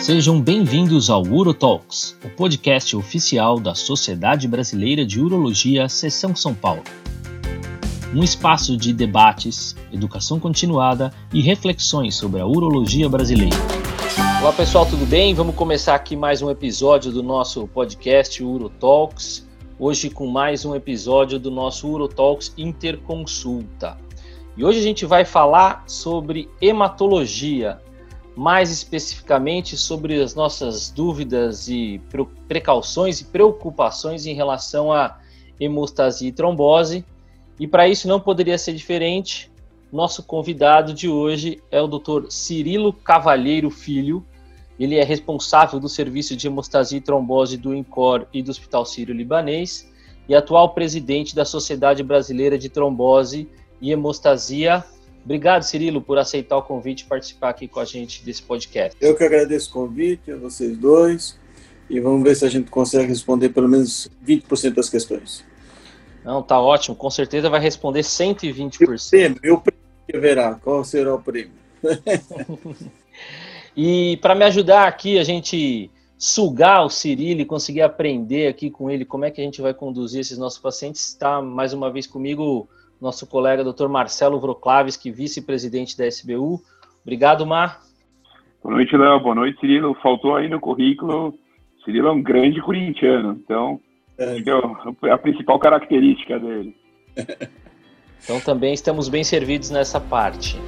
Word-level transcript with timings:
Sejam 0.00 0.40
bem-vindos 0.40 1.10
ao 1.10 1.22
UroTalks, 1.22 2.16
o 2.24 2.30
podcast 2.30 2.96
oficial 2.96 3.58
da 3.58 3.74
Sociedade 3.74 4.46
Brasileira 4.46 5.04
de 5.04 5.20
Urologia, 5.20 5.88
Seção 5.88 6.36
São 6.36 6.54
Paulo. 6.54 6.84
Um 8.14 8.22
espaço 8.22 8.76
de 8.76 8.92
debates, 8.92 9.76
educação 9.92 10.38
continuada 10.38 11.12
e 11.34 11.42
reflexões 11.42 12.14
sobre 12.14 12.40
a 12.40 12.46
urologia 12.46 13.08
brasileira. 13.08 13.56
Olá 14.40 14.52
pessoal, 14.52 14.86
tudo 14.86 15.04
bem? 15.04 15.34
Vamos 15.34 15.56
começar 15.56 15.96
aqui 15.96 16.16
mais 16.16 16.40
um 16.42 16.50
episódio 16.50 17.10
do 17.10 17.22
nosso 17.22 17.66
podcast 17.66 18.42
UroTalks. 18.42 19.46
Hoje 19.78 20.08
com 20.08 20.28
mais 20.28 20.64
um 20.64 20.76
episódio 20.76 21.40
do 21.40 21.50
nosso 21.50 21.88
UroTalks 21.88 22.54
Interconsulta. 22.56 23.98
E 24.56 24.64
hoje 24.64 24.78
a 24.78 24.82
gente 24.82 25.04
vai 25.04 25.24
falar 25.24 25.84
sobre 25.86 26.48
hematologia, 26.60 27.80
mais 28.38 28.70
especificamente 28.70 29.76
sobre 29.76 30.22
as 30.22 30.32
nossas 30.32 30.90
dúvidas 30.90 31.68
e 31.68 32.00
precauções 32.46 33.20
e 33.20 33.24
preocupações 33.24 34.26
em 34.26 34.32
relação 34.32 34.92
a 34.92 35.18
hemostasia 35.58 36.28
e 36.28 36.32
trombose. 36.32 37.04
E 37.58 37.66
para 37.66 37.88
isso 37.88 38.06
não 38.06 38.20
poderia 38.20 38.56
ser 38.56 38.74
diferente. 38.74 39.50
Nosso 39.92 40.22
convidado 40.22 40.94
de 40.94 41.08
hoje 41.08 41.60
é 41.68 41.82
o 41.82 41.88
Dr. 41.88 42.30
Cirilo 42.30 42.92
Cavalheiro 42.92 43.70
Filho. 43.70 44.24
Ele 44.78 44.94
é 44.94 45.02
responsável 45.02 45.80
do 45.80 45.88
serviço 45.88 46.36
de 46.36 46.46
hemostasia 46.46 46.98
e 46.98 47.00
trombose 47.00 47.56
do 47.56 47.74
INCOR 47.74 48.28
e 48.32 48.40
do 48.40 48.52
Hospital 48.52 48.86
Sírio-Libanês 48.86 49.92
e 50.28 50.34
atual 50.36 50.74
presidente 50.74 51.34
da 51.34 51.44
Sociedade 51.44 52.04
Brasileira 52.04 52.56
de 52.56 52.68
Trombose 52.68 53.48
e 53.80 53.90
hemostasia. 53.90 54.84
Obrigado, 55.28 55.62
Cirilo, 55.62 56.00
por 56.00 56.16
aceitar 56.16 56.56
o 56.56 56.62
convite 56.62 57.02
e 57.02 57.04
participar 57.04 57.50
aqui 57.50 57.68
com 57.68 57.80
a 57.80 57.84
gente 57.84 58.24
desse 58.24 58.42
podcast. 58.42 58.96
Eu 58.98 59.14
que 59.14 59.22
agradeço 59.22 59.68
o 59.68 59.72
convite 59.74 60.32
a 60.32 60.36
vocês 60.38 60.74
dois 60.74 61.38
e 61.90 62.00
vamos 62.00 62.22
ver 62.22 62.34
se 62.34 62.46
a 62.46 62.48
gente 62.48 62.70
consegue 62.70 63.08
responder 63.08 63.50
pelo 63.50 63.68
menos 63.68 64.08
20% 64.26 64.72
das 64.72 64.88
questões. 64.88 65.44
Não, 66.24 66.42
tá 66.42 66.58
ótimo. 66.58 66.96
Com 66.96 67.10
certeza 67.10 67.50
vai 67.50 67.60
responder 67.60 68.00
120%. 68.00 68.78
E 68.80 68.84
o 68.84 68.88
prêmio, 69.10 69.38
e 69.44 69.50
o 69.50 69.60
prêmio 69.60 70.22
verá. 70.22 70.54
Qual 70.54 70.82
será 70.82 71.14
o 71.14 71.20
prêmio? 71.20 71.52
e 73.76 74.16
para 74.22 74.34
me 74.34 74.46
ajudar 74.46 74.88
aqui, 74.88 75.18
a 75.18 75.24
gente 75.24 75.90
sugar 76.16 76.86
o 76.86 76.88
Cirilo 76.88 77.42
e 77.42 77.44
conseguir 77.44 77.82
aprender 77.82 78.46
aqui 78.46 78.70
com 78.70 78.90
ele 78.90 79.04
como 79.04 79.26
é 79.26 79.30
que 79.30 79.42
a 79.42 79.44
gente 79.44 79.60
vai 79.60 79.74
conduzir 79.74 80.22
esses 80.22 80.38
nossos 80.38 80.58
pacientes, 80.58 81.06
está 81.06 81.42
mais 81.42 81.74
uma 81.74 81.92
vez 81.92 82.06
comigo 82.06 82.66
nosso 83.00 83.26
colega 83.26 83.64
Dr. 83.64 83.88
Marcelo 83.88 84.40
Vroclaves, 84.40 84.98
vice-presidente 85.02 85.96
da 85.96 86.06
SBU. 86.06 86.60
Obrigado, 87.02 87.46
Mar. 87.46 87.80
Boa 88.62 88.74
noite, 88.74 88.96
Léo. 88.96 89.20
Boa 89.20 89.34
noite, 89.34 89.60
Cirilo. 89.60 89.94
Faltou 90.02 90.36
aí 90.36 90.48
no 90.48 90.60
currículo. 90.60 91.34
Cirilo 91.84 92.08
é 92.08 92.12
um 92.12 92.22
grande 92.22 92.60
corintiano, 92.60 93.38
então 93.42 93.80
é, 94.18 94.36
é 95.06 95.10
a 95.10 95.18
principal 95.18 95.58
característica 95.58 96.38
dele. 96.38 96.76
Então 98.22 98.40
também 98.40 98.74
estamos 98.74 99.08
bem 99.08 99.22
servidos 99.22 99.70
nessa 99.70 100.00
parte. 100.00 100.58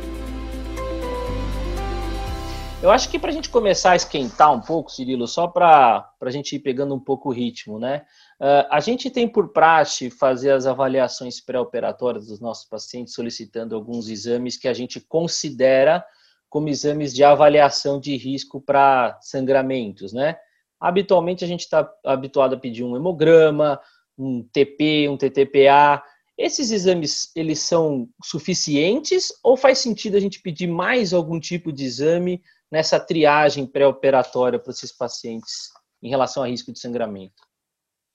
Eu 2.83 2.91
acho 2.91 3.11
que 3.11 3.19
para 3.19 3.29
a 3.29 3.33
gente 3.33 3.51
começar 3.51 3.91
a 3.91 3.97
esquentar 3.97 4.51
um 4.51 4.61
pouco, 4.61 4.91
Cirilo, 4.91 5.29
só 5.29 5.47
para 5.47 6.11
a 6.19 6.31
gente 6.31 6.57
ir 6.57 6.61
pegando 6.61 6.95
um 6.95 6.99
pouco 6.99 7.29
o 7.29 7.33
ritmo, 7.33 7.79
né? 7.79 8.07
Uh, 8.41 8.65
a 8.71 8.81
gente 8.81 9.11
tem 9.11 9.29
por 9.29 9.49
praxe 9.49 10.09
fazer 10.09 10.53
as 10.53 10.67
avaliações 10.67 11.43
pré-operatórias 11.43 12.29
dos 12.29 12.41
nossos 12.41 12.67
pacientes, 12.67 13.13
solicitando 13.13 13.75
alguns 13.75 14.09
exames 14.09 14.57
que 14.57 14.67
a 14.67 14.73
gente 14.73 14.99
considera 14.99 16.03
como 16.49 16.71
exames 16.71 17.13
de 17.15 17.23
avaliação 17.23 18.01
de 18.01 18.17
risco 18.17 18.63
para 18.63 19.19
sangramentos, 19.21 20.15
né? 20.15 20.39
Habitualmente 20.81 21.45
a 21.45 21.49
gente 21.49 21.61
está 21.61 21.87
habituado 22.03 22.55
a 22.55 22.59
pedir 22.59 22.83
um 22.83 22.97
hemograma, 22.97 23.79
um 24.17 24.43
TP, 24.43 25.07
um 25.07 25.19
TTPA. 25.19 26.03
Esses 26.37 26.71
exames, 26.71 27.31
eles 27.37 27.59
são 27.59 28.09
suficientes 28.25 29.29
ou 29.45 29.55
faz 29.55 29.81
sentido 29.81 30.17
a 30.17 30.21
gente 30.21 30.41
pedir 30.41 30.67
mais 30.67 31.13
algum 31.13 31.39
tipo 31.39 31.71
de 31.71 31.85
exame 31.85 32.43
nessa 32.71 33.01
triagem 33.01 33.67
pré-operatória 33.67 34.59
para 34.59 34.71
esses 34.71 34.93
pacientes 34.93 35.71
em 36.03 36.09
relação 36.09 36.43
a 36.43 36.47
risco 36.47 36.73
de 36.73 36.79
sangramento? 36.79 37.49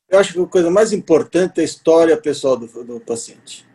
Eu 0.08 0.20
acho 0.20 0.34
que 0.34 0.40
a 0.40 0.46
coisa 0.46 0.70
mais 0.70 0.94
importante 0.94 1.60
é 1.60 1.62
a 1.62 1.66
história 1.66 2.16
pessoal 2.16 2.56
do, 2.56 2.68
do 2.84 3.00
paciente. 3.00 3.66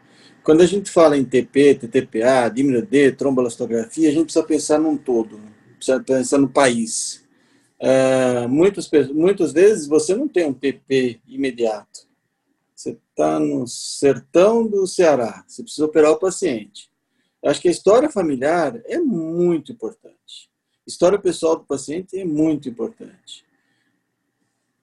Quando 0.43 0.63
a 0.63 0.67
gente 0.67 0.91
fala 0.91 1.17
em 1.17 1.25
TP, 1.25 1.75
TTPA, 1.75 2.49
dímero 2.49 2.87
D, 2.87 3.13
trombolastografia, 3.13 4.09
a 4.09 4.13
gente 4.13 4.25
precisa 4.25 4.47
pensar 4.47 4.79
num 4.79 4.97
todo, 4.97 5.41
precisa 5.77 6.01
pensar 6.01 6.39
no 6.39 6.49
país. 6.49 7.27
É, 7.79 8.47
muitas, 8.47 8.89
muitas 9.13 9.53
vezes 9.53 9.87
você 9.87 10.15
não 10.15 10.29
tem 10.29 10.47
um 10.47 10.55
TP 10.55 11.21
imediato. 11.27 12.09
Você 12.75 12.99
está 13.11 13.39
no 13.39 13.67
sertão 13.67 14.67
do 14.67 14.87
Ceará, 14.87 15.45
você 15.47 15.63
precisa 15.63 15.85
operar 15.85 16.13
o 16.13 16.19
paciente. 16.19 16.91
Eu 17.43 17.51
acho 17.51 17.61
que 17.61 17.69
a 17.69 17.73
história 17.73 18.09
familiar 18.09 18.81
é 18.87 18.99
muito 18.99 19.73
importante. 19.73 20.50
História 20.91 21.21
pessoal 21.21 21.57
do 21.57 21.65
paciente 21.65 22.19
é 22.19 22.25
muito 22.25 22.69
importante. 22.69 23.45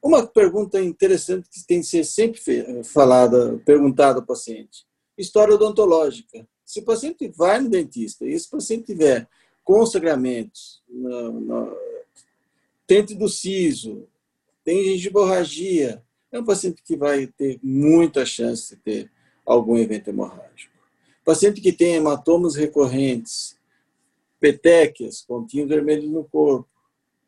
Uma 0.01 0.25
pergunta 0.25 0.81
interessante 0.81 1.49
que 1.49 1.67
tem 1.67 1.81
que 1.81 1.87
ser 1.87 2.05
sempre 2.05 2.39
falada, 2.85 3.61
perguntada 3.65 4.19
ao 4.19 4.25
paciente: 4.25 4.85
história 5.17 5.53
odontológica. 5.53 6.47
Se 6.63 6.79
o 6.79 6.85
paciente 6.85 7.27
vai 7.27 7.59
no 7.59 7.69
dentista 7.69 8.25
e 8.25 8.31
esse 8.31 8.49
paciente 8.49 8.85
tiver 8.85 9.27
consagramentos, 9.65 10.81
no, 10.87 11.77
tente 12.85 13.13
do 13.13 13.27
siso, 13.27 14.07
tem 14.63 14.85
gengiborragia, 14.85 16.01
é 16.31 16.39
um 16.39 16.45
paciente 16.45 16.81
que 16.81 16.95
vai 16.95 17.27
ter 17.27 17.59
muita 17.61 18.25
chance 18.25 18.75
de 18.75 18.81
ter 18.81 19.11
algum 19.45 19.77
evento 19.77 20.09
hemorrágico. 20.09 20.73
Paciente 21.25 21.59
que 21.59 21.73
tem 21.73 21.95
hematomas 21.95 22.55
recorrentes, 22.55 23.56
petequias, 24.39 25.21
pontinhos 25.21 25.69
vermelhos 25.69 26.09
no 26.09 26.23
corpo, 26.23 26.67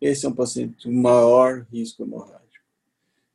esse 0.01 0.25
é 0.25 0.29
um 0.29 0.33
paciente 0.33 0.83
com 0.83 0.91
maior 0.91 1.65
risco 1.71 2.03
hemorrágico. 2.03 2.39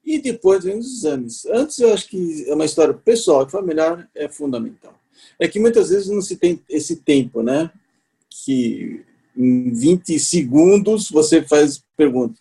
E 0.04 0.18
depois 0.18 0.64
vem 0.64 0.78
os 0.78 0.98
exames. 0.98 1.46
Antes, 1.46 1.78
eu 1.78 1.92
acho 1.92 2.08
que 2.08 2.44
é 2.48 2.54
uma 2.54 2.64
história 2.64 2.94
pessoal 2.94 3.46
e 3.46 3.50
familiar 3.50 4.08
é 4.14 4.28
fundamental. 4.28 4.98
É 5.38 5.48
que 5.48 5.58
muitas 5.58 5.88
vezes 5.90 6.08
não 6.08 6.20
se 6.20 6.36
tem 6.36 6.62
esse 6.68 6.96
tempo, 6.96 7.42
né? 7.42 7.70
Que 8.28 9.04
em 9.36 9.72
20 9.72 10.18
segundos 10.18 11.10
você 11.10 11.42
faz 11.42 11.82
pergunta. 11.96 12.38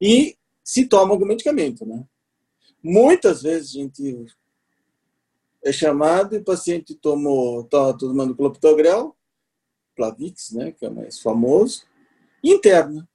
E 0.00 0.36
se 0.62 0.86
toma 0.86 1.12
algum 1.12 1.26
medicamento, 1.26 1.84
né? 1.84 2.04
Muitas 2.82 3.42
vezes 3.42 3.70
a 3.70 3.78
gente 3.78 4.26
é 5.64 5.72
chamado 5.72 6.34
e 6.34 6.38
o 6.38 6.44
paciente 6.44 6.94
tomou, 6.94 7.62
está 7.62 7.92
tomando 7.94 8.34
clopidogrel, 8.34 9.16
Plavix, 9.94 10.52
né, 10.52 10.72
que 10.72 10.84
é 10.84 10.90
mais 10.90 11.20
famoso, 11.20 11.84
interna. 12.42 13.08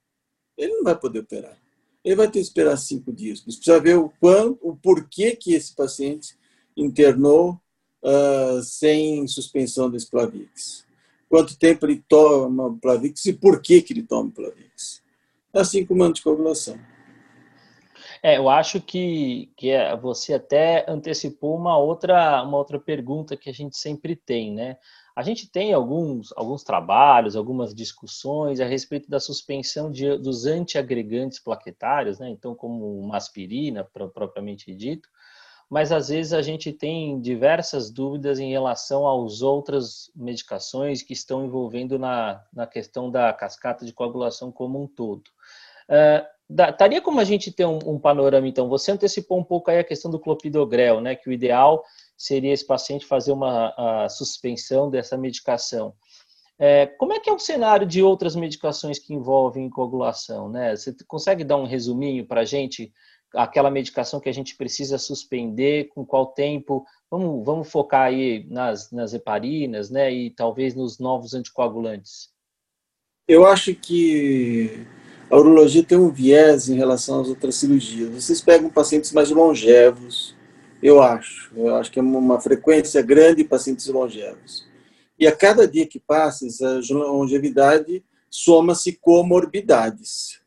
Ele 0.56 0.74
não 0.74 0.84
vai 0.84 0.98
poder 0.98 1.20
operar 1.20 1.58
ele 2.04 2.16
vai 2.16 2.26
ter 2.26 2.38
que 2.38 2.38
esperar 2.40 2.76
cinco 2.76 3.12
dias. 3.12 3.40
Precisa 3.40 3.80
ver 3.80 3.98
o, 3.98 4.10
quanto, 4.20 4.58
o 4.62 4.74
porquê 4.74 5.36
que 5.36 5.52
esse 5.52 5.74
paciente 5.74 6.36
internou 6.76 7.60
uh, 8.02 8.62
sem 8.62 9.26
suspensão 9.26 9.90
desse 9.90 10.10
Plavix. 10.10 10.86
Quanto 11.28 11.58
tempo 11.58 11.84
ele 11.84 12.02
toma 12.08 12.76
Plavix 12.80 13.26
e 13.26 13.32
por 13.34 13.60
que, 13.60 13.82
que 13.82 13.92
ele 13.92 14.02
toma 14.02 14.30
Plavix. 14.30 15.02
Assim 15.52 15.84
como 15.84 16.02
a 16.02 16.06
anticoagulação. 16.06 16.78
É, 18.22 18.38
eu 18.38 18.48
acho 18.48 18.80
que, 18.80 19.52
que 19.56 19.70
é, 19.70 19.94
você 19.96 20.34
até 20.34 20.84
antecipou 20.88 21.56
uma 21.56 21.76
outra, 21.76 22.42
uma 22.42 22.56
outra 22.56 22.78
pergunta 22.78 23.36
que 23.36 23.50
a 23.50 23.52
gente 23.52 23.76
sempre 23.76 24.16
tem, 24.16 24.52
né? 24.52 24.76
A 25.18 25.22
gente 25.24 25.50
tem 25.50 25.72
alguns, 25.72 26.32
alguns 26.36 26.62
trabalhos, 26.62 27.34
algumas 27.34 27.74
discussões 27.74 28.60
a 28.60 28.64
respeito 28.64 29.10
da 29.10 29.18
suspensão 29.18 29.90
de, 29.90 30.16
dos 30.16 30.46
antiagregantes 30.46 31.40
plaquetários, 31.40 32.20
né? 32.20 32.28
então, 32.28 32.54
como 32.54 33.00
uma 33.00 33.16
aspirina, 33.16 33.82
propriamente 33.82 34.72
dito, 34.72 35.08
mas 35.68 35.90
às 35.90 36.06
vezes 36.06 36.32
a 36.32 36.40
gente 36.40 36.72
tem 36.72 37.20
diversas 37.20 37.90
dúvidas 37.90 38.38
em 38.38 38.52
relação 38.52 39.08
às 39.08 39.42
outras 39.42 40.08
medicações 40.14 41.02
que 41.02 41.14
estão 41.14 41.44
envolvendo 41.44 41.98
na, 41.98 42.40
na 42.52 42.64
questão 42.64 43.10
da 43.10 43.32
cascata 43.32 43.84
de 43.84 43.92
coagulação 43.92 44.52
como 44.52 44.80
um 44.80 44.86
todo. 44.86 45.24
Uh, 45.88 46.24
daria 46.48 47.02
como 47.02 47.18
a 47.18 47.24
gente 47.24 47.50
ter 47.50 47.66
um, 47.66 47.80
um, 47.84 47.98
panorama, 47.98 48.46
então? 48.46 48.68
Você 48.68 48.92
antecipou 48.92 49.36
um 49.36 49.44
pouco 49.44 49.68
aí 49.68 49.80
a 49.80 49.84
questão 49.84 50.12
do 50.12 50.20
clopidogrel, 50.20 51.00
né? 51.00 51.16
Que 51.16 51.28
o 51.28 51.32
ideal 51.32 51.82
seria 52.18 52.52
esse 52.52 52.66
paciente 52.66 53.06
fazer 53.06 53.30
uma 53.30 54.08
suspensão 54.10 54.90
dessa 54.90 55.16
medicação. 55.16 55.94
É, 56.58 56.86
como 56.86 57.12
é 57.12 57.20
que 57.20 57.30
é 57.30 57.32
o 57.32 57.38
cenário 57.38 57.86
de 57.86 58.02
outras 58.02 58.34
medicações 58.34 58.98
que 58.98 59.14
envolvem 59.14 59.70
coagulação? 59.70 60.50
Né? 60.50 60.74
Você 60.74 60.92
consegue 61.06 61.44
dar 61.44 61.56
um 61.56 61.66
resuminho 61.66 62.26
para 62.26 62.40
a 62.40 62.44
gente? 62.44 62.92
Aquela 63.34 63.70
medicação 63.70 64.18
que 64.18 64.28
a 64.28 64.32
gente 64.32 64.56
precisa 64.56 64.98
suspender, 64.98 65.88
com 65.90 66.04
qual 66.04 66.26
tempo? 66.26 66.84
Vamos, 67.10 67.44
vamos 67.44 67.70
focar 67.70 68.06
aí 68.06 68.44
nas, 68.48 68.90
nas 68.90 69.14
heparinas 69.14 69.88
né? 69.88 70.12
e 70.12 70.30
talvez 70.30 70.74
nos 70.74 70.98
novos 70.98 71.34
anticoagulantes. 71.34 72.30
Eu 73.28 73.46
acho 73.46 73.74
que 73.74 74.86
a 75.30 75.36
urologia 75.36 75.84
tem 75.84 75.98
um 75.98 76.10
viés 76.10 76.68
em 76.68 76.74
relação 76.74 77.20
às 77.20 77.28
outras 77.28 77.54
cirurgias. 77.54 78.10
Vocês 78.10 78.40
pegam 78.40 78.70
pacientes 78.70 79.12
mais 79.12 79.30
longevos, 79.30 80.34
eu 80.82 81.02
acho. 81.02 81.50
Eu 81.56 81.74
acho 81.76 81.90
que 81.90 81.98
é 81.98 82.02
uma 82.02 82.40
frequência 82.40 83.02
grande 83.02 83.42
de 83.42 83.48
pacientes 83.48 83.86
longevos. 83.86 84.66
E 85.18 85.26
a 85.26 85.34
cada 85.34 85.66
dia 85.66 85.86
que 85.86 85.98
passa, 85.98 86.46
essa 86.46 86.80
longevidade 86.90 88.04
soma-se 88.30 88.92
comorbidades. 88.92 90.40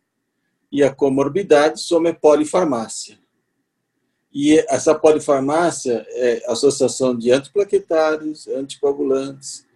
E 0.72 0.84
a 0.84 0.94
comorbidade 0.94 1.82
soma 1.82 2.14
polifarmácia. 2.14 3.20
E 4.34 4.58
essa 4.70 4.96
polifarmácia 4.96 6.06
é 6.10 6.42
associação 6.48 7.18
de 7.18 7.32
antiplaquetários, 7.32 8.48
anticoagulantes. 8.48 9.68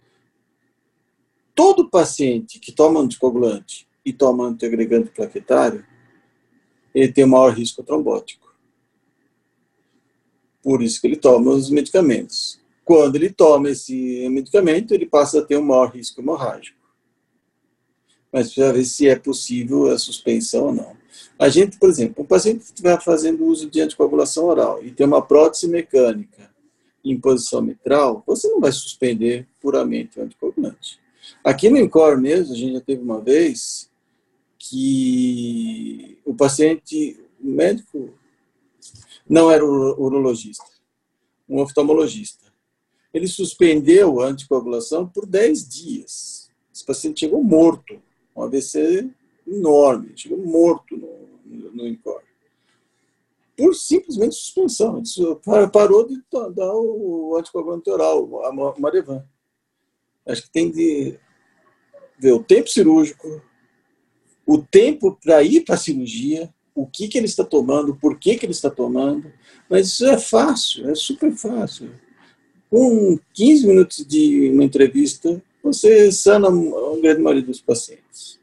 Todo 1.54 1.90
paciente 1.90 2.58
que 2.58 2.72
toma 2.72 3.00
anticoagulante 3.00 3.86
e 4.02 4.14
toma 4.14 4.46
antiagregante 4.46 5.10
plaquetário, 5.10 5.84
ele 6.94 7.12
tem 7.12 7.26
maior 7.26 7.52
risco 7.52 7.82
trombótico. 7.82 8.45
Por 10.66 10.82
isso 10.82 11.00
que 11.00 11.06
ele 11.06 11.14
toma 11.14 11.52
os 11.52 11.70
medicamentos. 11.70 12.58
Quando 12.84 13.14
ele 13.14 13.30
toma 13.30 13.70
esse 13.70 14.28
medicamento, 14.28 14.92
ele 14.92 15.06
passa 15.06 15.38
a 15.38 15.42
ter 15.42 15.56
um 15.56 15.62
maior 15.62 15.92
risco 15.94 16.20
hemorrágico. 16.20 16.76
Mas 18.32 18.46
precisa 18.46 18.72
ver 18.72 18.84
se 18.84 19.08
é 19.08 19.14
possível 19.14 19.86
a 19.86 19.96
suspensão 19.96 20.64
ou 20.64 20.74
não. 20.74 20.96
A 21.38 21.48
gente, 21.48 21.78
por 21.78 21.88
exemplo, 21.88 22.24
um 22.24 22.26
paciente 22.26 22.58
que 22.58 22.64
estiver 22.64 23.00
fazendo 23.00 23.44
uso 23.44 23.70
de 23.70 23.80
anticoagulação 23.80 24.46
oral 24.46 24.82
e 24.82 24.90
tem 24.90 25.06
uma 25.06 25.22
prótese 25.22 25.68
mecânica 25.68 26.50
em 27.04 27.16
posição 27.16 27.62
mitral, 27.62 28.24
você 28.26 28.48
não 28.48 28.60
vai 28.60 28.72
suspender 28.72 29.46
puramente 29.60 30.18
o 30.18 30.24
anticoagulante. 30.24 30.98
Aqui 31.44 31.68
no 31.68 31.78
INCOR 31.78 32.20
mesmo, 32.20 32.52
a 32.52 32.56
gente 32.56 32.72
já 32.72 32.80
teve 32.80 33.00
uma 33.00 33.20
vez 33.20 33.88
que 34.58 36.18
o 36.24 36.34
paciente, 36.34 37.20
o 37.40 37.46
médico 37.46 38.12
não 39.28 39.50
era 39.50 39.64
urologista, 39.64 40.64
um 41.48 41.60
oftalmologista. 41.60 42.46
Ele 43.12 43.26
suspendeu 43.26 44.20
a 44.20 44.26
anticoagulação 44.26 45.08
por 45.08 45.26
10 45.26 45.68
dias. 45.68 46.50
Esse 46.72 46.84
paciente 46.84 47.20
chegou 47.20 47.42
morto, 47.42 48.00
um 48.34 48.42
AVC 48.42 49.10
enorme, 49.46 50.12
chegou 50.14 50.38
morto 50.38 50.96
no, 50.96 51.72
no, 51.72 51.86
INCOR. 51.86 52.22
Por 53.56 53.74
simplesmente 53.74 54.34
suspensão. 54.34 55.02
Ele 55.02 55.68
parou 55.68 56.06
de 56.06 56.22
dar 56.54 56.74
o 56.74 57.36
anticoagulante 57.38 57.88
oral, 57.88 58.44
a 58.44 58.78
Marevan. 58.78 59.24
Acho 60.26 60.42
que 60.42 60.50
tem 60.50 60.70
de 60.70 61.18
ver 62.18 62.32
o 62.32 62.42
tempo 62.42 62.68
cirúrgico, 62.68 63.42
o 64.44 64.58
tempo 64.58 65.18
para 65.22 65.42
ir 65.42 65.64
para 65.64 65.76
a 65.76 65.78
cirurgia, 65.78 66.52
o 66.76 66.86
que, 66.86 67.08
que 67.08 67.16
ele 67.16 67.26
está 67.26 67.42
tomando, 67.42 67.96
por 67.96 68.18
que, 68.18 68.36
que 68.36 68.44
ele 68.44 68.52
está 68.52 68.68
tomando. 68.68 69.32
Mas 69.68 69.88
isso 69.88 70.06
é 70.06 70.18
fácil, 70.18 70.88
é 70.90 70.94
super 70.94 71.32
fácil. 71.32 71.90
Com 72.68 73.18
15 73.32 73.66
minutos 73.66 74.06
de 74.06 74.50
uma 74.50 74.62
entrevista, 74.62 75.42
você 75.62 76.12
sana 76.12 76.48
a 76.48 77.00
grande 77.00 77.22
maioria 77.22 77.42
dos 77.42 77.62
pacientes. 77.62 78.38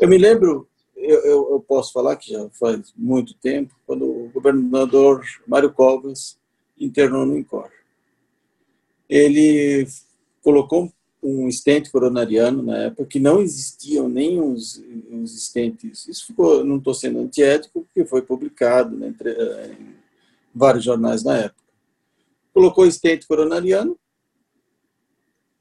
Eu 0.00 0.08
me 0.08 0.16
lembro, 0.16 0.68
eu, 0.96 1.20
eu, 1.24 1.50
eu 1.50 1.60
posso 1.60 1.92
falar 1.92 2.16
que 2.16 2.32
já 2.32 2.48
faz 2.50 2.94
muito 2.96 3.34
tempo, 3.34 3.74
quando 3.84 4.04
o 4.04 4.30
governador 4.32 5.24
Mário 5.46 5.72
Covas 5.72 6.38
internou 6.78 7.26
no 7.26 7.36
INCOR. 7.36 7.70
Ele 9.08 9.86
colocou 10.42 10.92
um 11.24 11.48
estente 11.48 11.90
coronariano 11.90 12.62
na 12.62 12.76
época, 12.76 13.06
que 13.06 13.18
não 13.18 13.40
existiam 13.40 14.08
nem 14.08 14.38
os, 14.38 14.82
os 15.10 15.34
estentes. 15.34 16.06
Isso 16.06 16.26
ficou, 16.26 16.62
não 16.62 16.76
estou 16.76 16.92
sendo 16.92 17.18
antiético, 17.18 17.80
porque 17.82 18.04
foi 18.04 18.20
publicado 18.20 18.94
né, 18.94 19.08
entre, 19.08 19.30
eh, 19.30 19.76
em 19.80 19.94
vários 20.54 20.84
jornais 20.84 21.24
na 21.24 21.38
época. 21.38 21.64
Colocou 22.52 22.86
estente 22.86 23.26
coronariano 23.26 23.98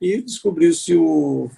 e 0.01 0.21
descobriu-se 0.21 0.95
o. 0.95 1.50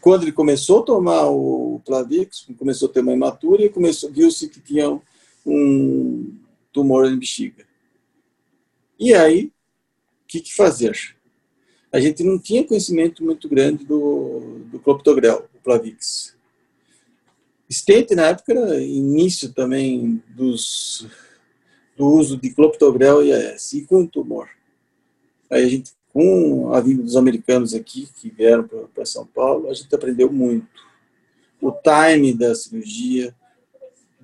Quando 0.00 0.24
ele 0.24 0.32
começou 0.32 0.80
a 0.80 0.84
tomar 0.84 1.30
o 1.30 1.80
Plavix, 1.86 2.46
começou 2.58 2.90
a 2.90 2.92
ter 2.92 3.00
uma 3.00 3.14
hematúria, 3.14 3.72
viu-se 4.10 4.48
que 4.50 4.60
tinha 4.60 5.00
um 5.46 6.36
tumor 6.70 7.06
em 7.06 7.18
bexiga. 7.18 7.64
E 9.00 9.14
aí, 9.14 9.46
o 9.46 9.52
que, 10.28 10.40
que 10.40 10.54
fazer? 10.54 11.13
A 11.94 12.00
gente 12.00 12.24
não 12.24 12.40
tinha 12.40 12.66
conhecimento 12.66 13.22
muito 13.22 13.48
grande 13.48 13.84
do, 13.84 14.64
do 14.64 14.80
clopidogrel, 14.80 15.48
o 15.54 15.60
Plavix. 15.60 16.36
Stent, 17.70 18.10
na 18.10 18.30
época, 18.30 18.52
era 18.52 18.82
início 18.82 19.52
também 19.52 20.20
dos, 20.30 21.06
do 21.96 22.08
uso 22.08 22.36
de 22.36 22.50
clopidogrel 22.50 23.24
e 23.24 23.32
AS, 23.32 23.74
e 23.74 23.82
com 23.82 24.04
tumor. 24.04 24.48
Aí 25.48 25.64
a 25.64 25.68
gente, 25.68 25.92
com 26.12 26.74
a 26.74 26.80
vinda 26.80 27.04
dos 27.04 27.14
americanos 27.14 27.74
aqui, 27.74 28.08
que 28.20 28.28
vieram 28.28 28.68
para 28.92 29.06
São 29.06 29.24
Paulo, 29.24 29.70
a 29.70 29.72
gente 29.72 29.94
aprendeu 29.94 30.32
muito. 30.32 30.66
O 31.60 31.70
time 31.70 32.34
da 32.34 32.56
cirurgia, 32.56 33.32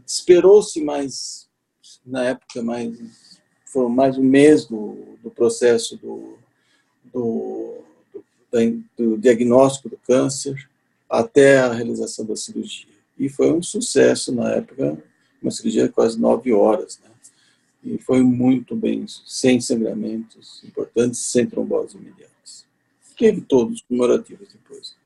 esperou-se 0.05 0.83
mais, 0.83 1.49
na 2.05 2.31
época, 2.31 2.65
mais, 2.65 2.99
foi 3.65 3.89
mais 3.89 4.19
um 4.19 4.25
mês 4.25 4.67
do, 4.67 5.17
do 5.23 5.31
processo 5.31 5.97
do, 5.97 6.40
do, 7.13 7.79
do, 8.13 8.83
do 8.97 9.19
diagnóstico 9.19 9.89
do 9.89 9.99
câncer 9.99 10.69
até 11.09 11.59
a 11.59 11.73
realização 11.73 12.25
da 12.25 12.37
cirurgia. 12.37 12.87
E 13.19 13.29
foi 13.29 13.53
um 13.53 13.63
sucesso 13.63 14.35
na 14.35 14.53
época, 14.53 14.97
uma 15.43 15.51
cirurgia 15.51 15.87
de 15.87 15.93
quase 15.93 16.19
nove 16.19 16.53
horas, 16.53 16.99
né? 17.03 17.11
E 17.83 17.99
foi 17.99 18.23
muito 18.23 18.77
bem, 18.77 19.07
sem 19.27 19.61
sangramentos 19.61 20.63
importantes, 20.65 21.21
sem 21.21 21.47
trombose 21.47 21.97
imediatas. 21.97 22.67
Teve 23.17 23.41
todos 23.41 23.83
comemorativos 23.83 24.49
depois. 24.53 24.97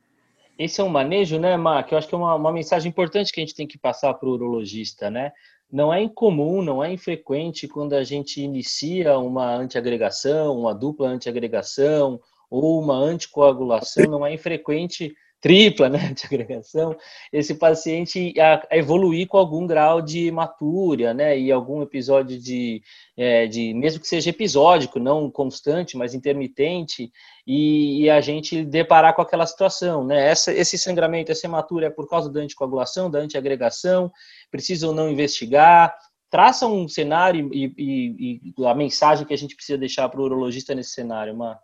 Esse 0.58 0.80
é 0.80 0.84
um 0.84 0.88
manejo, 0.88 1.38
né, 1.38 1.56
Mar, 1.56 1.84
que 1.84 1.94
eu 1.94 1.98
acho 1.98 2.08
que 2.08 2.14
é 2.14 2.18
uma, 2.18 2.34
uma 2.34 2.52
mensagem 2.52 2.88
importante 2.88 3.32
que 3.32 3.40
a 3.40 3.44
gente 3.44 3.54
tem 3.54 3.66
que 3.66 3.78
passar 3.78 4.14
para 4.14 4.28
o 4.28 4.32
urologista, 4.32 5.10
né? 5.10 5.32
Não 5.70 5.92
é 5.92 6.02
incomum, 6.02 6.62
não 6.62 6.82
é 6.82 6.92
infrequente 6.92 7.66
quando 7.66 7.94
a 7.94 8.04
gente 8.04 8.40
inicia 8.40 9.18
uma 9.18 9.54
antiagregação, 9.56 10.58
uma 10.58 10.74
dupla 10.74 11.08
antiagregação 11.08 12.20
ou 12.50 12.80
uma 12.80 12.96
anticoagulação, 12.96 14.04
não 14.04 14.24
é 14.24 14.32
infrequente 14.32 15.14
tripla, 15.44 15.90
né, 15.90 16.08
antiagregação, 16.10 16.96
esse 17.30 17.54
paciente 17.54 18.32
a, 18.40 18.66
a, 18.70 18.78
evoluir 18.78 19.28
com 19.28 19.36
algum 19.36 19.66
grau 19.66 20.00
de 20.00 20.28
hematúria, 20.28 21.12
né, 21.12 21.38
e 21.38 21.52
algum 21.52 21.82
episódio 21.82 22.40
de, 22.40 22.82
é, 23.14 23.46
de, 23.46 23.74
mesmo 23.74 24.00
que 24.00 24.08
seja 24.08 24.30
episódico, 24.30 24.98
não 24.98 25.30
constante, 25.30 25.98
mas 25.98 26.14
intermitente, 26.14 27.12
e, 27.46 28.04
e, 28.04 28.10
a 28.10 28.22
gente 28.22 28.64
deparar 28.64 29.14
com 29.14 29.20
aquela 29.20 29.44
situação, 29.44 30.02
né, 30.02 30.30
essa, 30.30 30.50
esse 30.50 30.78
sangramento, 30.78 31.30
essa 31.30 31.46
hematúria 31.46 31.88
é 31.88 31.90
por 31.90 32.08
causa 32.08 32.32
da 32.32 32.40
anticoagulação, 32.40 33.10
da 33.10 33.18
antiagregação, 33.18 34.10
precisa 34.50 34.88
ou 34.88 34.94
não 34.94 35.10
investigar, 35.10 35.94
traça 36.30 36.66
um 36.66 36.88
cenário 36.88 37.50
e, 37.52 37.66
e, 37.76 38.52
e, 38.58 38.66
a 38.66 38.74
mensagem 38.74 39.26
que 39.26 39.34
a 39.34 39.38
gente 39.38 39.54
precisa 39.54 39.76
deixar 39.76 40.08
para 40.08 40.22
o 40.22 40.24
urologista 40.24 40.74
nesse 40.74 40.92
cenário, 40.92 41.36
Mar. 41.36 41.60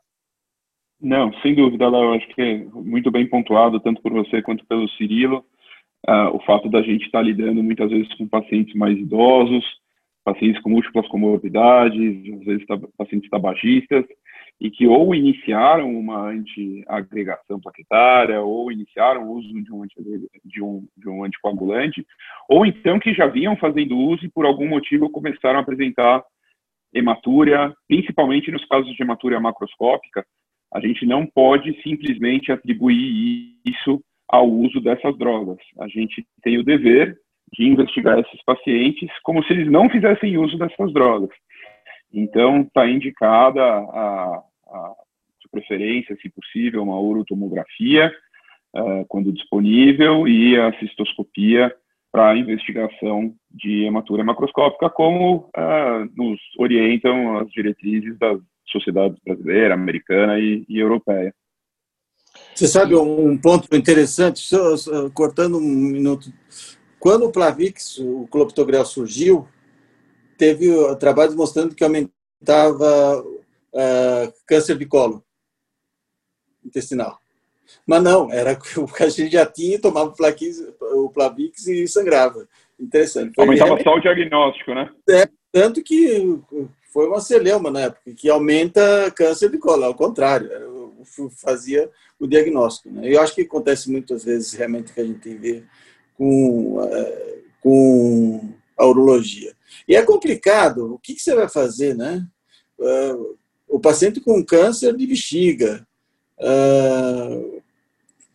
Não, 1.00 1.32
sem 1.40 1.54
dúvida, 1.54 1.88
Léo, 1.88 2.12
acho 2.12 2.28
que 2.28 2.42
é 2.42 2.58
muito 2.74 3.10
bem 3.10 3.26
pontuado, 3.26 3.80
tanto 3.80 4.02
por 4.02 4.12
você 4.12 4.42
quanto 4.42 4.66
pelo 4.66 4.88
Cirilo, 4.90 5.44
uh, 6.06 6.34
o 6.34 6.40
fato 6.40 6.68
da 6.68 6.82
gente 6.82 7.06
estar 7.06 7.20
tá 7.20 7.24
lidando 7.24 7.62
muitas 7.62 7.90
vezes 7.90 8.12
com 8.14 8.28
pacientes 8.28 8.74
mais 8.74 8.98
idosos, 8.98 9.64
pacientes 10.22 10.60
com 10.60 10.68
múltiplas 10.68 11.08
comorbidades, 11.08 12.34
às 12.34 12.44
vezes 12.44 12.66
pacientes 12.98 13.30
tabagistas, 13.30 14.04
e 14.60 14.70
que 14.70 14.86
ou 14.86 15.14
iniciaram 15.14 15.90
uma 15.90 16.28
antiagregação 16.28 17.58
plaquetária, 17.58 18.42
ou 18.42 18.70
iniciaram 18.70 19.26
o 19.26 19.38
uso 19.38 19.48
de 19.48 19.72
um, 19.72 19.86
de, 20.44 20.62
um, 20.62 20.86
de 20.94 21.08
um 21.08 21.24
anticoagulante, 21.24 22.06
ou 22.46 22.66
então 22.66 23.00
que 23.00 23.14
já 23.14 23.26
vinham 23.26 23.56
fazendo 23.56 23.96
uso 23.96 24.26
e 24.26 24.30
por 24.30 24.44
algum 24.44 24.68
motivo 24.68 25.08
começaram 25.08 25.58
a 25.58 25.62
apresentar 25.62 26.22
hematúria, 26.92 27.72
principalmente 27.88 28.50
nos 28.50 28.64
casos 28.66 28.94
de 28.94 29.02
hematúria 29.02 29.40
macroscópica, 29.40 30.26
a 30.72 30.80
gente 30.80 31.04
não 31.04 31.26
pode 31.26 31.80
simplesmente 31.82 32.52
atribuir 32.52 33.56
isso 33.66 34.02
ao 34.28 34.48
uso 34.48 34.80
dessas 34.80 35.16
drogas. 35.18 35.58
A 35.80 35.88
gente 35.88 36.24
tem 36.42 36.58
o 36.58 36.64
dever 36.64 37.18
de 37.52 37.66
investigar 37.66 38.18
esses 38.18 38.42
pacientes 38.44 39.10
como 39.24 39.42
se 39.44 39.52
eles 39.52 39.70
não 39.70 39.90
fizessem 39.90 40.38
uso 40.38 40.56
dessas 40.56 40.92
drogas. 40.92 41.30
Então, 42.12 42.62
está 42.62 42.88
indicada 42.88 43.62
a, 43.62 44.42
a, 44.66 44.94
de 45.40 45.48
preferência, 45.50 46.16
se 46.20 46.28
possível, 46.28 46.82
uma 46.82 46.98
urotomografia, 46.98 48.12
uh, 48.74 49.04
quando 49.08 49.32
disponível, 49.32 50.26
e 50.26 50.58
a 50.58 50.72
cistoscopia 50.78 51.74
para 52.12 52.36
investigação 52.36 53.32
de 53.50 53.84
hematúria 53.84 54.24
macroscópica, 54.24 54.90
como 54.90 55.48
uh, 55.56 56.10
nos 56.16 56.40
orientam 56.58 57.38
as 57.38 57.48
diretrizes 57.50 58.18
das 58.18 58.40
sociedade 58.70 59.16
brasileira, 59.24 59.74
americana 59.74 60.38
e, 60.38 60.64
e 60.68 60.78
europeia. 60.78 61.34
Você 62.54 62.68
sabe 62.68 62.94
um 62.94 63.36
ponto 63.36 63.74
interessante, 63.74 64.40
só, 64.40 64.76
só, 64.76 65.10
cortando 65.10 65.58
um 65.58 65.60
minuto, 65.60 66.32
Quando 66.98 67.26
o 67.26 67.32
Plavix, 67.32 67.98
o 67.98 68.28
clopidogrel 68.30 68.84
surgiu, 68.84 69.48
teve 70.36 70.68
trabalhos 70.96 71.34
mostrando 71.34 71.74
que 71.74 71.82
aumentava 71.82 73.22
uh, 73.22 74.32
câncer 74.46 74.76
de 74.76 74.86
colo 74.86 75.24
intestinal. 76.64 77.18
Mas 77.86 78.02
não, 78.02 78.32
era 78.32 78.52
o 78.78 78.86
que 78.86 79.02
a 79.02 79.08
gente 79.08 79.32
já 79.32 79.46
tinha, 79.46 79.80
tomava 79.80 80.14
o 80.92 81.10
Plavix 81.10 81.66
e 81.66 81.86
sangrava. 81.88 82.46
Interessante. 82.78 83.34
Foi 83.34 83.44
Aumentava 83.44 83.76
realmente... 83.76 83.84
só 83.84 83.94
o 83.94 84.00
diagnóstico, 84.00 84.74
né? 84.74 84.90
É, 85.08 85.28
tanto 85.52 85.82
que 85.82 86.40
foi 86.92 87.06
uma 87.06 87.20
celeuma 87.20 87.70
na 87.70 87.80
época, 87.82 88.12
que 88.12 88.28
aumenta 88.28 89.10
câncer 89.12 89.50
de 89.50 89.58
colo, 89.58 89.84
ao 89.84 89.94
contrário, 89.94 90.50
fazia 91.36 91.90
o 92.18 92.26
diagnóstico. 92.26 92.90
Né? 92.90 93.12
Eu 93.12 93.20
acho 93.20 93.34
que 93.34 93.42
acontece 93.42 93.90
muitas 93.90 94.24
vezes 94.24 94.52
realmente 94.52 94.92
que 94.92 95.00
a 95.00 95.04
gente 95.04 95.34
vê 95.34 95.62
com, 96.16 96.82
é, 96.82 97.38
com 97.60 98.52
a 98.76 98.86
urologia. 98.86 99.54
E 99.86 99.94
é 99.94 100.02
complicado, 100.02 100.94
o 100.94 100.98
que, 100.98 101.18
você 101.18 101.34
vai 101.34 101.48
fazer, 101.48 101.94
né? 101.94 102.26
Uh, 102.78 103.38
o 103.68 103.78
paciente 103.78 104.20
com 104.20 104.44
câncer 104.44 104.96
de 104.96 105.06
bexiga 105.06 105.86
uh, 106.38 107.62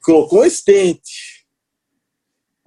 colocou 0.03 0.45
estente, 0.45 1.34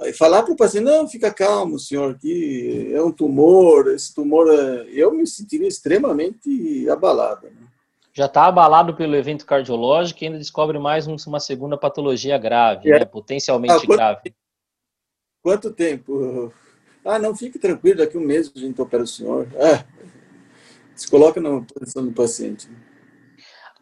Aí 0.01 0.13
falar 0.13 0.45
para 0.45 0.53
o 0.53 0.57
paciente, 0.57 0.85
não, 0.85 1.09
fica 1.09 1.33
calmo, 1.33 1.79
senhor, 1.79 2.17
que 2.17 2.93
é 2.95 3.03
um 3.03 3.11
tumor, 3.11 3.89
esse 3.89 4.15
tumor, 4.15 4.49
é... 4.49 4.87
eu 4.93 5.13
me 5.13 5.27
sentiria 5.27 5.67
extremamente 5.67 6.89
abalado. 6.89 7.47
Né? 7.47 7.67
Já 8.13 8.27
está 8.27 8.47
abalado 8.47 8.95
pelo 8.95 9.17
evento 9.17 9.45
cardiológico 9.45 10.23
e 10.23 10.27
ainda 10.27 10.39
descobre 10.39 10.79
mais 10.79 11.07
uma 11.07 11.41
segunda 11.41 11.77
patologia 11.77 12.39
grave, 12.39 12.91
é. 12.91 13.01
né? 13.01 13.05
potencialmente 13.05 13.73
ah, 13.73 13.77
quanto, 13.79 13.89
grave. 13.89 14.35
Quanto 15.43 15.73
tempo? 15.73 16.53
Ah, 17.05 17.19
não, 17.19 17.35
fique 17.35 17.59
tranquilo, 17.59 17.99
daqui 17.99 18.17
um 18.17 18.25
mês 18.25 18.53
a 18.55 18.59
gente 18.59 18.81
opera 18.81 19.03
o 19.03 19.07
senhor. 19.07 19.49
É, 19.55 19.85
se 20.95 21.09
coloca 21.09 21.41
na 21.41 21.61
posição 21.61 22.05
do 22.05 22.13
paciente. 22.13 22.69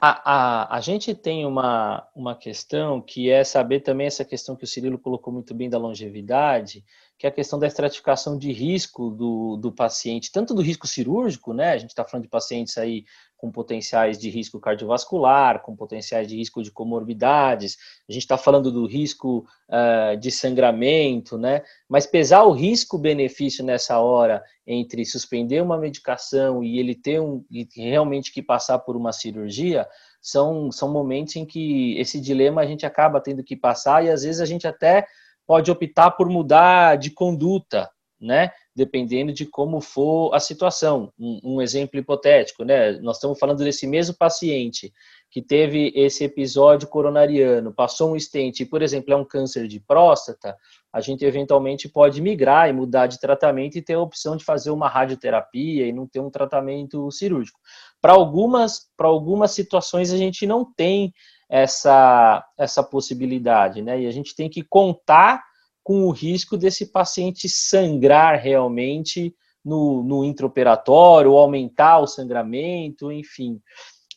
A, 0.09 0.23
a, 0.25 0.77
a 0.77 0.81
gente 0.81 1.13
tem 1.17 1.45
uma, 1.45 2.07
uma 2.15 2.37
questão 2.37 3.01
que 3.03 3.29
é 3.29 3.43
saber 3.43 3.81
também 3.81 4.07
essa 4.07 4.25
questão 4.25 4.55
que 4.55 4.63
o 4.63 4.67
Cirilo 4.67 5.01
colocou 5.01 5.33
muito 5.33 5.53
bem 5.53 5.69
da 5.69 5.79
longevidade, 5.79 6.85
que 7.19 7.27
é 7.27 7.29
a 7.29 7.33
questão 7.33 7.59
da 7.59 7.67
estratificação 7.67 8.39
de 8.39 8.53
risco 8.53 9.11
do, 9.11 9.57
do 9.57 9.73
paciente, 9.73 10.31
tanto 10.31 10.55
do 10.55 10.63
risco 10.63 10.87
cirúrgico, 10.87 11.53
né? 11.53 11.73
A 11.73 11.79
gente 11.79 11.91
está 11.91 12.05
falando 12.05 12.23
de 12.23 12.31
pacientes 12.31 12.79
aí 12.79 13.05
com 13.37 13.51
potenciais 13.51 14.19
de 14.19 14.31
risco 14.31 14.59
cardiovascular, 14.59 15.63
com 15.63 15.77
potenciais 15.77 16.27
de 16.27 16.37
risco 16.37 16.63
de 16.63 16.71
comorbidades, 16.71 17.77
a 18.09 18.13
gente 18.13 18.23
está 18.23 18.39
falando 18.39 18.73
do 18.73 18.87
risco 18.87 19.47
uh, 19.69 20.17
de 20.17 20.31
sangramento, 20.31 21.37
né? 21.37 21.63
Mas 21.89 22.07
pesar 22.07 22.45
o 22.45 22.53
risco-benefício 22.53 23.65
nessa 23.65 23.99
hora 23.99 24.43
entre 24.67 25.05
suspender 25.05 25.63
uma 25.63 25.79
medicação 25.79 26.65
e 26.65 26.79
ele 26.79 26.95
ter 26.95 27.21
um, 27.21 27.45
e 27.51 27.69
realmente 27.77 28.33
que 28.33 28.43
passar 28.43 28.79
por 28.79 28.97
uma 28.97 29.13
cirurgia, 29.13 29.87
são, 30.21 30.73
são 30.73 30.91
momentos 30.91 31.37
em 31.37 31.45
que 31.45 31.97
esse 31.99 32.21
dilema 32.21 32.63
a 32.63 32.67
gente 32.67 32.85
acaba 32.85 33.21
tendo 33.21 33.45
que 33.45 33.55
passar 33.55 34.05
e 34.05 34.11
às 34.11 34.25
vezes 34.25 34.41
a 34.41 34.47
gente 34.47 34.67
até 34.67 35.07
pode 35.47 35.71
optar 35.71 36.11
por 36.11 36.29
mudar 36.29 36.97
de 36.97 37.11
conduta, 37.11 37.89
né? 38.21 38.51
Dependendo 38.75 39.33
de 39.33 39.47
como 39.47 39.81
for 39.81 40.35
a 40.35 40.41
situação. 40.41 41.13
Um, 41.19 41.41
um, 41.43 41.63
exemplo 41.63 41.99
hipotético, 41.99 42.65
né? 42.65 42.93
Nós 43.01 43.17
estamos 43.17 43.39
falando 43.39 43.63
desse 43.63 43.87
mesmo 43.87 44.17
paciente 44.17 44.93
que 45.31 45.43
teve 45.43 45.93
esse 45.95 46.25
episódio 46.25 46.89
coronariano, 46.89 47.73
passou 47.73 48.13
um 48.13 48.17
estente, 48.17 48.65
por 48.65 48.81
exemplo, 48.81 49.13
é 49.13 49.17
um 49.17 49.25
câncer 49.25 49.69
de 49.69 49.79
próstata, 49.79 50.57
a 50.93 51.01
gente 51.01 51.25
eventualmente 51.25 51.91
pode 51.91 52.23
migrar 52.23 52.71
e 52.71 52.73
mudar 52.73 53.07
de 53.07 53.21
tratamento 53.21 53.77
e 53.77 53.83
ter 53.83 53.95
a 53.95 54.01
opção 54.01 54.35
de 54.35 54.45
fazer 54.45 54.71
uma 54.71 54.89
radioterapia 54.89 55.87
e 55.87 55.93
não 55.93 56.07
ter 56.07 56.21
um 56.21 56.31
tratamento 56.31 57.11
cirúrgico. 57.11 57.61
Para 58.01 58.15
algumas, 58.15 58.89
para 58.97 59.09
algumas 59.09 59.51
situações 59.51 60.11
a 60.11 60.17
gente 60.17 60.47
não 60.47 60.65
tem 60.65 61.13
essa, 61.49 62.43
essa 62.57 62.83
possibilidade, 62.83 63.83
né? 63.83 64.01
E 64.01 64.07
a 64.07 64.11
gente 64.11 64.35
tem 64.35 64.49
que 64.49 64.63
contar 64.63 65.45
com 65.87 66.03
o 66.03 66.11
risco 66.11 66.57
desse 66.57 66.87
paciente 66.87 67.49
sangrar 67.49 68.41
realmente 68.43 69.33
no, 69.65 70.03
no 70.03 70.25
intraoperatório, 70.25 71.37
aumentar 71.37 72.01
o 72.01 72.09
sangramento, 72.09 73.13
enfim. 73.13 73.61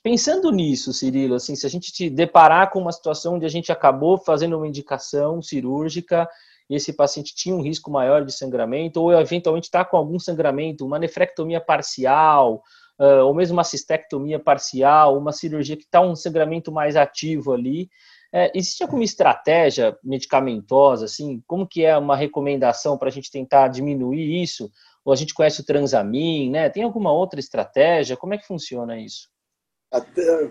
Pensando 0.01 0.51
nisso, 0.51 0.91
Cirilo, 0.91 1.35
assim, 1.35 1.55
se 1.55 1.67
a 1.67 1.69
gente 1.69 1.93
te 1.93 2.09
deparar 2.09 2.71
com 2.71 2.79
uma 2.79 2.91
situação 2.91 3.35
onde 3.35 3.45
a 3.45 3.49
gente 3.49 3.71
acabou 3.71 4.17
fazendo 4.17 4.57
uma 4.57 4.67
indicação 4.67 5.43
cirúrgica 5.43 6.27
e 6.67 6.73
esse 6.75 6.91
paciente 6.91 7.35
tinha 7.35 7.53
um 7.53 7.61
risco 7.61 7.91
maior 7.91 8.25
de 8.25 8.31
sangramento, 8.31 8.99
ou 8.99 9.13
eventualmente 9.13 9.67
está 9.67 9.85
com 9.85 9.95
algum 9.95 10.17
sangramento, 10.17 10.83
uma 10.83 10.97
nefrectomia 10.97 11.61
parcial, 11.61 12.63
ou 12.97 13.35
mesmo 13.35 13.57
uma 13.57 13.63
cistectomia 13.63 14.39
parcial, 14.39 15.15
uma 15.15 15.31
cirurgia 15.31 15.77
que 15.77 15.83
está 15.83 16.01
um 16.01 16.15
sangramento 16.15 16.71
mais 16.71 16.95
ativo 16.95 17.53
ali, 17.53 17.91
é, 18.31 18.51
existe 18.55 18.83
alguma 18.83 19.03
estratégia 19.03 19.97
medicamentosa, 20.03 21.05
assim, 21.05 21.41
como 21.47 21.67
que 21.67 21.83
é 21.83 21.97
uma 21.97 22.15
recomendação 22.15 22.97
para 22.97 23.09
a 23.09 23.11
gente 23.11 23.31
tentar 23.31 23.67
diminuir 23.69 24.41
isso? 24.41 24.71
Ou 25.03 25.11
a 25.11 25.15
gente 25.15 25.33
conhece 25.33 25.61
o 25.61 25.65
transamin, 25.65 26.51
né? 26.51 26.69
Tem 26.69 26.83
alguma 26.83 27.11
outra 27.11 27.39
estratégia? 27.39 28.17
Como 28.17 28.33
é 28.33 28.37
que 28.37 28.45
funciona 28.45 28.99
isso? 28.99 29.29
Até, 29.91 30.47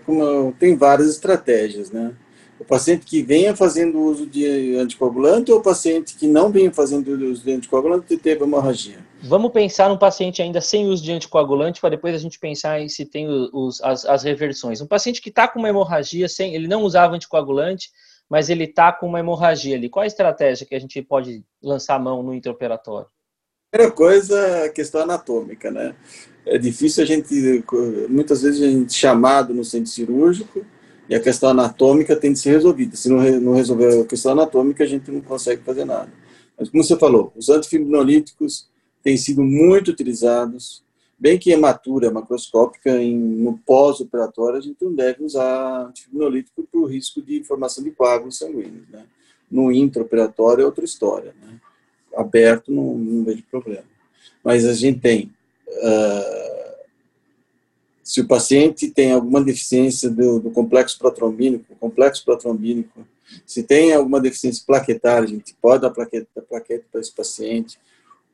tem 0.59 0.75
várias 0.75 1.09
estratégias, 1.09 1.91
né? 1.91 2.15
O 2.59 2.65
paciente 2.65 3.05
que 3.05 3.21
venha 3.21 3.55
fazendo 3.55 3.97
uso 3.99 4.25
de 4.25 4.75
anticoagulante 4.75 5.51
ou 5.51 5.59
o 5.59 5.63
paciente 5.63 6.15
que 6.15 6.27
não 6.27 6.51
venha 6.51 6.71
fazendo 6.71 7.07
uso 7.09 7.41
de 7.41 7.53
anticoagulante 7.53 8.13
e 8.13 8.17
teve 8.17 8.43
hemorragia? 8.43 8.99
Vamos 9.21 9.51
pensar 9.51 9.89
num 9.89 9.97
paciente 9.97 10.41
ainda 10.41 10.59
sem 10.59 10.87
uso 10.87 11.03
de 11.03 11.11
anticoagulante 11.11 11.79
para 11.79 11.91
depois 11.91 12.13
a 12.13 12.17
gente 12.17 12.37
pensar 12.37 12.81
em 12.81 12.89
se 12.89 13.05
tem 13.05 13.27
os, 13.29 13.81
as, 13.81 14.05
as 14.05 14.23
reversões. 14.23 14.81
Um 14.81 14.87
paciente 14.87 15.21
que 15.21 15.29
está 15.29 15.47
com 15.47 15.59
uma 15.59 15.69
hemorragia, 15.69 16.27
sem, 16.27 16.53
ele 16.53 16.67
não 16.67 16.83
usava 16.83 17.15
anticoagulante, 17.15 17.89
mas 18.29 18.49
ele 18.49 18.65
está 18.65 18.91
com 18.91 19.07
uma 19.07 19.19
hemorragia 19.19 19.77
ali. 19.77 19.89
Qual 19.89 20.03
a 20.03 20.07
estratégia 20.07 20.65
que 20.65 20.75
a 20.75 20.79
gente 20.79 21.01
pode 21.01 21.43
lançar 21.63 21.95
a 21.95 21.99
mão 21.99 22.21
no 22.21 22.33
intraoperatório? 22.33 23.07
Primeira 23.71 23.93
coisa, 23.93 24.65
a 24.65 24.69
questão 24.69 25.01
anatômica, 25.01 25.71
né? 25.71 25.95
É 26.45 26.57
difícil 26.57 27.03
a 27.03 27.05
gente, 27.05 27.63
muitas 28.09 28.41
vezes 28.41 28.61
a 28.61 28.67
gente 28.67 28.93
chamado 28.93 29.53
no 29.53 29.63
centro 29.63 29.89
cirúrgico, 29.89 30.65
e 31.09 31.15
a 31.15 31.19
questão 31.19 31.49
anatômica 31.49 32.15
tem 32.15 32.31
de 32.31 32.39
ser 32.39 32.51
resolvida. 32.51 32.95
Se 32.95 33.09
não, 33.09 33.17
não 33.39 33.53
resolver 33.53 34.01
a 34.01 34.05
questão 34.05 34.33
anatômica, 34.33 34.83
a 34.83 34.87
gente 34.87 35.09
não 35.09 35.21
consegue 35.21 35.63
fazer 35.63 35.83
nada. 35.83 36.11
Mas, 36.57 36.69
como 36.69 36.83
você 36.83 36.95
falou, 36.97 37.33
os 37.35 37.49
antifibrolíticos 37.49 38.67
têm 39.01 39.17
sido 39.17 39.41
muito 39.41 39.89
utilizados, 39.89 40.83
bem 41.17 41.39
que 41.39 41.51
hematura 41.51 42.11
macroscópica, 42.11 43.01
em, 43.01 43.17
no 43.17 43.57
pós-operatório, 43.57 44.59
a 44.59 44.61
gente 44.61 44.77
não 44.81 44.93
deve 44.93 45.23
usar 45.23 45.87
antifibrolítico 45.87 46.67
por 46.71 46.85
risco 46.85 47.23
de 47.23 47.43
formação 47.43 47.83
de 47.83 47.89
coágulos 47.89 48.37
sanguíneos. 48.37 48.87
Né? 48.89 49.03
No 49.49 49.71
intraoperatório 49.71 50.61
é 50.61 50.65
outra 50.65 50.85
história. 50.85 51.33
Né? 51.41 51.59
Aberto, 52.15 52.71
não, 52.71 52.95
não 52.95 53.23
vejo 53.23 53.43
problema. 53.49 53.85
Mas 54.43 54.63
a 54.63 54.73
gente 54.73 54.99
tem. 54.99 55.31
Uh, 55.67 56.58
se 58.09 58.21
o 58.21 58.27
paciente 58.27 58.89
tem 58.89 59.11
alguma 59.11 59.39
deficiência 59.39 60.09
do, 60.09 60.39
do 60.39 60.49
complexo 60.49 60.97
protrombínico, 60.97 61.75
complexo 61.75 62.25
protrombínico, 62.25 63.07
se 63.45 63.61
tem 63.61 63.93
alguma 63.93 64.19
deficiência 64.19 64.63
plaquetária, 64.65 65.25
a 65.25 65.27
gente 65.27 65.55
pode 65.61 65.83
dar 65.83 65.91
plaqueta, 65.91 66.41
plaqueta 66.41 66.85
para 66.91 67.01
esse 67.01 67.13
paciente. 67.13 67.79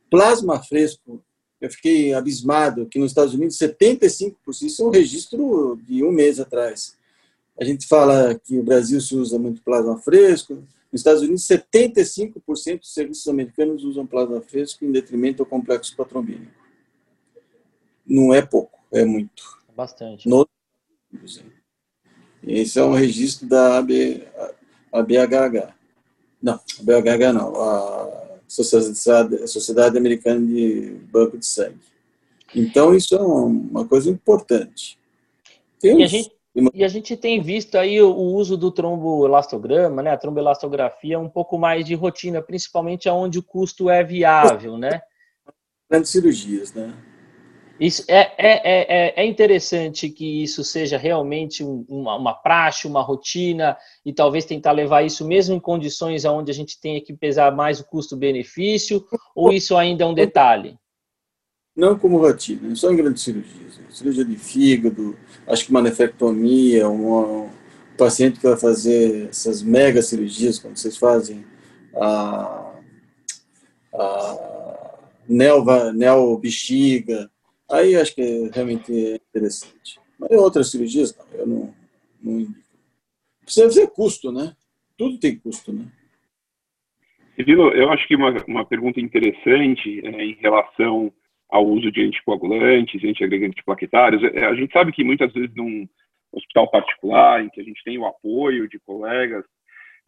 Plasma 0.10 0.64
fresco, 0.64 1.22
eu 1.60 1.70
fiquei 1.70 2.14
abismado 2.14 2.86
que 2.86 2.98
nos 2.98 3.12
Estados 3.12 3.34
Unidos 3.34 3.58
75%, 3.58 4.34
isso 4.62 4.82
é 4.82 4.86
um 4.86 4.92
registro 4.92 5.78
de 5.86 6.06
um 6.06 6.12
mês 6.12 6.40
atrás. 6.40 6.96
A 7.60 7.66
gente 7.66 7.86
fala 7.86 8.34
que 8.34 8.58
o 8.58 8.64
Brasil 8.64 9.02
se 9.02 9.14
usa 9.14 9.38
muito 9.38 9.62
plasma 9.62 9.98
fresco, 9.98 10.54
nos 10.90 11.02
Estados 11.02 11.22
Unidos 11.22 11.46
75% 11.46 12.80
dos 12.80 12.94
serviços 12.94 13.28
americanos 13.28 13.84
usam 13.84 14.08
plasma 14.08 14.40
fresco 14.40 14.86
em 14.86 14.92
detrimento 14.94 15.44
ao 15.44 15.46
complexo 15.46 15.94
protrombínico. 15.98 16.64
Não 18.08 18.34
é 18.34 18.42
pouco, 18.42 18.80
é 18.90 19.04
muito. 19.04 19.65
Bastante. 19.76 20.28
No... 20.30 20.48
Esse 22.44 22.80
é 22.80 22.84
um 22.84 22.94
registro 22.94 23.48
da 23.48 23.78
AB, 23.78 24.24
ABHH. 24.92 25.74
Não, 26.42 26.54
a 26.54 26.84
BHH 26.84 27.34
não, 27.34 27.62
a 27.62 28.40
Sociedade, 28.48 29.36
a 29.36 29.48
Sociedade 29.48 29.98
Americana 29.98 30.46
de 30.46 30.98
Banco 31.12 31.38
de 31.38 31.46
Sangue. 31.46 31.80
Então, 32.54 32.96
isso 32.96 33.16
é 33.16 33.20
uma 33.20 33.86
coisa 33.86 34.10
importante. 34.10 34.98
Tem 35.80 36.00
e, 36.00 36.04
a 36.04 36.08
gente, 36.08 36.32
e 36.74 36.84
a 36.84 36.88
gente 36.88 37.18
tem 37.18 37.42
visto 37.42 37.76
aí 37.76 38.02
o, 38.02 38.16
uso 38.16 38.56
do 38.56 38.72
tromboelastograma, 38.72 40.02
né? 40.02 40.12
A 40.12 40.18
tromboelastografia 40.18 41.20
um 41.20 41.30
pouco 41.30 41.58
mais 41.58 41.86
de 41.86 41.96
rotina, 41.96 42.42
principalmente 42.42 43.10
onde 43.10 43.40
o 43.40 43.44
custo 43.44 43.90
é 43.90 44.04
viável, 44.04 44.78
né? 44.78 45.02
Grandes 45.90 46.12
cirurgias, 46.12 46.74
né? 46.74 46.94
Isso 47.80 48.06
é, 48.08 48.32
é, 48.38 49.14
é, 49.18 49.24
é 49.24 49.26
interessante 49.26 50.10
que 50.10 50.42
isso 50.42 50.64
seja 50.64 50.98
realmente 50.98 51.62
uma, 51.64 52.16
uma 52.16 52.34
praxe, 52.34 52.88
uma 52.88 53.02
rotina, 53.02 53.76
e 54.06 54.14
talvez 54.14 54.46
tentar 54.46 54.72
levar 54.72 55.04
isso 55.04 55.28
mesmo 55.28 55.56
em 55.56 55.60
condições 55.60 56.24
onde 56.24 56.52
a 56.52 56.54
gente 56.54 56.80
tenha 56.80 57.02
que 57.02 57.14
pesar 57.14 57.54
mais 57.54 57.80
o 57.80 57.86
custo-benefício, 57.86 59.06
ou 59.36 59.52
isso 59.52 59.76
ainda 59.76 60.06
é 60.06 60.08
um 60.08 60.14
detalhe? 60.14 60.78
Não 61.76 62.00
como 62.00 62.18
rotina, 62.18 62.74
só 62.76 62.90
em 62.90 62.96
grandes 62.96 63.24
cirurgias. 63.24 63.82
Cirurgia 63.90 64.24
de 64.24 64.38
fígado, 64.38 65.18
acho 65.46 65.66
que 65.66 65.72
uma 65.72 65.82
nefrectomia, 65.82 66.88
um 66.90 67.50
paciente 67.98 68.40
que 68.40 68.48
vai 68.48 68.58
fazer 68.58 69.28
essas 69.28 69.62
mega 69.62 70.02
cirurgias, 70.02 70.60
quando 70.60 70.78
vocês 70.78 70.96
fazem 70.96 71.46
a, 71.98 72.74
a 73.94 75.00
neo, 75.28 75.66
neo 75.94 76.38
bexiga, 76.38 77.30
Aí 77.70 77.96
acho 77.96 78.14
que 78.14 78.22
é 78.22 78.50
realmente 78.54 78.92
é 78.92 79.16
interessante. 79.16 80.00
Mas 80.20 80.32
em 80.32 80.36
outras 80.36 80.72
cirurgias, 80.72 81.16
não, 81.18 81.40
eu 81.40 81.48
não, 81.48 81.76
não 82.22 82.40
indico. 82.40 82.66
Precisa 83.44 83.70
ver 83.70 83.88
custo, 83.92 84.32
né? 84.32 84.56
Tudo 84.98 85.20
tem 85.20 85.38
custo, 85.38 85.74
né? 85.74 85.86
Cirilo, 87.36 87.70
eu 87.74 87.92
acho 87.92 88.08
que 88.08 88.16
uma, 88.16 88.32
uma 88.48 88.66
pergunta 88.66 89.00
interessante 89.00 90.02
é, 90.06 90.24
em 90.24 90.36
relação 90.36 91.12
ao 91.50 91.66
uso 91.68 91.92
de 91.92 92.02
anticoagulantes, 92.02 93.04
antiagregantes 93.04 93.64
plaquetários. 93.64 94.24
É, 94.24 94.46
a 94.46 94.56
gente 94.56 94.72
sabe 94.72 94.92
que 94.92 95.04
muitas 95.04 95.32
vezes 95.34 95.54
num 95.56 95.88
hospital 96.32 96.70
particular, 96.70 97.44
em 97.44 97.50
que 97.50 97.62
a 97.62 97.64
gente 97.64 97.84
tem 97.84 97.98
o 97.98 98.06
apoio 98.06 98.68
de 98.68 98.80
colegas, 98.80 99.44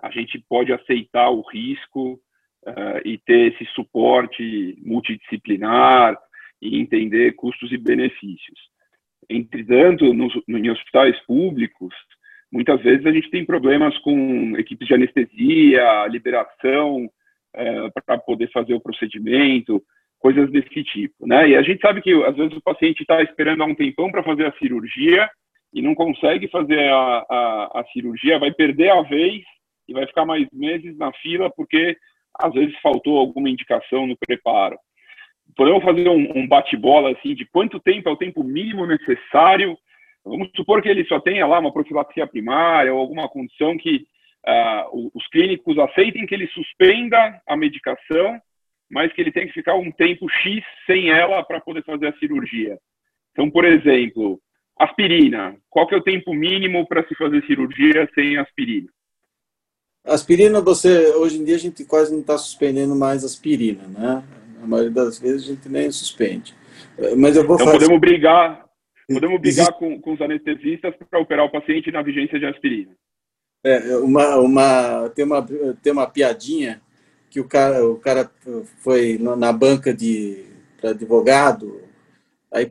a 0.01 0.09
gente 0.09 0.43
pode 0.47 0.71
aceitar 0.71 1.29
o 1.29 1.41
risco 1.41 2.19
uh, 2.65 3.01
e 3.05 3.17
ter 3.19 3.53
esse 3.53 3.65
suporte 3.73 4.77
multidisciplinar, 4.83 6.17
e 6.61 6.79
entender 6.79 7.33
custos 7.33 7.71
e 7.71 7.77
benefícios. 7.77 8.59
Entretanto, 9.29 10.13
nos, 10.13 10.33
em 10.47 10.69
hospitais 10.69 11.19
públicos, 11.25 11.93
muitas 12.51 12.81
vezes 12.81 13.05
a 13.05 13.11
gente 13.11 13.29
tem 13.29 13.45
problemas 13.45 13.97
com 13.99 14.57
equipes 14.57 14.87
de 14.87 14.93
anestesia, 14.93 16.07
liberação 16.07 17.09
é, 17.53 17.89
para 18.05 18.17
poder 18.17 18.49
fazer 18.51 18.73
o 18.73 18.79
procedimento, 18.79 19.83
coisas 20.19 20.49
desse 20.51 20.83
tipo, 20.83 21.27
né? 21.27 21.49
E 21.49 21.55
a 21.55 21.61
gente 21.61 21.81
sabe 21.81 22.01
que 22.01 22.11
às 22.23 22.35
vezes 22.35 22.55
o 22.57 22.61
paciente 22.61 23.01
está 23.01 23.21
esperando 23.21 23.61
há 23.61 23.65
um 23.65 23.75
tempão 23.75 24.11
para 24.11 24.23
fazer 24.23 24.45
a 24.45 24.57
cirurgia 24.57 25.29
e 25.73 25.81
não 25.81 25.93
consegue 25.93 26.47
fazer 26.47 26.89
a, 26.89 27.25
a, 27.29 27.81
a 27.81 27.85
cirurgia, 27.93 28.39
vai 28.39 28.51
perder 28.51 28.89
a 28.89 29.01
vez 29.01 29.43
e 29.87 29.93
vai 29.93 30.07
ficar 30.07 30.25
mais 30.25 30.47
meses 30.51 30.97
na 30.97 31.11
fila 31.13 31.51
porque 31.55 31.95
às 32.39 32.53
vezes 32.53 32.75
faltou 32.81 33.17
alguma 33.17 33.49
indicação 33.49 34.07
no 34.07 34.17
preparo 34.17 34.77
podemos 35.57 35.83
fazer 35.83 36.07
um, 36.07 36.37
um 36.37 36.47
bate-bola 36.47 37.11
assim 37.11 37.33
de 37.33 37.45
quanto 37.45 37.79
tempo 37.79 38.07
é 38.07 38.11
o 38.11 38.17
tempo 38.17 38.43
mínimo 38.43 38.85
necessário. 38.85 39.77
Vamos 40.23 40.49
supor 40.55 40.81
que 40.81 40.87
ele 40.87 41.03
só 41.05 41.19
tenha 41.19 41.47
lá 41.47 41.59
uma 41.59 41.73
profilaxia 41.73 42.27
primária 42.27 42.93
ou 42.93 42.99
alguma 42.99 43.27
condição 43.27 43.75
que 43.75 44.05
uh, 44.45 45.11
os 45.13 45.27
clínicos 45.27 45.77
aceitem 45.79 46.27
que 46.27 46.35
ele 46.35 46.47
suspenda 46.47 47.41
a 47.47 47.57
medicação, 47.57 48.39
mas 48.89 49.11
que 49.11 49.19
ele 49.19 49.31
tem 49.31 49.47
que 49.47 49.53
ficar 49.53 49.75
um 49.75 49.91
tempo 49.91 50.29
X 50.29 50.63
sem 50.85 51.09
ela 51.09 51.43
para 51.43 51.59
poder 51.59 51.83
fazer 51.83 52.07
a 52.07 52.17
cirurgia. 52.19 52.77
Então, 53.31 53.49
por 53.49 53.65
exemplo, 53.65 54.39
aspirina. 54.79 55.57
Qual 55.69 55.87
que 55.87 55.95
é 55.95 55.97
o 55.97 56.03
tempo 56.03 56.33
mínimo 56.33 56.87
para 56.87 57.05
se 57.07 57.15
fazer 57.15 57.43
cirurgia 57.45 58.07
sem 58.13 58.37
aspirina? 58.37 58.89
Aspirina, 60.05 60.61
você 60.61 61.13
hoje 61.15 61.39
em 61.39 61.43
dia 61.43 61.55
a 61.55 61.59
gente 61.59 61.83
quase 61.83 62.13
não 62.13 62.21
está 62.21 62.37
suspendendo 62.37 62.95
mais 62.95 63.25
aspirina, 63.25 63.87
né? 63.87 64.23
A 64.61 64.67
maioria 64.67 64.91
das 64.91 65.19
vezes 65.19 65.43
a 65.43 65.53
gente 65.53 65.69
nem 65.69 65.91
suspende. 65.91 66.55
Mas 67.17 67.35
eu 67.35 67.45
vou 67.45 67.55
então 67.55 67.67
fazer... 67.67 67.79
podemos 67.79 67.99
brigar, 67.99 68.65
podemos 69.07 69.39
brigar 69.39 69.67
Existe... 69.67 69.79
com, 69.79 70.01
com 70.01 70.13
os 70.13 70.21
anestesistas 70.21 70.93
para 71.09 71.19
operar 71.19 71.45
o 71.45 71.51
paciente 71.51 71.91
na 71.91 72.01
vigência 72.01 72.39
de 72.39 72.45
aspirina. 72.45 72.91
É, 73.63 73.97
uma, 73.97 74.37
uma, 74.37 75.09
tem, 75.09 75.25
uma, 75.25 75.45
tem 75.81 75.91
uma 75.91 76.07
piadinha 76.07 76.81
que 77.29 77.39
o 77.39 77.47
cara, 77.47 77.85
o 77.85 77.97
cara 77.97 78.31
foi 78.79 79.17
na 79.17 79.51
banca 79.51 79.93
de 79.93 80.45
para 80.79 80.91
advogado, 80.91 81.81
aí 82.51 82.67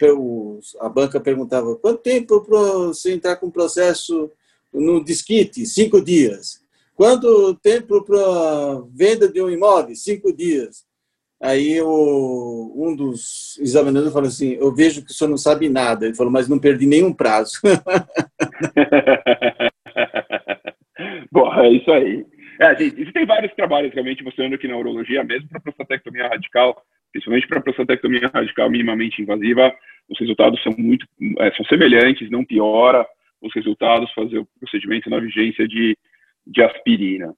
a 0.80 0.88
banca 0.88 1.20
perguntava 1.20 1.74
quanto 1.76 2.02
tempo 2.02 2.40
para 2.40 2.58
você 2.58 3.12
entrar 3.12 3.36
com 3.36 3.46
o 3.46 3.52
processo 3.52 4.30
no 4.72 5.04
disquite? 5.04 5.66
Cinco 5.66 6.00
dias. 6.00 6.60
Quanto 6.94 7.54
tempo 7.56 8.02
para 8.02 8.82
venda 8.94 9.28
de 9.28 9.42
um 9.42 9.50
imóvel? 9.50 9.94
Cinco 9.96 10.32
dias. 10.32 10.85
Aí 11.40 11.80
o, 11.82 12.72
um 12.74 12.96
dos 12.96 13.58
examinadores 13.58 14.12
falou 14.12 14.28
assim: 14.28 14.54
Eu 14.54 14.74
vejo 14.74 15.04
que 15.04 15.10
o 15.10 15.14
senhor 15.14 15.30
não 15.30 15.36
sabe 15.36 15.68
nada. 15.68 16.06
Ele 16.06 16.14
falou, 16.14 16.32
mas 16.32 16.48
não 16.48 16.58
perdi 16.58 16.86
nenhum 16.86 17.12
prazo. 17.12 17.60
Bom, 21.30 21.52
é 21.60 21.68
isso 21.70 21.92
aí. 21.92 22.24
É, 22.58 22.74
gente, 22.76 22.98
existem 23.00 23.26
vários 23.26 23.52
trabalhos 23.54 23.92
realmente 23.92 24.24
mostrando 24.24 24.56
que 24.56 24.66
na 24.66 24.78
urologia, 24.78 25.22
mesmo 25.22 25.46
para 25.48 25.60
prostatectomia 25.60 26.28
radical, 26.28 26.82
principalmente 27.12 27.46
para 27.46 27.60
prostatectomia 27.60 28.30
radical 28.32 28.70
minimamente 28.70 29.20
invasiva, 29.20 29.74
os 30.08 30.18
resultados 30.18 30.62
são 30.62 30.74
muito 30.78 31.06
é, 31.38 31.52
são 31.52 31.66
semelhantes, 31.66 32.30
não 32.30 32.42
piora 32.44 33.06
os 33.42 33.54
resultados 33.54 34.10
fazer 34.12 34.38
o 34.38 34.48
procedimento 34.58 35.10
na 35.10 35.20
vigência 35.20 35.68
de, 35.68 35.98
de 36.46 36.62
aspirina. 36.62 37.34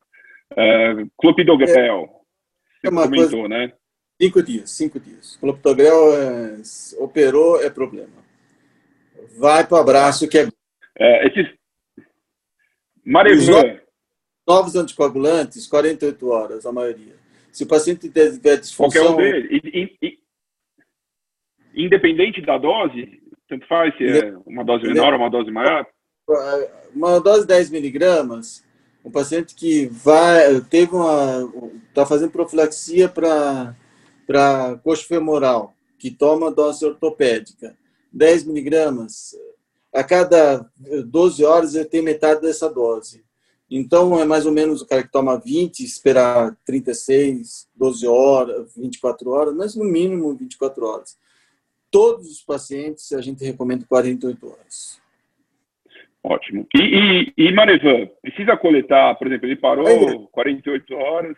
É, 0.57 0.95
clopidogrel, 1.17 2.09
é, 2.85 2.89
uma 2.89 3.03
comentou, 3.03 3.41
coisa... 3.41 3.49
né? 3.49 3.73
Cinco 4.21 4.43
dias, 4.43 4.71
cinco 4.71 4.99
dias. 4.99 5.37
Clopidogrel 5.37 6.13
é, 6.15 6.57
operou, 6.99 7.63
é 7.63 7.71
problema. 7.71 8.25
Vai 9.39 9.65
para 9.67 9.79
o 9.79 9.81
abraço 9.81 10.29
que 10.29 10.39
é. 10.39 10.49
é 10.99 11.27
esses... 11.29 11.55
Marevan. 13.05 13.81
Novos 14.47 14.75
anticoagulantes, 14.75 15.67
48 15.67 16.29
horas, 16.29 16.67
a 16.67 16.73
maioria. 16.73 17.15
Se 17.53 17.65
o 17.65 17.69
paciente 17.69 18.09
tiver 18.09 18.57
disfunção. 18.57 19.15
Qualquer 19.15 19.31
um 19.31 19.33
deles. 19.49 19.99
Independente 21.75 22.41
da 22.41 22.59
dose, 22.59 23.23
tanto 23.49 23.67
faz 23.69 23.97
se 23.97 24.05
é 24.05 24.37
uma 24.47 24.65
dose 24.65 24.85
menor 24.85 25.13
ou 25.13 25.19
uma 25.21 25.31
dose 25.31 25.51
maior? 25.51 25.87
Uma 26.95 27.21
dose 27.21 27.43
de 27.43 27.49
10 27.49 27.71
miligramas, 27.71 28.65
um 29.05 29.11
paciente 29.11 29.55
que 29.55 29.87
vai, 29.87 30.61
teve 30.63 30.95
uma, 30.95 31.51
está 31.89 32.05
fazendo 32.05 32.33
profilaxia 32.33 33.09
para 33.09 33.77
para 34.29 34.77
coxa 34.85 35.05
femoral, 35.05 35.75
que 35.99 36.11
toma 36.11 36.51
dose 36.51 36.85
ortopédica, 36.85 37.75
10 38.13 38.45
miligramas, 38.45 39.35
a 39.91 40.05
cada 40.05 40.71
12 41.07 41.43
horas 41.47 41.75
ele 41.75 41.87
tem 41.87 42.03
metade 42.03 42.43
dessa 42.43 42.69
dose. 42.69 43.25
Então, 43.71 44.21
é 44.21 44.27
mais 44.27 44.45
ou 44.45 44.53
menos 44.53 44.83
o 44.83 44.87
cara 44.87 45.03
que 45.03 45.11
toma 45.11 45.41
20, 45.41 45.81
esperar 45.81 46.55
36, 46.67 47.69
12 47.75 48.07
horas, 48.07 48.75
24 48.77 49.31
horas, 49.31 49.55
mas 49.55 49.75
no 49.75 49.85
mínimo 49.85 50.35
24 50.35 50.87
horas. 50.87 51.19
Todos 51.91 52.31
os 52.31 52.43
pacientes 52.43 53.11
a 53.13 53.23
gente 53.23 53.43
recomenda 53.43 53.87
48 53.89 54.47
horas. 54.47 55.01
Ótimo. 56.23 56.67
E, 56.75 57.33
e, 57.39 57.49
e 57.49 57.53
Marevan, 57.53 58.11
precisa 58.21 58.59
coletar, 58.59 59.15
por 59.15 59.27
exemplo, 59.27 59.47
ele 59.47 59.57
parou 59.57 59.87
Aí, 59.87 60.29
48 60.33 60.95
horas, 60.95 61.37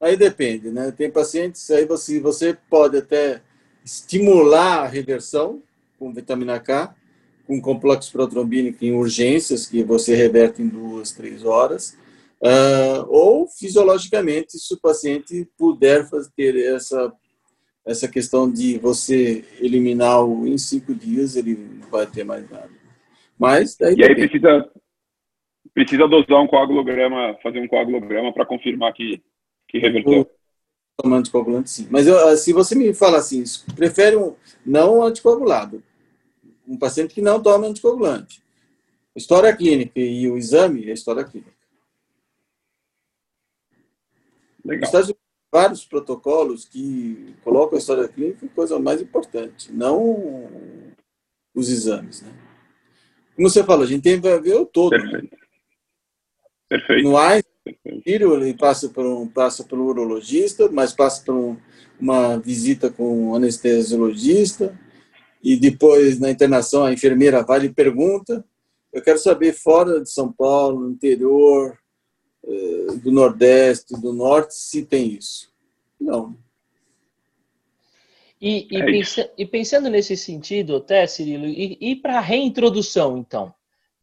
Aí 0.00 0.16
depende, 0.16 0.70
né? 0.70 0.92
Tem 0.92 1.10
pacientes, 1.10 1.70
aí 1.70 1.86
você, 1.86 2.20
você 2.20 2.56
pode 2.68 2.98
até 2.98 3.42
estimular 3.84 4.82
a 4.82 4.86
reversão 4.86 5.62
com 5.98 6.12
vitamina 6.12 6.60
K, 6.60 6.94
com 7.46 7.60
complexo 7.60 8.12
protrombínico 8.12 8.84
em 8.84 8.92
urgências, 8.92 9.66
que 9.66 9.82
você 9.82 10.14
reverte 10.14 10.60
em 10.60 10.68
duas, 10.68 11.12
três 11.12 11.44
horas, 11.44 11.96
uh, 12.42 13.06
ou 13.08 13.48
fisiologicamente, 13.48 14.58
se 14.58 14.74
o 14.74 14.80
paciente 14.80 15.48
puder 15.56 16.08
fazer, 16.10 16.30
ter 16.36 16.74
essa, 16.74 17.12
essa 17.86 18.08
questão 18.08 18.50
de 18.50 18.78
você 18.78 19.44
eliminar 19.60 20.24
o 20.24 20.46
em 20.46 20.58
cinco 20.58 20.94
dias, 20.94 21.36
ele 21.36 21.56
não 21.56 21.88
vai 21.88 22.06
ter 22.06 22.24
mais 22.24 22.50
nada. 22.50 22.70
Mas 23.38 23.76
daí 23.76 23.94
e 23.96 24.04
aí 24.04 24.14
precisa, 24.14 24.68
precisa 25.72 26.08
dosar 26.08 26.42
um 26.42 26.46
coagulograma, 26.48 27.36
fazer 27.42 27.60
um 27.60 27.68
coagulograma 27.68 28.32
para 28.32 28.44
confirmar 28.44 28.92
que 28.92 29.22
que 29.80 29.86
reverteu. 29.86 30.30
Tomando 30.96 31.20
anticoagulante, 31.20 31.70
sim. 31.70 31.88
Mas 31.90 32.06
eu, 32.06 32.36
se 32.36 32.52
você 32.52 32.74
me 32.74 32.94
fala 32.94 33.18
assim, 33.18 33.44
prefere 33.74 34.16
um 34.16 34.34
não 34.64 35.02
anticoagulado, 35.02 35.82
um 36.66 36.78
paciente 36.78 37.14
que 37.14 37.20
não 37.20 37.42
toma 37.42 37.66
anticoagulante. 37.66 38.42
História 39.14 39.54
clínica 39.54 40.00
e 40.00 40.28
o 40.28 40.36
exame 40.36 40.88
é 40.88 40.92
história 40.92 41.24
clínica. 41.24 41.56
Legal. 44.64 44.90
vários 45.52 45.84
protocolos 45.84 46.64
que 46.64 47.34
colocam 47.44 47.76
a 47.76 47.78
história 47.78 48.08
clínica 48.08 48.48
coisa 48.48 48.78
mais 48.78 49.00
importante, 49.00 49.72
não 49.72 50.56
os 51.54 51.70
exames. 51.70 52.22
Né? 52.22 52.32
Como 53.34 53.48
você 53.48 53.62
falou, 53.62 53.84
a 53.84 53.86
gente 53.86 54.02
tem 54.02 54.20
que 54.20 54.38
ver 54.40 54.54
o 54.54 54.66
todo. 54.66 54.92
Né? 54.92 54.98
Perfeito. 54.98 55.36
Né? 55.36 55.38
Perfeito. 56.68 57.08
No 57.08 57.16
Einstein, 57.16 57.55
filho, 58.02 58.34
ele 58.34 58.54
passa 58.54 58.88
por 58.88 59.04
um 59.04 59.26
passa 59.26 59.64
pelo 59.64 59.86
urologista, 59.86 60.70
mas 60.70 60.92
passa 60.92 61.24
por 61.24 61.34
um, 61.34 61.56
uma 62.00 62.38
visita 62.38 62.90
com 62.90 63.28
um 63.28 63.34
anestesiologista 63.34 64.78
e 65.42 65.56
depois 65.56 66.18
na 66.18 66.30
internação 66.30 66.84
a 66.84 66.92
enfermeira 66.92 67.42
vai 67.42 67.64
e 67.64 67.72
pergunta. 67.72 68.44
Eu 68.92 69.02
quero 69.02 69.18
saber 69.18 69.52
fora 69.52 70.00
de 70.00 70.10
São 70.10 70.32
Paulo, 70.32 70.80
no 70.80 70.90
interior, 70.90 71.78
eh, 72.44 72.96
do 73.02 73.12
Nordeste, 73.12 74.00
do 74.00 74.12
Norte, 74.12 74.54
se 74.54 74.84
tem 74.84 75.14
isso. 75.14 75.52
Não. 76.00 76.36
E, 78.40 78.68
e, 78.70 78.76
é 78.76 78.84
pensa, 78.84 79.30
e 79.36 79.46
pensando 79.46 79.88
nesse 79.88 80.16
sentido, 80.16 80.76
até, 80.76 81.06
Cirilo, 81.06 81.46
e, 81.46 81.76
e 81.80 81.96
para 81.96 82.18
a 82.18 82.20
reintrodução, 82.20 83.18
então? 83.18 83.54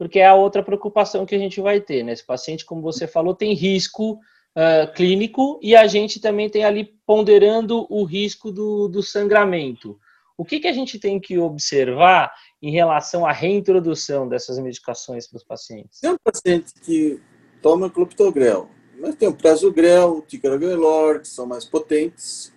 Porque 0.03 0.19
é 0.19 0.27
a 0.27 0.35
outra 0.35 0.61
preocupação 0.61 1.25
que 1.25 1.33
a 1.33 1.39
gente 1.39 1.61
vai 1.61 1.79
ter, 1.79 2.03
né? 2.03 2.11
Esse 2.11 2.25
paciente, 2.25 2.65
como 2.65 2.81
você 2.81 3.07
falou, 3.07 3.33
tem 3.33 3.53
risco 3.53 4.19
uh, 4.53 4.93
clínico 4.93 5.57
e 5.63 5.77
a 5.77 5.87
gente 5.87 6.19
também 6.19 6.49
tem 6.49 6.65
ali 6.65 6.93
ponderando 7.05 7.87
o 7.89 8.03
risco 8.03 8.51
do, 8.51 8.89
do 8.89 9.01
sangramento. 9.01 9.97
O 10.37 10.43
que, 10.43 10.59
que 10.59 10.67
a 10.67 10.73
gente 10.73 10.99
tem 10.99 11.21
que 11.21 11.37
observar 11.37 12.33
em 12.61 12.69
relação 12.69 13.25
à 13.25 13.31
reintrodução 13.31 14.27
dessas 14.27 14.59
medicações 14.59 15.25
para 15.25 15.37
os 15.37 15.43
pacientes? 15.45 16.01
Tem 16.01 16.11
um 16.11 16.17
paciente 16.21 16.73
que 16.81 17.21
toma 17.61 17.89
clopidogrel, 17.89 18.67
mas 18.99 19.15
tem 19.15 19.29
o 19.29 19.33
prasugrel, 19.33 20.17
o 20.17 20.21
ticagrelor, 20.21 21.21
que 21.21 21.29
são 21.29 21.45
mais 21.45 21.63
potentes, 21.63 22.51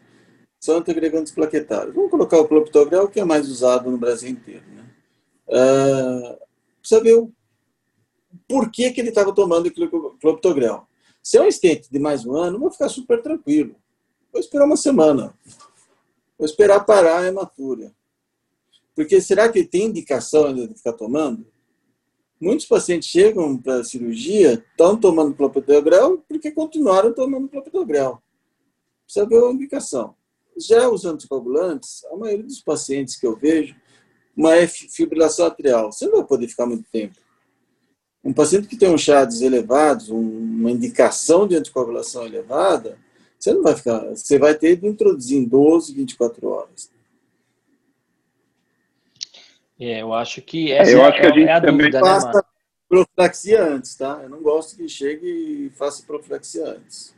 são 0.59 0.79
antiagregantes 0.79 1.31
plaquetários. 1.31 1.95
Vamos 1.95 2.11
colocar 2.11 2.41
o 2.41 2.49
clopidogrel, 2.49 3.07
que 3.07 3.21
é 3.21 3.25
mais 3.25 3.49
usado 3.49 3.89
no 3.89 3.99
Brasil 3.99 4.31
inteiro. 4.31 4.65
Né? 4.67 4.85
Uh, 5.47 6.47
precisa 6.81 7.03
ver 7.03 7.15
o 7.15 7.33
por 8.49 8.71
que, 8.71 8.91
que 8.91 9.01
ele 9.01 9.09
estava 9.09 9.35
tomando 9.35 9.71
clopidogrel. 10.21 10.87
Se 11.23 11.37
é 11.37 11.43
um 11.43 11.47
estente 11.47 11.91
de 11.91 11.99
mais 11.99 12.25
um 12.25 12.37
ano, 12.37 12.59
vou 12.59 12.71
ficar 12.71 12.89
super 12.89 13.21
tranquilo. 13.21 13.75
Vou 14.33 14.41
esperar 14.41 14.65
uma 14.65 14.77
semana. 14.77 15.35
Vou 16.39 16.47
esperar 16.47 16.85
parar 16.85 17.21
a 17.21 17.27
hematúria. 17.27 17.93
Porque 18.95 19.21
será 19.21 19.49
que 19.49 19.65
tem 19.65 19.87
indicação 19.87 20.47
ainda 20.47 20.69
de 20.69 20.75
ficar 20.75 20.93
tomando? 20.93 21.47
Muitos 22.41 22.67
pacientes 22.67 23.09
chegam 23.09 23.57
para 23.57 23.81
a 23.81 23.85
cirurgia, 23.85 24.63
estão 24.71 24.97
tomando 24.97 25.35
clopidogrel 25.35 26.23
porque 26.29 26.51
continuaram 26.51 27.13
tomando 27.13 27.49
clopidogrel. 27.49 28.23
Precisa 29.05 29.27
ver 29.27 29.43
a 29.43 29.51
indicação. 29.51 30.15
Já 30.57 30.89
os 30.89 31.05
anticoagulantes, 31.05 32.05
a 32.07 32.17
maioria 32.17 32.45
dos 32.45 32.61
pacientes 32.61 33.17
que 33.17 33.27
eu 33.27 33.37
vejo, 33.37 33.75
uma 34.37 34.53
fibrilação 34.67 35.47
atrial. 35.47 35.91
Você 35.91 36.07
não 36.07 36.19
vai 36.19 36.27
poder 36.27 36.49
ficar 36.49 36.67
muito 36.67 36.85
tempo. 36.91 37.17
Um 38.27 38.33
paciente 38.33 38.67
que 38.67 38.77
tem 38.77 38.91
um 38.91 38.99
chades 38.99 39.41
elevados, 39.41 40.09
uma 40.09 40.69
indicação 40.69 41.47
de 41.47 41.55
anticoagulação 41.55 42.27
elevada, 42.27 42.99
você 43.39 43.55
não 43.55 43.63
vai 43.63 43.77
ficar, 43.77 44.01
você 44.01 44.37
vai 44.37 44.53
ter 44.53 44.75
de 44.75 44.85
introduzir 44.85 45.39
em 45.39 45.45
12, 45.45 45.95
24 45.95 46.49
horas. 46.49 46.91
É, 49.79 50.03
eu 50.03 50.13
acho 50.13 50.43
que 50.43 50.73
essa 50.73 50.91
eu 50.91 51.05
acho 51.05 51.21
que 51.21 51.27
a 51.27 51.31
é, 51.31 51.35
gente 51.35 51.49
é 51.49 51.53
a 51.53 51.61
também 51.61 51.77
dúvida, 51.77 52.01
né, 52.01 52.05
faça 52.05 52.33
né, 52.33 52.43
profilaxia 52.89 53.63
antes, 53.63 53.95
tá? 53.95 54.19
Eu 54.21 54.29
não 54.29 54.43
gosto 54.43 54.77
que 54.77 54.89
chegue 54.89 55.29
e 55.29 55.71
faça 55.71 56.03
profilaxia 56.05 56.67
antes. 56.67 57.15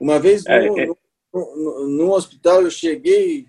Uma 0.00 0.18
vez 0.18 0.46
é, 0.46 0.70
no, 0.70 0.78
é. 0.78 0.86
No, 0.86 0.96
no, 1.34 1.88
no, 1.88 2.12
hospital 2.12 2.62
eu 2.62 2.70
cheguei 2.70 3.46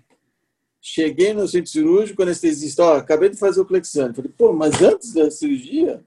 cheguei 0.86 1.34
no 1.34 1.48
centro 1.48 1.68
cirúrgico, 1.68 2.22
anestesista, 2.22 2.84
ó, 2.84 2.96
acabei 2.98 3.28
de 3.28 3.36
fazer 3.36 3.60
o 3.60 3.64
Clexane. 3.64 4.14
Falei, 4.14 4.30
pô, 4.38 4.52
mas 4.52 4.80
antes 4.80 5.12
da 5.12 5.28
cirurgia? 5.32 6.00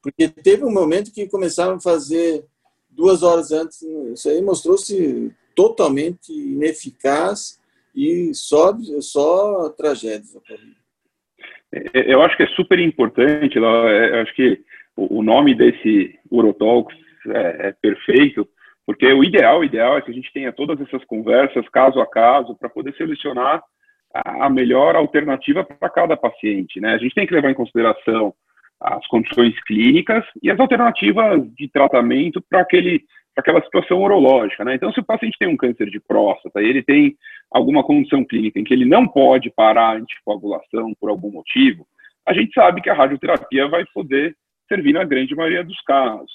Porque 0.00 0.28
teve 0.28 0.64
um 0.64 0.72
momento 0.72 1.12
que 1.12 1.26
começaram 1.26 1.74
a 1.74 1.80
fazer 1.80 2.44
duas 2.88 3.24
horas 3.24 3.50
antes, 3.50 3.82
isso 3.82 4.28
aí 4.28 4.40
mostrou-se 4.40 5.34
totalmente 5.56 6.32
ineficaz 6.32 7.60
e 7.94 8.32
só, 8.32 8.72
só 9.00 9.70
tragédias 9.70 10.38
é, 11.72 12.14
Eu 12.14 12.22
acho 12.22 12.36
que 12.36 12.44
é 12.44 12.48
super 12.48 12.78
importante, 12.78 13.58
é, 13.58 13.60
eu 13.60 14.20
acho 14.22 14.34
que 14.36 14.62
o 14.96 15.20
nome 15.20 15.52
desse 15.52 16.16
Urotalks 16.30 16.96
é, 17.26 17.68
é 17.68 17.72
perfeito, 17.72 18.48
porque 18.86 19.12
o 19.12 19.24
ideal, 19.24 19.60
o 19.60 19.64
ideal 19.64 19.98
é 19.98 20.00
que 20.00 20.12
a 20.12 20.14
gente 20.14 20.32
tenha 20.32 20.52
todas 20.52 20.80
essas 20.80 21.04
conversas 21.06 21.68
caso 21.70 22.00
a 22.00 22.06
caso 22.06 22.54
para 22.54 22.68
poder 22.68 22.94
selecionar 22.96 23.62
a 24.24 24.50
melhor 24.50 24.96
alternativa 24.96 25.64
para 25.64 25.90
cada 25.90 26.16
paciente, 26.16 26.80
né? 26.80 26.94
A 26.94 26.98
gente 26.98 27.14
tem 27.14 27.26
que 27.26 27.34
levar 27.34 27.50
em 27.50 27.54
consideração 27.54 28.34
as 28.80 29.06
condições 29.06 29.58
clínicas 29.64 30.24
e 30.42 30.50
as 30.50 30.60
alternativas 30.60 31.42
de 31.54 31.68
tratamento 31.68 32.42
para 32.48 32.60
aquele 32.60 33.04
para 33.34 33.42
aquela 33.42 33.62
situação 33.62 34.02
urológica, 34.02 34.64
né? 34.64 34.74
Então, 34.74 34.90
se 34.90 35.00
o 35.00 35.04
paciente 35.04 35.36
tem 35.38 35.46
um 35.46 35.58
câncer 35.58 35.90
de 35.90 36.00
próstata 36.00 36.62
e 36.62 36.66
ele 36.66 36.82
tem 36.82 37.14
alguma 37.50 37.84
condição 37.84 38.24
clínica 38.24 38.58
em 38.58 38.64
que 38.64 38.72
ele 38.72 38.86
não 38.86 39.06
pode 39.06 39.50
parar 39.50 39.90
a 39.90 39.96
anticoagulação 39.96 40.94
por 40.98 41.10
algum 41.10 41.30
motivo, 41.30 41.86
a 42.26 42.32
gente 42.32 42.54
sabe 42.54 42.80
que 42.80 42.88
a 42.88 42.94
radioterapia 42.94 43.68
vai 43.68 43.84
poder 43.92 44.34
servir 44.66 44.94
na 44.94 45.04
grande 45.04 45.34
maioria 45.34 45.62
dos 45.62 45.78
casos. 45.82 46.32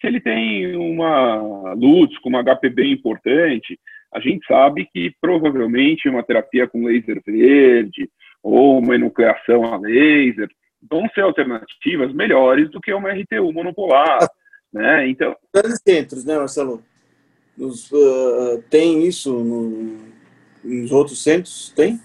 Se 0.00 0.06
ele 0.06 0.20
tem 0.20 0.76
uma 0.76 1.72
luz 1.74 2.16
com 2.18 2.28
uma 2.28 2.44
HPB 2.44 2.92
importante, 2.92 3.76
a 4.12 4.20
gente 4.20 4.46
sabe 4.46 4.88
que 4.92 5.12
provavelmente 5.20 6.08
uma 6.08 6.22
terapia 6.22 6.66
com 6.66 6.84
laser 6.84 7.20
verde 7.26 8.08
ou 8.42 8.78
uma 8.78 8.94
enucleação 8.94 9.64
a 9.64 9.76
laser 9.78 10.48
vão 10.88 11.08
ser 11.14 11.22
alternativas 11.22 12.12
melhores 12.12 12.70
do 12.70 12.80
que 12.80 12.92
uma 12.92 13.10
RTU 13.10 13.52
monopolar, 13.52 14.28
né? 14.72 15.08
Então, 15.08 15.36
grandes 15.52 15.80
centros, 15.86 16.24
né, 16.24 16.38
Marcelo? 16.38 16.82
Nos, 17.56 17.90
uh, 17.90 18.62
tem 18.70 19.06
isso 19.06 19.32
no, 19.32 19.98
nos 20.62 20.92
outros 20.92 21.22
centros? 21.22 21.72
Tem? 21.74 21.98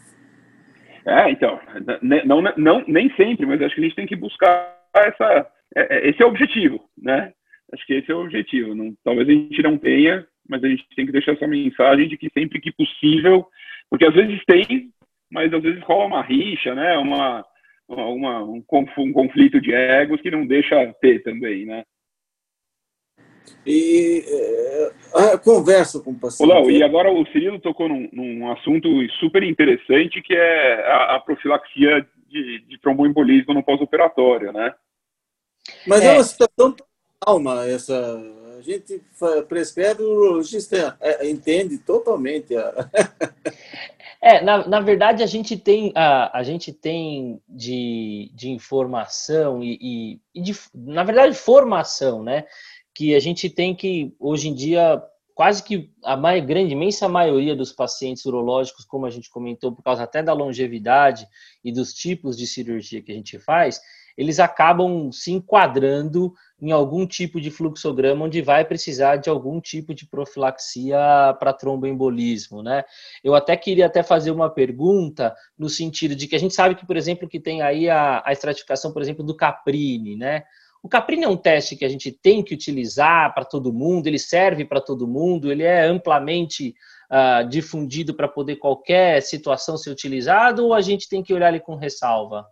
É, 1.05 1.29
então, 1.29 1.59
não, 2.01 2.41
não, 2.41 2.53
não, 2.57 2.83
nem 2.87 3.13
sempre, 3.15 3.45
mas 3.45 3.61
acho 3.61 3.75
que 3.75 3.81
a 3.81 3.83
gente 3.83 3.95
tem 3.95 4.07
que 4.07 4.15
buscar 4.15 4.79
essa, 4.95 5.47
é, 5.75 5.97
é, 5.97 6.09
esse 6.09 6.21
é 6.21 6.25
o 6.25 6.29
objetivo, 6.29 6.79
né? 6.97 7.33
Acho 7.73 7.85
que 7.85 7.93
esse 7.93 8.11
é 8.11 8.15
o 8.15 8.21
objetivo. 8.21 8.75
Não, 8.75 8.93
talvez 9.03 9.27
a 9.27 9.31
gente 9.31 9.63
não 9.63 9.77
tenha, 9.77 10.25
mas 10.51 10.61
a 10.65 10.67
gente 10.67 10.85
tem 10.93 11.05
que 11.05 11.13
deixar 11.13 11.31
essa 11.31 11.47
mensagem 11.47 12.09
de 12.09 12.17
que 12.17 12.29
sempre 12.37 12.59
que 12.59 12.73
possível, 12.73 13.47
porque 13.89 14.05
às 14.05 14.13
vezes 14.13 14.43
tem, 14.45 14.91
mas 15.31 15.51
às 15.53 15.63
vezes 15.63 15.81
rola 15.83 16.07
uma 16.07 16.21
rixa, 16.21 16.75
né? 16.75 16.97
Uma, 16.97 17.45
uma, 17.87 18.43
um, 18.43 18.61
um 18.97 19.13
conflito 19.13 19.61
de 19.61 19.73
egos 19.73 20.19
que 20.19 20.29
não 20.29 20.45
deixa 20.45 20.93
ter 20.99 21.23
também, 21.23 21.65
né? 21.65 21.83
E 23.65 24.23
é, 24.27 25.33
a 25.33 25.37
conversa 25.37 26.01
com 26.01 26.11
o 26.11 26.19
paciente. 26.19 26.51
Olá, 26.51 26.69
e 26.69 26.83
agora 26.83 27.09
o 27.09 27.25
Cirilo 27.27 27.59
tocou 27.59 27.87
num, 27.87 28.09
num 28.11 28.51
assunto 28.51 28.89
super 29.19 29.43
interessante 29.43 30.21
que 30.21 30.33
é 30.33 30.85
a, 30.85 31.15
a 31.15 31.19
profilaxia 31.21 32.05
de, 32.27 32.59
de 32.67 32.77
tromboembolismo 32.79 33.53
no 33.53 33.63
pós-operatório, 33.63 34.51
né? 34.51 34.73
Mas 35.87 36.01
é, 36.01 36.07
é 36.07 36.11
uma 36.13 36.23
situação 36.23 36.75
calma 37.23 37.65
essa. 37.65 38.19
A 38.57 38.61
gente 38.61 39.01
prescreve, 39.47 40.03
o 40.03 40.11
urologista 40.11 40.95
é, 40.99 41.27
entende 41.29 41.77
totalmente. 41.77 42.55
A... 42.55 42.89
É, 44.23 44.39
na, 44.39 44.67
na 44.67 44.79
verdade, 44.79 45.23
a 45.23 45.25
gente 45.25 45.57
tem, 45.57 45.91
a, 45.95 46.37
a 46.37 46.43
gente 46.43 46.71
tem 46.71 47.41
de, 47.49 48.29
de 48.35 48.51
informação 48.51 49.63
e, 49.63 49.79
e, 49.81 50.21
e 50.35 50.41
de, 50.43 50.55
na 50.75 51.03
verdade, 51.03 51.33
formação, 51.33 52.21
né? 52.21 52.45
Que 52.93 53.15
a 53.15 53.19
gente 53.19 53.49
tem 53.49 53.73
que, 53.73 54.13
hoje 54.19 54.49
em 54.49 54.53
dia, 54.53 55.01
quase 55.33 55.63
que 55.63 55.91
a 56.03 56.15
mais, 56.15 56.45
grande, 56.45 56.73
imensa 56.73 57.09
maioria 57.09 57.55
dos 57.55 57.71
pacientes 57.71 58.23
urológicos, 58.25 58.85
como 58.85 59.07
a 59.07 59.09
gente 59.09 59.27
comentou, 59.27 59.71
por 59.71 59.81
causa 59.81 60.03
até 60.03 60.21
da 60.21 60.33
longevidade 60.33 61.27
e 61.63 61.71
dos 61.71 61.91
tipos 61.91 62.37
de 62.37 62.45
cirurgia 62.45 63.01
que 63.01 63.11
a 63.11 63.15
gente 63.15 63.39
faz, 63.39 63.81
eles 64.21 64.39
acabam 64.39 65.11
se 65.11 65.31
enquadrando 65.31 66.31
em 66.61 66.71
algum 66.71 67.07
tipo 67.07 67.41
de 67.41 67.49
fluxograma 67.49 68.25
onde 68.25 68.39
vai 68.39 68.63
precisar 68.63 69.15
de 69.15 69.31
algum 69.31 69.59
tipo 69.59 69.95
de 69.95 70.05
profilaxia 70.05 70.95
para 71.39 71.51
tromboembolismo, 71.51 72.61
né? 72.61 72.83
Eu 73.23 73.33
até 73.33 73.57
queria 73.57 73.87
até 73.87 74.03
fazer 74.03 74.29
uma 74.29 74.47
pergunta 74.47 75.33
no 75.57 75.67
sentido 75.67 76.15
de 76.15 76.27
que 76.27 76.35
a 76.35 76.39
gente 76.39 76.53
sabe 76.53 76.75
que, 76.75 76.85
por 76.85 76.95
exemplo, 76.95 77.27
que 77.27 77.39
tem 77.39 77.63
aí 77.63 77.89
a, 77.89 78.21
a 78.23 78.31
estratificação, 78.31 78.93
por 78.93 79.01
exemplo, 79.01 79.25
do 79.25 79.35
Caprini, 79.35 80.15
né? 80.15 80.43
O 80.83 80.87
Caprini 80.87 81.23
é 81.23 81.27
um 81.27 81.37
teste 81.37 81.75
que 81.75 81.83
a 81.83 81.89
gente 81.89 82.11
tem 82.11 82.43
que 82.43 82.53
utilizar 82.53 83.33
para 83.33 83.43
todo 83.43 83.73
mundo, 83.73 84.05
ele 84.05 84.19
serve 84.19 84.63
para 84.63 84.79
todo 84.79 85.07
mundo, 85.07 85.51
ele 85.51 85.63
é 85.63 85.83
amplamente 85.83 86.75
uh, 87.11 87.47
difundido 87.49 88.13
para 88.13 88.27
poder 88.27 88.57
qualquer 88.57 89.19
situação 89.23 89.77
ser 89.77 89.89
utilizado 89.89 90.63
ou 90.63 90.75
a 90.75 90.81
gente 90.81 91.09
tem 91.09 91.23
que 91.23 91.33
olhar 91.33 91.49
ele 91.49 91.59
com 91.59 91.75
ressalva? 91.75 92.45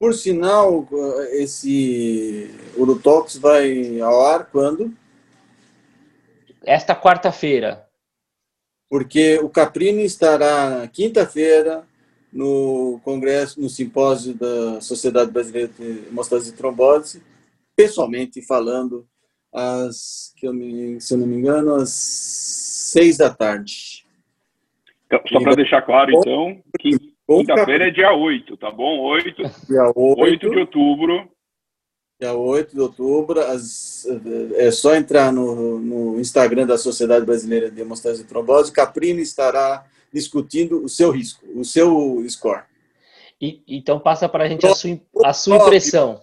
Por 0.00 0.14
sinal, 0.14 0.88
esse 1.32 2.50
Urutox 2.74 3.36
vai 3.36 4.00
ao 4.00 4.24
ar 4.24 4.46
quando? 4.46 4.94
Esta 6.64 6.96
quarta-feira. 6.96 7.86
Porque 8.88 9.38
o 9.42 9.50
Caprini 9.50 10.02
estará 10.02 10.88
quinta-feira 10.90 11.84
no 12.32 12.98
congresso, 13.04 13.60
no 13.60 13.68
simpósio 13.68 14.32
da 14.32 14.80
Sociedade 14.80 15.30
Brasileira 15.30 15.68
de 15.78 16.08
Hemostasia 16.08 16.50
e 16.50 16.56
Trombose, 16.56 17.22
pessoalmente 17.76 18.40
falando, 18.40 19.06
às, 19.52 20.32
que 20.34 20.46
eu 20.46 20.54
me, 20.54 20.98
se 20.98 21.12
eu 21.12 21.18
não 21.18 21.26
me 21.26 21.36
engano, 21.36 21.74
às 21.74 21.90
seis 21.90 23.18
da 23.18 23.28
tarde. 23.28 24.06
Então, 25.04 25.20
só 25.28 25.40
para 25.40 25.56
deixar 25.56 25.82
claro, 25.82 26.10
então, 26.10 26.62
Quinta-feira 27.38 27.88
é 27.88 27.90
dia 27.90 28.12
8, 28.12 28.56
tá 28.56 28.70
bom? 28.70 29.00
8, 29.02 29.42
dia 29.68 29.92
8, 29.94 30.20
8 30.20 30.50
de 30.50 30.58
outubro. 30.58 31.30
Dia 32.20 32.34
8 32.34 32.74
de 32.74 32.80
outubro. 32.80 33.40
As, 33.40 34.04
é 34.56 34.70
só 34.70 34.96
entrar 34.96 35.32
no, 35.32 35.78
no 35.78 36.20
Instagram 36.20 36.66
da 36.66 36.76
Sociedade 36.76 37.24
Brasileira 37.24 37.70
de 37.70 37.80
Hemostasia 37.80 38.24
e 38.24 38.26
Trombose. 38.26 38.72
Caprini 38.72 39.22
estará 39.22 39.86
discutindo 40.12 40.82
o 40.82 40.88
seu 40.88 41.10
risco, 41.10 41.46
o 41.54 41.64
seu 41.64 42.24
score. 42.28 42.64
E, 43.40 43.62
então 43.68 44.00
passa 44.00 44.28
para 44.28 44.44
a 44.44 44.48
gente 44.48 44.66
a 44.66 44.74
sua, 44.74 44.98
a 45.24 45.32
sua 45.32 45.56
impressão. 45.56 46.20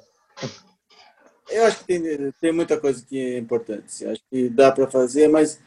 Eu 1.49 1.65
acho 1.65 1.79
que 1.79 1.85
tem, 1.85 2.33
tem 2.41 2.51
muita 2.51 2.77
coisa 2.77 3.03
que 3.03 3.17
é 3.17 3.37
importante. 3.37 4.05
Acho 4.05 4.21
que 4.29 4.49
dá 4.49 4.71
para 4.71 4.87
fazer, 4.87 5.29
mas 5.29 5.59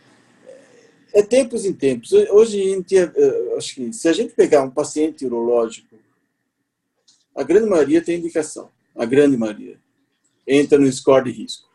é 1.13 1.23
tempos 1.23 1.65
em 1.65 1.73
tempos. 1.73 2.13
Hoje, 2.13 2.83
dia, 2.83 3.13
acho 3.57 3.75
que 3.75 3.93
se 3.93 4.09
a 4.09 4.13
gente 4.13 4.35
pegar 4.35 4.63
um 4.63 4.71
paciente 4.71 5.25
urológico, 5.25 5.97
a 7.35 7.43
grande 7.43 7.69
maioria 7.69 8.03
tem 8.03 8.19
indicação. 8.19 8.71
A 8.95 9.05
grande 9.05 9.37
maioria 9.37 9.81
entra 10.47 10.79
no 10.79 10.91
score 10.91 11.25
de 11.25 11.31
risco. 11.31 11.69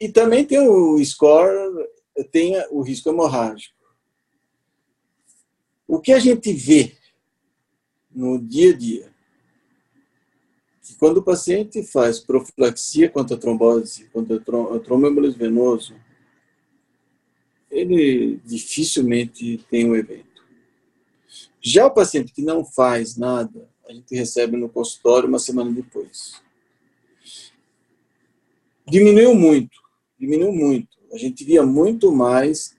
E 0.00 0.08
também 0.08 0.44
tem 0.44 0.58
o 0.58 1.02
score, 1.04 1.88
tem 2.30 2.54
o 2.70 2.82
risco 2.82 3.08
hemorrágico. 3.08 3.74
O 5.86 6.00
que 6.00 6.12
a 6.12 6.18
gente 6.18 6.52
vê 6.52 6.96
no 8.10 8.38
dia 8.38 8.72
a 8.72 8.76
dia, 8.76 9.14
que 10.82 10.94
quando 10.96 11.18
o 11.18 11.22
paciente 11.22 11.82
faz 11.82 12.18
profilaxia 12.18 13.08
contra 13.08 13.36
a 13.36 13.38
trombose, 13.38 14.06
contra 14.06 14.36
o 14.36 14.80
tromboembolismo 14.80 15.38
venoso, 15.38 15.94
ele 17.76 18.40
dificilmente 18.44 19.58
tem 19.70 19.88
um 19.88 19.94
evento. 19.94 20.24
Já 21.60 21.86
o 21.86 21.90
paciente 21.90 22.32
que 22.32 22.42
não 22.42 22.64
faz 22.64 23.16
nada, 23.16 23.68
a 23.88 23.92
gente 23.92 24.14
recebe 24.14 24.56
no 24.56 24.68
consultório 24.68 25.28
uma 25.28 25.38
semana 25.38 25.70
depois. 25.70 26.40
Diminuiu 28.88 29.34
muito, 29.34 29.76
diminuiu 30.18 30.52
muito. 30.52 30.96
A 31.12 31.18
gente 31.18 31.44
via 31.44 31.64
muito 31.64 32.12
mais 32.12 32.76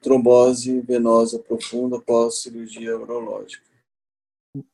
trombose 0.00 0.80
venosa 0.80 1.38
profunda 1.38 1.96
após 1.96 2.42
cirurgia 2.42 2.96
urológica. 2.96 3.64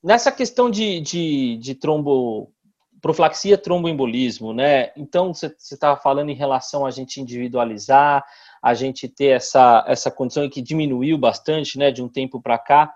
Nessa 0.02 0.30
questão 0.30 0.70
de, 0.70 1.00
de, 1.00 1.56
de 1.56 1.74
trombo, 1.74 2.52
profilaxia 3.00 3.58
tromboembolismo, 3.58 4.52
né? 4.52 4.92
Então, 4.96 5.34
você 5.34 5.54
estava 5.58 6.00
falando 6.00 6.30
em 6.30 6.34
relação 6.34 6.86
a 6.86 6.90
gente 6.90 7.20
individualizar, 7.20 8.24
a 8.64 8.72
gente 8.72 9.06
ter 9.06 9.26
essa, 9.26 9.84
essa 9.86 10.10
condição 10.10 10.48
que 10.48 10.62
diminuiu 10.62 11.18
bastante, 11.18 11.78
né, 11.78 11.90
de 11.90 12.02
um 12.02 12.08
tempo 12.08 12.40
para 12.40 12.56
cá. 12.56 12.94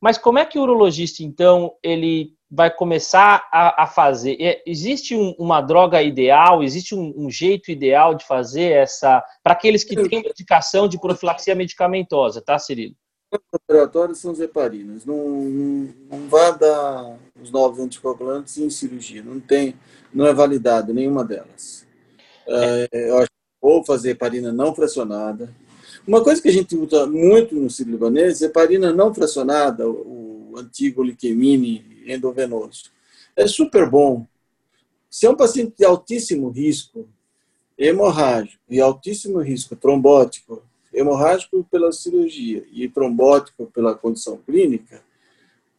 Mas 0.00 0.18
como 0.18 0.40
é 0.40 0.44
que 0.44 0.58
o 0.58 0.62
urologista, 0.62 1.22
então, 1.22 1.72
ele 1.80 2.34
vai 2.50 2.68
começar 2.68 3.48
a, 3.52 3.84
a 3.84 3.86
fazer? 3.86 4.36
É, 4.40 4.60
existe 4.66 5.14
um, 5.14 5.30
uma 5.38 5.60
droga 5.60 6.02
ideal? 6.02 6.64
Existe 6.64 6.96
um, 6.96 7.14
um, 7.16 7.30
jeito 7.30 7.70
ideal 7.70 8.16
de 8.16 8.26
fazer 8.26 8.72
essa... 8.72 9.24
Para 9.40 9.52
aqueles 9.52 9.84
que 9.84 9.94
têm 9.94 10.18
indicação 10.18 10.88
de 10.88 10.98
profilaxia 10.98 11.54
medicamentosa, 11.54 12.42
tá, 12.42 12.58
Cirilo? 12.58 12.96
operatórios 13.52 14.18
são 14.18 14.32
as 14.32 14.40
heparinas. 14.40 15.04
Não, 15.04 15.16
não, 15.16 15.94
não 16.10 16.28
vá 16.28 16.50
dar 16.50 17.16
os 17.40 17.52
novos 17.52 17.78
anticoagulantes 17.78 18.58
em 18.58 18.68
cirurgia. 18.68 19.22
Não 19.22 19.38
tem, 19.38 19.74
não 20.12 20.26
é 20.26 20.32
validado 20.32 20.92
nenhuma 20.92 21.24
delas. 21.24 21.86
É. 22.46 22.88
É, 22.92 23.10
eu 23.10 23.18
acho 23.18 23.30
ou 23.64 23.82
fazer 23.82 24.10
heparina 24.10 24.52
não 24.52 24.74
fracionada. 24.74 25.50
Uma 26.06 26.22
coisa 26.22 26.40
que 26.42 26.48
a 26.48 26.52
gente 26.52 26.76
usa 26.76 27.06
muito 27.06 27.54
no 27.54 27.70
ciclo 27.70 27.92
libanês 27.92 28.42
é 28.42 28.44
heparina 28.44 28.92
não 28.92 29.14
fracionada, 29.14 29.88
o 29.88 30.52
antigo 30.54 31.02
liquemine 31.02 31.82
endovenoso. 32.06 32.90
É 33.34 33.46
super 33.46 33.88
bom. 33.88 34.26
Se 35.08 35.24
é 35.24 35.30
um 35.30 35.34
paciente 35.34 35.78
de 35.78 35.84
altíssimo 35.84 36.50
risco 36.50 37.08
hemorrágico 37.78 38.62
e 38.68 38.82
altíssimo 38.82 39.38
risco 39.38 39.74
trombótico, 39.74 40.62
hemorrágico 40.92 41.66
pela 41.70 41.90
cirurgia 41.90 42.66
e 42.70 42.86
trombótico 42.86 43.64
pela 43.72 43.94
condição 43.94 44.36
clínica, 44.44 45.02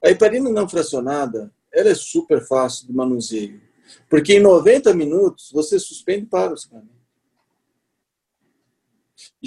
a 0.03 0.09
heparina 0.09 0.49
não 0.49 0.67
fracionada 0.67 1.51
ela 1.71 1.89
é 1.89 1.95
super 1.95 2.41
fácil 2.47 2.87
de 2.87 2.93
manuseio. 2.93 3.61
Porque 4.09 4.33
em 4.33 4.39
90 4.39 4.91
minutos 4.95 5.51
você 5.51 5.77
suspende 5.77 6.25
para 6.25 6.51
o. 6.51 6.55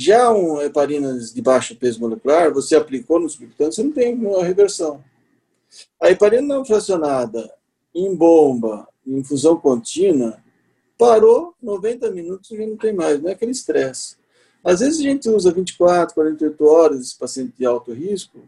Já 0.01 0.33
um 0.33 0.63
heparinas 0.63 1.35
de 1.35 1.43
baixo 1.43 1.75
peso 1.75 1.99
molecular, 1.99 2.55
você 2.55 2.77
aplicou 2.77 3.19
no 3.19 3.29
subcutâneo, 3.29 3.73
você 3.73 3.83
não 3.83 3.91
tem 3.91 4.15
uma 4.15 4.45
reversão. 4.45 5.03
A 6.01 6.09
heparina 6.09 6.55
não 6.55 6.65
fracionada 6.65 7.53
em 7.93 8.15
bomba, 8.15 8.87
em 9.05 9.19
infusão 9.19 9.57
contínua, 9.57 10.39
parou 10.97 11.53
90 11.61 12.13
minutos 12.13 12.49
e 12.53 12.57
já 12.57 12.65
não 12.65 12.77
tem 12.77 12.93
mais, 12.93 13.21
não 13.21 13.29
é 13.29 13.33
aquele 13.33 13.51
estresse. 13.51 14.15
Às 14.63 14.79
vezes 14.79 15.01
a 15.01 15.03
gente 15.03 15.29
usa 15.29 15.51
24, 15.51 16.15
48 16.15 16.65
horas 16.65 17.01
esse 17.01 17.19
paciente 17.19 17.55
de 17.59 17.67
alto 17.67 17.93
risco 17.93 18.39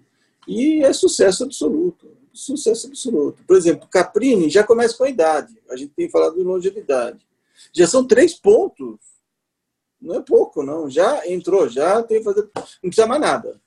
e 0.47 0.85
é 0.85 0.93
sucesso 0.93 1.43
absoluto. 1.43 2.07
Sucesso 2.33 2.87
absoluto. 2.87 3.43
Por 3.45 3.57
exemplo, 3.57 3.89
Caprini 3.91 4.49
já 4.49 4.63
começa 4.63 4.97
com 4.97 5.03
a 5.03 5.11
idade. 5.11 5.53
A 5.69 5.75
gente 5.75 5.95
tem 5.97 6.09
falado 6.09 6.37
de 6.37 6.45
longevidade. 6.45 7.19
Já 7.73 7.89
são 7.89 8.07
três 8.07 8.35
pontos 8.35 9.10
não 10.01 10.17
é 10.17 10.21
pouco, 10.21 10.63
não. 10.63 10.89
Já 10.89 11.27
entrou, 11.29 11.69
já 11.69 12.03
tem 12.03 12.19
que 12.19 12.25
fazer. 12.25 12.49
Não 12.83 12.91
precisa 12.91 13.07
mais 13.07 13.21
nada. 13.21 13.61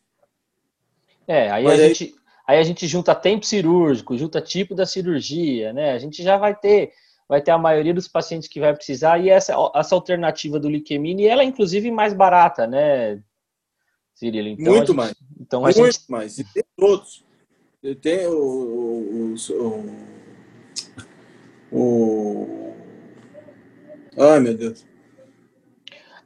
É, 1.28 1.50
aí 1.52 1.66
a, 1.68 1.78
gente, 1.78 2.16
aí 2.48 2.58
a 2.58 2.64
gente 2.64 2.88
junta 2.88 3.16
tempo 3.16 3.46
cirúrgico, 3.46 4.18
junta 4.18 4.42
tipo 4.42 4.76
da 4.76 4.86
cirurgia, 4.86 5.72
né? 5.72 5.92
A 5.92 5.98
gente 5.98 6.22
já 6.22 6.38
vai 6.38 6.56
ter, 6.56 6.92
vai 7.30 7.42
ter 7.42 7.52
a 7.52 7.58
maioria 7.58 7.94
dos 7.94 8.08
pacientes 8.08 8.50
que 8.50 8.60
vai 8.60 8.74
precisar, 8.76 9.20
e 9.20 9.30
essa, 9.30 9.56
essa 9.76 9.96
alternativa 9.96 10.60
do 10.60 10.70
liquemine, 10.70 11.26
ela 11.26 11.44
é 11.44 11.46
inclusive 11.46 11.90
mais 11.92 12.14
barata, 12.14 12.68
né, 12.68 13.22
Cirilo? 14.16 14.50
Então, 14.50 14.74
Muito 14.74 14.88
gente, 14.88 14.96
mais. 14.98 15.16
Então, 15.40 15.62
Muito 15.62 15.86
gente... 15.86 16.00
mais. 16.10 16.38
E 16.40 16.44
tem 16.44 16.64
todos. 16.76 17.24
Tem 18.02 18.28
o, 18.28 18.38
o, 18.38 19.36
o, 21.72 21.78
o. 21.78 22.74
Ai, 24.18 24.40
meu 24.40 24.56
Deus. 24.56 24.86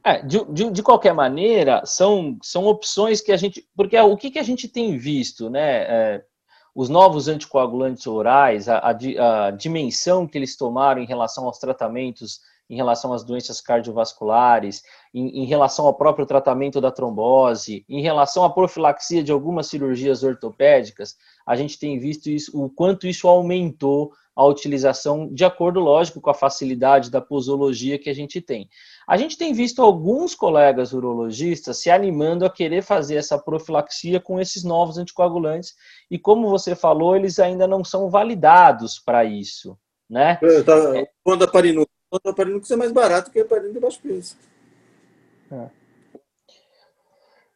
É, 0.08 0.22
de, 0.22 0.41
de, 0.46 0.72
de, 0.72 0.82
qualquer 0.82 1.13
maneira, 1.13 1.86
são, 1.86 2.38
são 2.41 2.65
opções 2.65 3.20
que 3.20 3.30
a 3.30 3.36
gente. 3.36 3.67
Porque 3.76 4.00
o 4.00 4.15
que, 4.15 4.32
que 4.32 4.39
a 4.39 4.43
gente 4.43 4.65
tem 4.70 4.98
visto, 4.98 5.50
né? 5.50 5.84
É, 5.84 6.24
os 6.74 6.88
novos 6.88 7.28
anticoagulantes 7.28 8.08
orais, 8.08 8.70
a, 8.70 8.78
a, 8.78 9.48
a, 9.48 9.52
dimensão 9.52 10.26
que 10.26 10.38
eles 10.38 10.56
tomaram 10.56 11.02
em 11.02 11.06
relação 11.06 11.43
aos 11.43 11.60
tratamentos, 11.60 12.39
em 12.70 12.78
relação 12.78 13.12
às 13.12 13.22
doenças 13.22 13.60
cardiovasculares, 13.60 14.82
em, 15.13 15.43
em 15.43 15.46
relação 15.46 15.86
ao 15.86 15.93
próprio 15.93 16.26
tratamento 16.26 16.80
da 16.80 16.89
trombose, 16.89 17.84
em 17.89 18.02
relação 18.02 18.46
à 18.46 18.50
profilaxia 18.50 19.22
de 19.22 19.34
algumas 19.34 19.67
cirurgias 19.67 20.24
ortopédicas, 20.24 21.17
a 21.46 21.54
gente 21.58 21.78
tem 21.78 22.00
visto 22.00 22.30
isso, 22.30 22.58
o 22.58 22.70
quanto 22.70 23.08
isso 23.08 23.28
aumentou 23.28 24.13
a 24.38 24.45
utilização 24.45 25.28
de 25.34 25.43
acordo, 25.43 25.80
lógico, 25.80 26.21
com 26.21 26.30
a 26.30 26.34
facilidade 26.34 27.10
da 27.10 27.19
posologia 27.19 27.97
que 27.97 28.08
a 28.08 28.13
gente 28.13 28.39
tem. 28.39 28.69
A 29.08 29.17
gente 29.17 29.36
tem 29.36 29.52
visto 29.52 29.82
alguns 29.82 30.36
colegas 30.36 30.93
urologistas 30.93 31.78
se 31.80 31.89
animando 31.89 32.45
a 32.45 32.50
querer 32.50 32.84
fazer 32.84 33.15
essa 33.15 33.39
profilaxia 33.39 34.19
com 34.19 34.39
esses 34.39 34.63
novos 34.63 35.00
anticoagulantes 35.00 35.73
e, 36.12 36.19
como 36.19 36.50
você 36.50 36.76
falou, 36.76 37.15
eles 37.15 37.39
ainda 37.39 37.67
não 37.67 37.84
são 37.84 38.12
validados 38.12 39.00
para 39.00 39.26
isso, 39.26 39.76
né? 40.08 40.38
É, 40.43 40.62
tá, 40.62 41.00
é. 41.00 41.10
Quando 41.23 41.43
a 41.43 41.47
parinuca, 41.47 41.91
quando 42.08 42.32
a 42.32 42.36
parinuca 42.36 42.71
é 42.71 42.78
mais 42.78 42.91
barato 42.91 43.32
que 43.32 43.39
a 43.39 43.45
parinuca 43.45 43.73
de 43.73 43.80
baixo 43.80 44.00
peso. 44.04 44.38
É. 45.52 45.67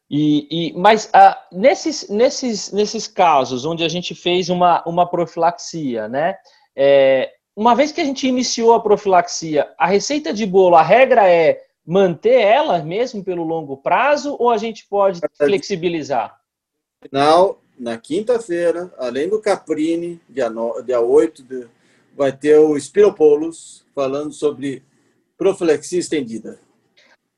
E, 0.09 0.47
e, 0.51 0.73
mas 0.73 1.09
ah, 1.13 1.41
nesses, 1.51 2.09
nesses, 2.09 2.71
nesses 2.71 3.07
casos 3.07 3.65
onde 3.65 3.83
a 3.83 3.87
gente 3.87 4.15
fez 4.15 4.49
uma, 4.49 4.83
uma 4.85 5.07
profilaxia, 5.07 6.09
né? 6.09 6.35
É, 6.75 7.33
uma 7.55 7.75
vez 7.75 7.91
que 7.91 8.01
a 8.01 8.05
gente 8.05 8.27
iniciou 8.27 8.73
a 8.73 8.79
profilaxia, 8.79 9.71
a 9.77 9.87
receita 9.87 10.33
de 10.33 10.45
bolo, 10.45 10.75
a 10.75 10.81
regra 10.81 11.29
é 11.29 11.63
manter 11.85 12.39
ela 12.39 12.79
mesmo 12.79 13.23
pelo 13.23 13.43
longo 13.43 13.77
prazo 13.77 14.35
ou 14.39 14.49
a 14.49 14.57
gente 14.57 14.87
pode 14.87 15.19
flexibilizar? 15.37 16.39
Final, 17.03 17.61
na 17.77 17.97
quinta-feira, 17.97 18.93
além 18.97 19.27
do 19.27 19.41
Caprini, 19.41 20.21
dia, 20.29 20.49
no, 20.49 20.81
dia 20.81 21.01
8, 21.01 21.43
de, 21.43 21.67
vai 22.15 22.31
ter 22.31 22.57
o 22.57 22.79
Spiropoulos 22.79 23.85
falando 23.93 24.31
sobre 24.31 24.83
profilaxia 25.37 25.99
estendida. 25.99 26.59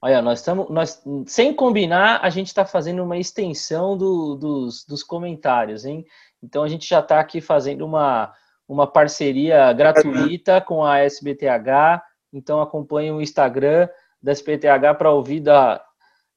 Olha, 0.01 0.21
nós 0.21 0.39
estamos, 0.39 0.69
nós, 0.69 1.01
sem 1.25 1.53
combinar, 1.53 2.19
a 2.21 2.29
gente 2.29 2.47
está 2.47 2.65
fazendo 2.65 3.01
uma 3.01 3.17
extensão 3.17 3.97
do, 3.97 4.35
dos, 4.35 4.85
dos 4.85 5.01
comentários, 5.01 5.85
hein? 5.85 6.05
Então 6.43 6.61
a 6.61 6.67
gente 6.67 6.85
já 6.85 6.99
está 6.99 7.21
aqui 7.21 7.39
fazendo 7.39 7.85
uma, 7.85 8.33
uma 8.67 8.87
parceria 8.87 9.71
gratuita 9.73 10.61
com 10.61 10.83
a 10.83 10.99
SBTH. 10.99 12.01
Então 12.31 12.61
acompanhe 12.61 13.11
o 13.11 13.21
Instagram 13.21 13.87
da 14.21 14.31
SBTH 14.31 14.95
para 14.97 15.11
ouvir 15.11 15.41
da, 15.41 15.83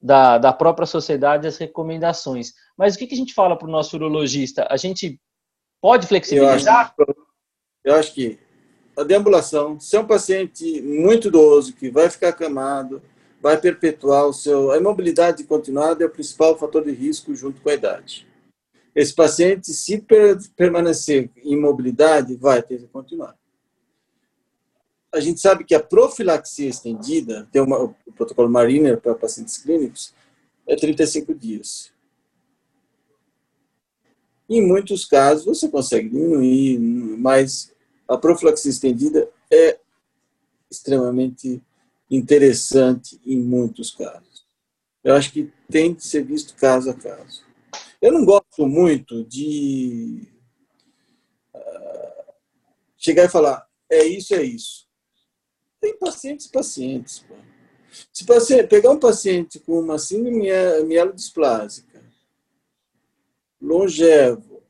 da, 0.01 0.39
da 0.39 0.53
própria 0.53 0.87
sociedade 0.87 1.47
as 1.47 1.57
recomendações. 1.57 2.53
Mas 2.77 2.95
o 2.95 2.99
que, 2.99 3.07
que 3.07 3.15
a 3.15 3.19
gente 3.19 3.35
fala 3.35 3.57
para 3.57 3.69
o 3.69 3.71
nosso 3.71 3.97
urologista? 3.97 4.67
A 4.71 4.77
gente 4.77 5.21
pode 5.81 6.07
flexibilizar? 6.07 6.95
Eu 6.99 7.05
acho, 7.05 7.17
eu 7.85 7.95
acho 7.95 8.15
que 8.15 8.39
a 8.97 9.03
deambulação, 9.03 9.79
se 9.79 9.95
é 9.95 10.01
um 10.01 10.07
paciente 10.07 10.81
muito 10.83 11.29
idoso, 11.29 11.75
que 11.75 11.91
vai 11.91 12.09
ficar 12.09 12.31
acamado, 12.31 13.03
vai 13.41 13.59
perpetuar 13.59 14.27
o 14.27 14.33
seu. 14.33 14.73
A 14.73 14.79
imobilidade 14.79 15.45
continuada 15.45 16.03
é 16.03 16.07
o 16.07 16.11
principal 16.11 16.57
fator 16.59 16.83
de 16.83 16.93
risco 16.93 17.35
junto 17.35 17.61
com 17.61 17.69
a 17.69 17.75
idade. 17.75 18.27
Esse 18.97 19.15
paciente, 19.15 19.75
se 19.75 20.01
per, 20.01 20.39
permanecer 20.57 21.31
em 21.45 21.53
imobilidade, 21.53 22.35
vai 22.35 22.63
ter 22.63 22.79
que 22.79 22.87
continuar. 22.87 23.37
A 25.13 25.21
gente 25.21 25.39
sabe 25.39 25.65
que 25.65 25.75
a 25.75 25.83
profilaxia 25.83 26.71
estendida, 26.71 27.47
tem 27.53 27.61
uma, 27.61 27.79
o 27.79 27.95
protocolo 28.17 28.49
Mariner 28.49 28.99
para 28.99 29.15
pacientes 29.15 29.59
clínicos, 29.59 30.15
é 30.67 30.75
35 30.75 31.35
dias. 31.35 31.93
Em 34.49 34.67
muitos 34.67 35.05
casos, 35.05 35.45
você 35.45 35.69
consegue 35.69 36.09
diminuir, 36.09 36.79
mas 37.19 37.71
a 38.09 38.17
profilaxia 38.17 38.71
estendida 38.71 39.29
é 39.51 39.79
extremamente 40.71 41.63
interessante 42.11 43.21
em 43.27 43.37
muitos 43.37 43.91
casos. 43.91 44.47
Eu 45.05 45.15
acho 45.15 45.31
que 45.33 45.53
tem 45.69 45.95
que 45.95 46.03
ser 46.03 46.25
visto 46.25 46.57
caso 46.57 46.89
a 46.89 46.95
caso. 46.95 47.45
Eu 48.01 48.13
não 48.13 48.25
gosto 48.25 48.46
muito 48.65 49.25
de 49.25 50.23
uh, 51.53 52.33
chegar 52.97 53.25
e 53.25 53.29
falar, 53.29 53.69
é 53.91 54.05
isso, 54.05 54.35
é 54.35 54.43
isso. 54.43 54.87
Tem 55.81 55.99
pacientes 55.99 56.47
e 56.47 56.51
pacientes. 56.51 57.19
Pô. 57.19 57.35
Se 58.13 58.25
paciente, 58.25 58.69
pegar 58.69 58.91
um 58.91 58.99
paciente 58.99 59.59
com 59.59 59.81
uma 59.81 59.99
síndrome 59.99 60.49
mielodisplásica, 60.87 62.03
longevo, 63.61 64.63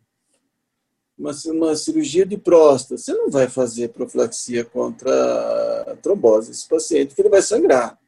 uma, 1.19 1.33
uma 1.47 1.77
cirurgia 1.77 2.27
de 2.27 2.37
próstata, 2.37 2.99
você 2.99 3.13
não 3.15 3.31
vai 3.31 3.49
fazer 3.49 3.89
profilaxia 3.89 4.65
contra 4.65 5.97
trombose 6.03 6.51
esse 6.51 6.69
paciente, 6.69 7.15
que 7.15 7.23
ele 7.23 7.31
vai 7.31 7.43
sangrar. 7.43 7.99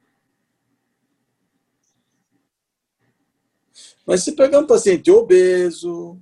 Mas 4.09 4.23
se 4.23 4.33
pegar 4.33 4.61
um 4.61 4.67
paciente 4.67 5.11
obeso, 5.11 6.19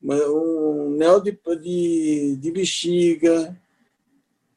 um 0.00 0.90
neo 0.90 1.20
de, 1.20 1.36
de, 1.60 2.36
de 2.36 2.52
bexiga, 2.52 3.60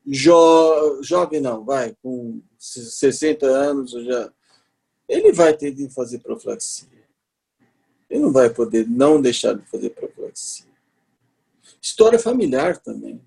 jo, 0.06 1.02
jovem 1.02 1.42
não, 1.42 1.66
vai, 1.66 1.98
com 2.04 2.40
60 2.60 3.48
anos, 3.48 3.94
já, 3.94 4.32
ele 5.10 5.32
vai 5.32 5.58
ter 5.58 5.72
de 5.72 5.90
fazer 5.90 6.20
profilaxia. 6.20 6.88
Ele 8.08 8.20
não 8.20 8.32
vai 8.32 8.48
poder 8.48 8.88
não 8.88 9.20
deixar 9.20 9.56
de 9.56 9.66
fazer 9.66 9.90
profilaxia. 9.90 10.68
História 11.82 12.20
familiar 12.20 12.78
também. 12.78 13.20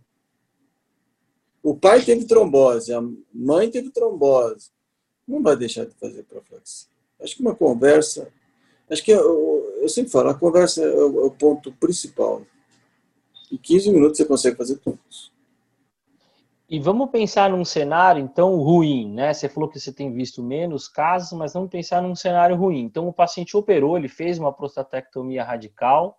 O 1.60 1.76
pai 1.76 2.04
teve 2.04 2.24
trombose, 2.24 2.94
a 2.94 3.02
mãe 3.34 3.68
teve 3.68 3.90
trombose. 3.90 4.70
Não 5.26 5.42
vai 5.42 5.56
deixar 5.56 5.86
de 5.86 5.94
fazer 5.96 6.22
profilaxia. 6.22 6.88
Acho 7.20 7.34
que 7.34 7.42
uma 7.42 7.56
conversa. 7.56 8.32
Acho 8.90 9.04
que 9.04 9.12
eu, 9.12 9.78
eu 9.80 9.88
sempre 9.88 10.10
falo, 10.10 10.30
a 10.30 10.34
conversa 10.34 10.82
é 10.82 10.88
o, 10.88 11.20
é 11.20 11.24
o 11.26 11.30
ponto 11.30 11.72
principal. 11.72 12.42
Em 13.50 13.56
15 13.56 13.90
minutos 13.90 14.18
você 14.18 14.24
consegue 14.24 14.56
fazer 14.56 14.76
tudo. 14.78 14.98
E 16.68 16.78
vamos 16.78 17.10
pensar 17.10 17.50
num 17.50 17.64
cenário, 17.64 18.22
então, 18.22 18.56
ruim, 18.56 19.12
né? 19.12 19.32
Você 19.32 19.48
falou 19.48 19.68
que 19.68 19.80
você 19.80 19.92
tem 19.92 20.12
visto 20.12 20.40
menos 20.40 20.86
casos, 20.86 21.36
mas 21.36 21.52
vamos 21.52 21.68
pensar 21.68 22.00
num 22.00 22.14
cenário 22.14 22.54
ruim. 22.54 22.80
Então, 22.80 23.08
o 23.08 23.12
paciente 23.12 23.56
operou, 23.56 23.96
ele 23.96 24.08
fez 24.08 24.38
uma 24.38 24.52
prostatectomia 24.52 25.42
radical 25.42 26.16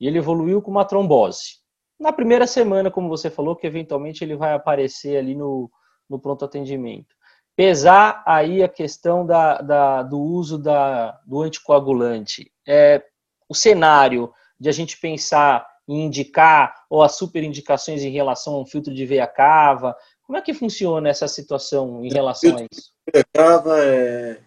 e 0.00 0.06
ele 0.06 0.18
evoluiu 0.18 0.62
com 0.62 0.70
uma 0.70 0.84
trombose 0.86 1.62
na 2.02 2.12
primeira 2.12 2.48
semana, 2.48 2.90
como 2.90 3.08
você 3.08 3.30
falou, 3.30 3.54
que 3.54 3.64
eventualmente 3.64 4.24
ele 4.24 4.34
vai 4.34 4.52
aparecer 4.52 5.16
ali 5.16 5.36
no, 5.36 5.70
no 6.10 6.18
pronto 6.18 6.44
atendimento. 6.44 7.14
Pesar 7.54 8.22
aí 8.26 8.62
a 8.62 8.68
questão 8.68 9.26
da, 9.26 9.60
da 9.60 10.02
do 10.02 10.18
uso 10.18 10.58
da, 10.58 11.20
do 11.26 11.42
anticoagulante. 11.42 12.50
É, 12.66 13.02
o 13.48 13.54
cenário 13.54 14.32
de 14.58 14.68
a 14.68 14.72
gente 14.72 14.98
pensar 14.98 15.66
em 15.88 16.06
indicar 16.06 16.74
ou 16.88 17.02
as 17.02 17.16
superindicações 17.16 18.02
em 18.02 18.10
relação 18.10 18.54
a 18.54 18.60
um 18.60 18.66
filtro 18.66 18.94
de 18.94 19.04
veia 19.04 19.26
cava, 19.26 19.96
como 20.22 20.38
é 20.38 20.40
que 20.40 20.54
funciona 20.54 21.08
essa 21.08 21.28
situação 21.28 22.04
em 22.04 22.12
relação 22.12 22.56
a 22.56 22.66
isso? 22.70 22.92
Veia 23.12 23.26
cava 23.32 23.84
é, 23.84 24.40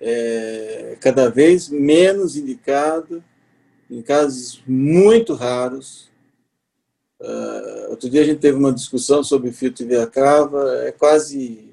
é 0.00 0.98
cada 1.00 1.30
vez 1.30 1.68
menos 1.68 2.36
indicado 2.36 3.24
em 3.90 4.02
casos 4.02 4.62
muito 4.66 5.32
raros, 5.34 6.10
Uh, 7.18 7.90
outro 7.90 8.10
dia 8.10 8.20
a 8.20 8.24
gente 8.24 8.40
teve 8.40 8.58
uma 8.58 8.72
discussão 8.72 9.24
sobre 9.24 9.50
filtro 9.50 9.82
de 9.82 9.88
via 9.88 10.06
cava, 10.06 10.84
é 10.84 10.92
quase, 10.92 11.65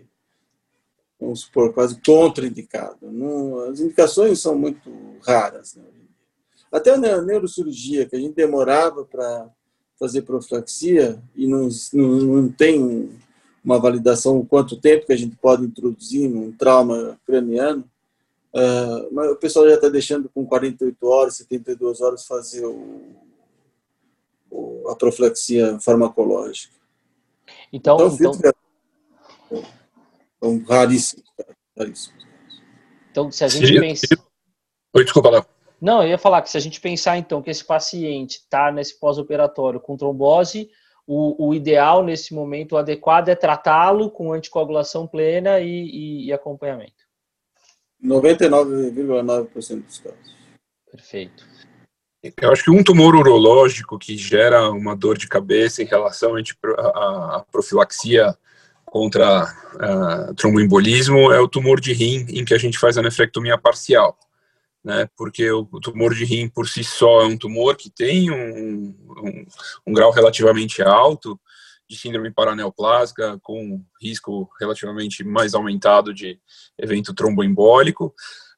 vamos 1.24 1.42
supor, 1.42 1.74
quase 1.74 2.00
contraindicado. 2.02 3.12
Não, 3.12 3.60
as 3.62 3.80
indicações 3.80 4.40
são 4.40 4.58
muito 4.58 4.90
raras. 5.26 5.76
Né? 5.76 5.84
Até 6.72 6.92
a 6.92 7.22
neurocirurgia, 7.22 8.06
que 8.06 8.16
a 8.16 8.20
gente 8.20 8.36
demorava 8.36 9.06
para 9.06 9.50
fazer 10.00 10.24
profilaxia 10.24 11.22
e 11.36 11.48
não, 11.48 11.70
não, 11.94 12.08
não 12.08 12.50
tem 12.52 13.10
uma 13.64 13.80
validação 13.80 14.40
o 14.40 14.46
quanto 14.46 14.80
tempo 14.80 15.06
que 15.06 15.14
a 15.14 15.18
gente 15.18 15.36
pode 15.38 15.64
introduzir 15.64 16.30
num 16.30 16.52
trauma 16.52 17.18
craniano, 17.26 17.90
uh, 18.54 19.14
mas 19.14 19.32
o 19.32 19.36
pessoal 19.38 19.68
já 19.70 19.76
está 19.76 19.88
deixando 19.88 20.30
com 20.30 20.46
48 20.46 21.08
horas, 21.08 21.38
72 21.38 22.02
horas 22.02 22.26
fazer 22.26 22.66
o 22.66 23.24
a 24.90 24.96
profilaxia 24.96 25.80
farmacológica. 25.80 26.76
Então, 27.72 27.96
então, 27.96 28.32
então... 28.36 29.64
É, 30.44 30.46
são 30.46 30.64
raríssimos, 30.64 31.26
raríssimos. 31.78 32.28
Então, 33.12 33.32
se 33.32 33.44
a 33.44 33.48
gente 33.48 33.66
Seria... 33.66 33.80
pensa... 33.82 34.08
Oi, 34.96 35.04
desculpa, 35.04 35.30
lá. 35.30 35.46
Não, 35.82 36.04
eu 36.04 36.10
ia 36.10 36.18
falar 36.18 36.42
que 36.42 36.50
se 36.50 36.58
a 36.58 36.60
gente 36.60 36.80
pensar, 36.80 37.18
então, 37.18 37.42
que 37.42 37.50
esse 37.50 37.64
paciente 37.64 38.38
está 38.38 38.72
nesse 38.72 39.00
pós-operatório 39.00 39.80
com 39.80 39.98
trombose, 39.98 40.70
o, 41.06 41.48
o, 41.50 41.54
ideal 41.54 42.04
nesse 42.04 42.34
momento, 42.34 42.74
o 42.74 42.78
adequado 42.78 43.30
é 43.30 43.36
tratá-lo 43.36 44.10
com 44.10 44.32
anticoagulação 44.32 45.06
plena 45.06 45.60
e, 45.60 45.68
e, 45.68 46.28
e 46.28 46.34
acompanhamento. 46.34 47.04
99,9% 48.04 49.84
dos 49.84 50.00
casos. 50.00 50.36
Perfeito. 50.90 51.46
Eu 52.42 52.52
acho 52.52 52.64
que 52.64 52.72
um 52.72 52.84
tumor 52.84 53.16
urológico 53.16 54.00
que 54.00 54.16
gera 54.16 54.70
uma 54.70 54.96
dor 54.96 55.18
de 55.18 55.28
cabeça 55.28 55.84
em 55.84 55.86
relação 55.86 56.36
à 56.38 57.46
profilaxia 57.52 58.38
contra 58.94 59.46
uh, 59.74 60.36
tromboembolismo 60.36 61.32
é 61.32 61.40
o 61.40 61.48
tumor 61.48 61.82
de 61.82 61.94
rim, 61.94 62.28
em 62.30 62.46
que 62.46 62.54
a 62.54 62.60
gente 62.60 62.78
faz 62.78 62.96
a 62.96 63.02
nefrectomia 63.02 63.58
parcial. 63.58 64.16
Né, 64.84 65.10
porque 65.18 65.50
o 65.50 65.66
tumor 65.82 66.14
de 66.14 66.26
rim 66.26 66.48
por 66.48 66.68
si 66.68 66.84
só 66.84 67.22
é 67.22 67.26
um 67.26 67.38
tumor 67.38 67.76
que 67.76 67.90
tem 67.90 68.30
um, 68.30 68.94
um, 69.18 69.46
um 69.88 69.94
grau 69.94 70.12
relativamente 70.12 70.84
alto 70.84 71.40
de 71.90 71.98
síndrome 71.98 72.30
paraneoplásica, 72.30 73.40
com 73.42 73.82
risco 74.00 74.48
relativamente 74.60 75.24
mais 75.24 75.56
aumentado 75.56 76.14
de 76.14 76.38
evento 76.78 77.16
tromboembólico, 77.16 78.14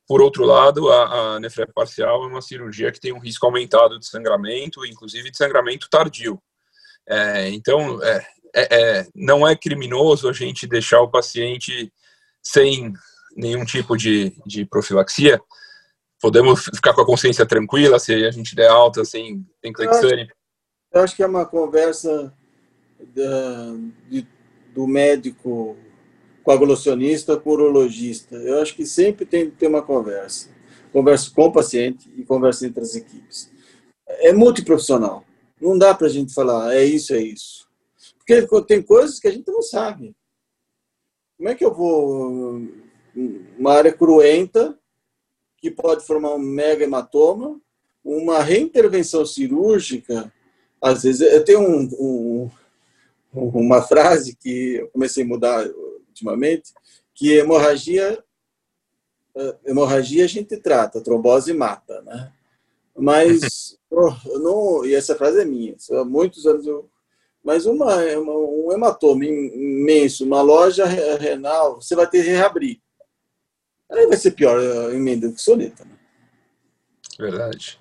por 0.06 0.22
outro 0.22 0.44
lado, 0.44 0.92
a, 0.92 1.38
a 1.38 1.68
parcial 1.74 2.26
é 2.26 2.28
uma 2.28 2.42
cirurgia 2.42 2.92
que 2.92 3.00
tem 3.00 3.14
um 3.14 3.20
risco 3.20 3.46
aumentado 3.46 3.98
de 3.98 4.06
sangramento, 4.06 4.86
inclusive 4.86 5.32
de 5.32 5.38
sangramento 5.38 5.88
tardio. 5.90 6.42
É, 7.08 7.50
então, 7.50 8.04
é, 8.04 8.26
é, 8.56 9.00
é, 9.00 9.08
não 9.14 9.46
é 9.46 9.56
criminoso 9.56 10.30
a 10.30 10.34
gente 10.34 10.66
deixar 10.66 11.02
o 11.02 11.10
paciente 11.10 11.92
sem 12.42 12.94
nenhum 13.36 13.66
tipo 13.66 13.98
de, 13.98 14.34
de 14.46 14.66
profilaxia. 14.66 15.42
Podemos 16.22 16.66
ficar 16.66 16.94
com 16.94 17.02
a 17.02 17.06
consciência 17.06 17.46
tranquila 17.46 18.00
se 18.00 18.14
a 18.14 18.32
gente 18.32 18.56
der 18.56 18.70
alta 18.70 19.04
sem, 19.04 19.46
sem 19.62 19.74
Clexane? 19.74 20.30
Eu 20.92 21.02
acho 21.02 21.16
que 21.16 21.22
é 21.22 21.28
uma 21.28 21.46
conversa 21.46 22.34
da, 23.14 23.76
de, 24.10 24.26
do 24.74 24.88
médico 24.88 25.76
coagulacionista 26.42 27.36
com 27.36 27.50
urologista. 27.50 28.36
Eu 28.38 28.62
acho 28.62 28.74
que 28.74 28.86
sempre 28.86 29.26
tem 29.26 29.50
que 29.50 29.58
ter 29.58 29.68
uma 29.68 29.82
conversa. 29.82 30.50
Conversa 30.94 31.30
com 31.36 31.48
o 31.48 31.52
paciente 31.52 32.10
e 32.16 32.24
conversa 32.24 32.66
entre 32.66 32.82
as 32.82 32.96
equipes. 32.96 33.52
É 34.08 34.32
multiprofissional. 34.32 35.26
Não 35.60 35.78
dá 35.78 35.94
para 35.94 36.08
a 36.08 36.10
gente 36.10 36.34
falar, 36.34 36.74
é 36.74 36.86
isso, 36.86 37.14
é 37.14 37.22
isso. 37.22 37.65
Porque 38.26 38.66
tem 38.66 38.82
coisas 38.82 39.20
que 39.20 39.28
a 39.28 39.32
gente 39.32 39.48
não 39.52 39.62
sabe. 39.62 40.16
Como 41.38 41.50
é 41.50 41.56
que 41.56 41.64
eu 41.64 41.74
vou. 41.74 42.62
Uma 43.58 43.74
área 43.74 43.94
cruenta, 43.94 44.78
que 45.58 45.72
pode 45.72 46.06
formar 46.06 46.34
um 46.34 46.40
mega 46.40 46.84
hematoma, 46.84 47.62
uma 48.04 48.42
reintervenção 48.42 49.26
cirúrgica. 49.26 50.32
Às 50.82 51.04
vezes, 51.04 51.22
eu 51.22 51.44
tenho 51.46 51.62
um, 51.62 51.90
um, 52.00 52.52
uma 53.34 53.82
frase 53.82 54.36
que 54.36 54.76
eu 54.76 54.90
comecei 54.90 55.24
a 55.24 55.28
mudar 55.28 55.66
ultimamente, 56.08 56.74
que 57.14 57.32
hemorragia 57.32 58.22
hemorragia 59.66 60.24
a 60.24 60.28
gente 60.28 60.56
trata, 60.58 61.02
trombose 61.02 61.54
mata, 61.54 62.02
né? 62.02 62.32
Mas, 62.96 63.78
não, 64.42 64.86
e 64.86 64.96
essa 64.96 65.16
frase 65.16 65.42
é 65.42 65.46
minha, 65.46 65.76
há 65.92 66.06
muitos 66.06 66.46
anos 66.46 66.66
eu. 66.66 66.90
Mas 67.46 67.68
uma, 67.68 67.96
uma, 68.18 68.34
um 68.34 68.72
hematoma 68.74 69.24
imenso, 69.24 70.26
uma 70.26 70.42
loja 70.42 70.84
renal, 70.86 71.76
você 71.76 71.96
vai 71.96 72.10
ter 72.10 72.24
que 72.24 72.32
reabrir. 72.32 72.82
Aí 73.92 74.08
vai 74.08 74.18
ser 74.18 74.32
pior 74.32 74.60
emenda 74.92 75.32
que 75.32 75.40
soneta. 75.40 75.86
Né? 75.86 75.96
Verdade. 77.20 77.80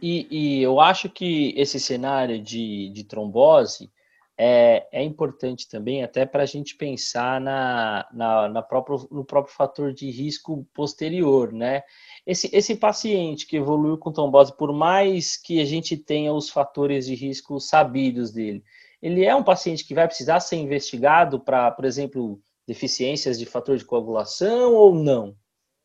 E, 0.00 0.26
e, 0.30 0.62
eu 0.62 0.80
acho 0.80 1.10
que 1.10 1.52
esse 1.58 1.78
cenário 1.78 2.42
de, 2.42 2.90
de 2.90 3.04
trombose 3.04 3.90
é, 4.38 4.86
é 4.92 5.02
importante 5.02 5.66
também 5.68 6.02
até 6.02 6.26
para 6.26 6.42
a 6.42 6.46
gente 6.46 6.76
pensar 6.76 7.40
na, 7.40 8.06
na, 8.12 8.48
na 8.48 8.62
próprio, 8.62 9.08
no 9.10 9.24
próprio 9.24 9.54
fator 9.54 9.92
de 9.92 10.10
risco 10.10 10.66
posterior, 10.74 11.52
né? 11.52 11.82
Esse, 12.26 12.50
esse 12.54 12.76
paciente 12.76 13.46
que 13.46 13.56
evoluiu 13.56 13.96
com 13.96 14.12
trombose, 14.12 14.54
por 14.54 14.72
mais 14.72 15.36
que 15.36 15.60
a 15.60 15.64
gente 15.64 15.96
tenha 15.96 16.32
os 16.32 16.50
fatores 16.50 17.06
de 17.06 17.14
risco 17.14 17.58
sabidos 17.58 18.30
dele, 18.30 18.62
ele 19.00 19.24
é 19.24 19.34
um 19.34 19.44
paciente 19.44 19.86
que 19.86 19.94
vai 19.94 20.06
precisar 20.06 20.40
ser 20.40 20.56
investigado 20.56 21.40
para, 21.40 21.70
por 21.70 21.84
exemplo, 21.84 22.38
deficiências 22.66 23.38
de 23.38 23.46
fator 23.46 23.78
de 23.78 23.84
coagulação 23.84 24.74
ou 24.74 24.94
não? 24.94 25.34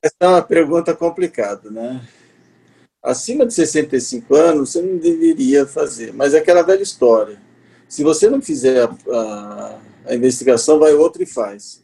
Essa 0.03 0.15
é 0.19 0.27
uma 0.27 0.41
pergunta 0.41 0.95
complicada, 0.95 1.69
né? 1.69 2.05
Acima 3.01 3.45
de 3.45 3.53
65 3.53 4.35
anos, 4.35 4.71
você 4.71 4.81
não 4.81 4.97
deveria 4.97 5.65
fazer, 5.65 6.13
mas 6.13 6.33
é 6.33 6.39
aquela 6.39 6.63
velha 6.63 6.81
história 6.81 7.50
se 7.91 8.05
você 8.05 8.29
não 8.29 8.41
fizer 8.41 8.83
a, 8.85 8.89
a, 9.11 9.81
a 10.05 10.15
investigação, 10.15 10.79
vai 10.79 10.93
outro 10.93 11.21
e 11.21 11.25
faz. 11.25 11.83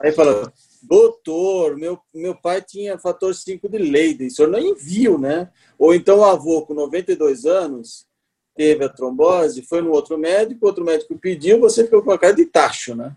Aí 0.00 0.10
fala, 0.10 0.52
doutor, 0.82 1.76
meu, 1.76 2.00
meu 2.12 2.34
pai 2.34 2.60
tinha 2.60 2.98
fator 2.98 3.32
5 3.32 3.68
de 3.68 3.78
Leiden, 3.78 4.26
o 4.26 4.30
senhor 4.32 4.48
nem 4.48 4.74
viu, 4.74 5.18
né? 5.18 5.52
Ou 5.78 5.94
então 5.94 6.18
o 6.18 6.24
avô 6.24 6.66
com 6.66 6.74
92 6.74 7.46
anos 7.46 8.08
teve 8.56 8.84
a 8.84 8.88
trombose, 8.88 9.62
foi 9.62 9.80
no 9.80 9.92
outro 9.92 10.18
médico, 10.18 10.66
outro 10.66 10.84
médico 10.84 11.16
pediu, 11.16 11.60
você 11.60 11.84
ficou 11.84 12.02
com 12.02 12.10
a 12.10 12.18
cara 12.18 12.34
de 12.34 12.46
tacho, 12.46 12.96
né? 12.96 13.16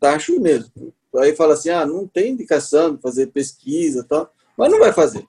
Tacho 0.00 0.40
mesmo. 0.40 0.72
Aí 1.16 1.36
fala 1.36 1.52
assim, 1.52 1.68
ah, 1.68 1.84
não 1.84 2.08
tem 2.08 2.32
indicação 2.32 2.96
de 2.96 3.02
fazer 3.02 3.26
pesquisa 3.26 4.06
tal, 4.08 4.32
mas 4.56 4.70
não 4.70 4.78
vai 4.78 4.94
fazer, 4.94 5.28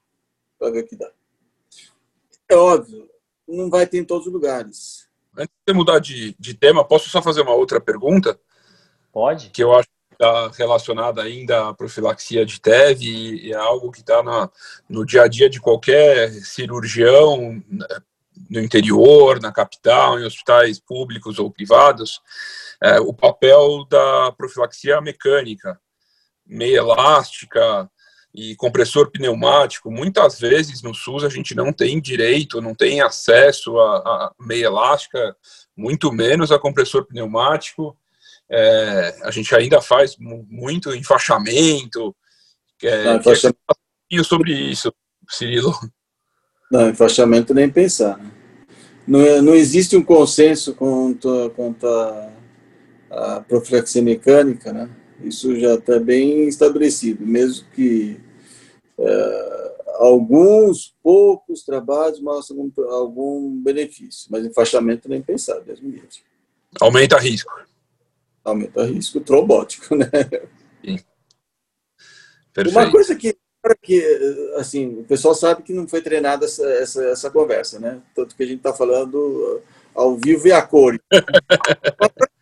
para 0.58 0.72
ver 0.72 0.84
que 0.84 0.96
dá. 0.96 1.12
É 2.48 2.56
óbvio, 2.56 3.10
não 3.46 3.70
vai 3.70 3.86
ter 3.86 3.98
em 3.98 4.06
todos 4.06 4.26
os 4.26 4.32
lugares. 4.32 5.09
Antes 5.40 5.56
de 5.66 5.74
mudar 5.74 6.00
de, 6.00 6.36
de 6.38 6.54
tema, 6.54 6.84
posso 6.84 7.10
só 7.10 7.22
fazer 7.22 7.42
uma 7.42 7.54
outra 7.54 7.80
pergunta? 7.80 8.38
Pode. 9.12 9.50
Que 9.52 9.64
eu 9.64 9.74
acho 9.74 9.88
que 9.88 10.16
está 10.16 10.50
relacionada 10.50 11.22
ainda 11.24 11.70
à 11.70 11.74
profilaxia 11.74 12.46
de 12.46 12.60
TEV 12.60 13.04
e 13.04 13.54
é 13.54 13.56
algo 13.56 13.90
que 13.90 14.02
está 14.02 14.22
no 14.90 15.06
dia 15.06 15.24
a 15.24 15.28
dia 15.30 15.50
de 15.50 15.62
qualquer 15.62 16.30
cirurgião 16.32 17.64
né, 17.70 17.88
no 18.50 18.60
interior, 18.60 19.40
na 19.42 19.52
capital, 19.52 20.20
em 20.20 20.26
hospitais 20.26 20.80
públicos 20.80 21.40
ou 21.40 21.50
privados, 21.50 22.22
é, 22.82 23.00
o 23.00 23.14
papel 23.14 23.86
da 23.90 24.32
profilaxia 24.34 25.00
mecânica, 25.00 25.80
meia 26.46 26.78
elástica, 26.78 27.90
e 28.34 28.56
compressor 28.56 29.10
pneumático, 29.10 29.92
muitas 29.92 30.40
vezes 30.40 30.82
no 30.82 30.94
SUS 30.94 31.24
a 31.24 31.30
gente 31.30 31.56
não 31.56 31.74
tem 31.74 32.00
direito, 32.00 32.62
não 32.62 32.76
tem 32.76 33.02
acesso 33.02 33.78
a, 33.80 33.98
a 33.98 34.32
meia 34.40 34.66
elástica, 34.66 35.36
muito 35.76 36.12
menos 36.12 36.52
a 36.52 36.60
compressor 36.60 37.06
pneumático. 37.06 37.98
É, 38.50 39.16
a 39.24 39.32
gente 39.32 39.54
ainda 39.56 39.82
faz 39.82 40.16
muito 40.18 40.94
enfaixamento. 40.94 42.16
É, 42.84 43.04
não, 43.04 43.18
enfaixamento... 43.18 43.60
É 44.12 44.24
sobre 44.24 44.54
isso, 44.54 44.94
Cirilo. 45.30 45.74
Não, 46.72 46.90
enfaixamento 46.90 47.54
nem 47.54 47.70
pensar. 47.70 48.18
Né? 48.18 48.32
Não, 49.08 49.22
é, 49.22 49.42
não 49.42 49.56
existe 49.56 49.96
um 49.96 50.04
consenso 50.04 50.76
quanto, 50.76 51.52
quanto 51.56 51.88
a, 51.88 52.32
a 53.10 53.42
profilaxia 53.42 54.02
mecânica, 54.02 54.72
né? 54.72 54.90
Isso 55.24 55.60
já 55.60 55.76
está 55.76 56.00
bem 56.00 56.48
estabelecido, 56.48 57.26
mesmo 57.26 57.68
que 57.72 58.20
é, 58.98 59.76
alguns 59.96 60.96
poucos 61.04 61.64
trabalhos 61.64 62.22
mostram 62.22 62.60
algum, 62.60 62.92
algum 62.92 63.62
benefício, 63.62 64.28
mas 64.32 64.46
enfaixamento 64.46 65.10
nem 65.10 65.22
pensar, 65.22 65.60
Deus 65.60 65.82
me 65.82 65.92
livre. 65.92 66.08
Aumenta 66.80 67.18
risco. 67.18 67.52
Aumenta 68.44 68.86
risco 68.86 69.20
trombótico, 69.20 69.96
né? 69.96 70.10
Sim. 70.84 71.00
Uma 72.72 72.90
coisa 72.92 73.16
que, 73.16 73.38
que, 73.82 74.52
assim, 74.56 75.00
o 75.00 75.04
pessoal 75.04 75.36
sabe 75.36 75.64
que 75.64 75.74
não 75.74 75.88
foi 75.88 76.02
treinada 76.02 76.46
essa, 76.46 76.66
essa, 76.74 77.04
essa 77.06 77.32
conversa, 77.32 77.80
né? 77.80 78.02
Tanto 78.16 78.36
que 78.36 78.44
a 78.44 78.46
gente 78.46 78.58
está 78.58 78.74
falando 78.74 79.62
ao 79.94 80.16
vivo 80.18 80.48
e 80.48 80.52
a 80.52 80.62
cor. 80.62 81.00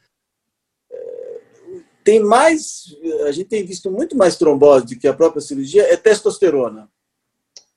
tem 2.08 2.22
mais, 2.22 2.86
a 3.28 3.34
gente 3.34 3.50
tem 3.50 3.66
visto 3.66 3.92
muito 3.92 4.16
mais 4.16 4.38
trombose 4.38 4.86
do 4.86 4.98
que 4.98 5.10
a 5.10 5.14
própria 5.14 5.42
cirurgia, 5.42 5.84
é 5.92 5.98
testosterona. 5.98 6.90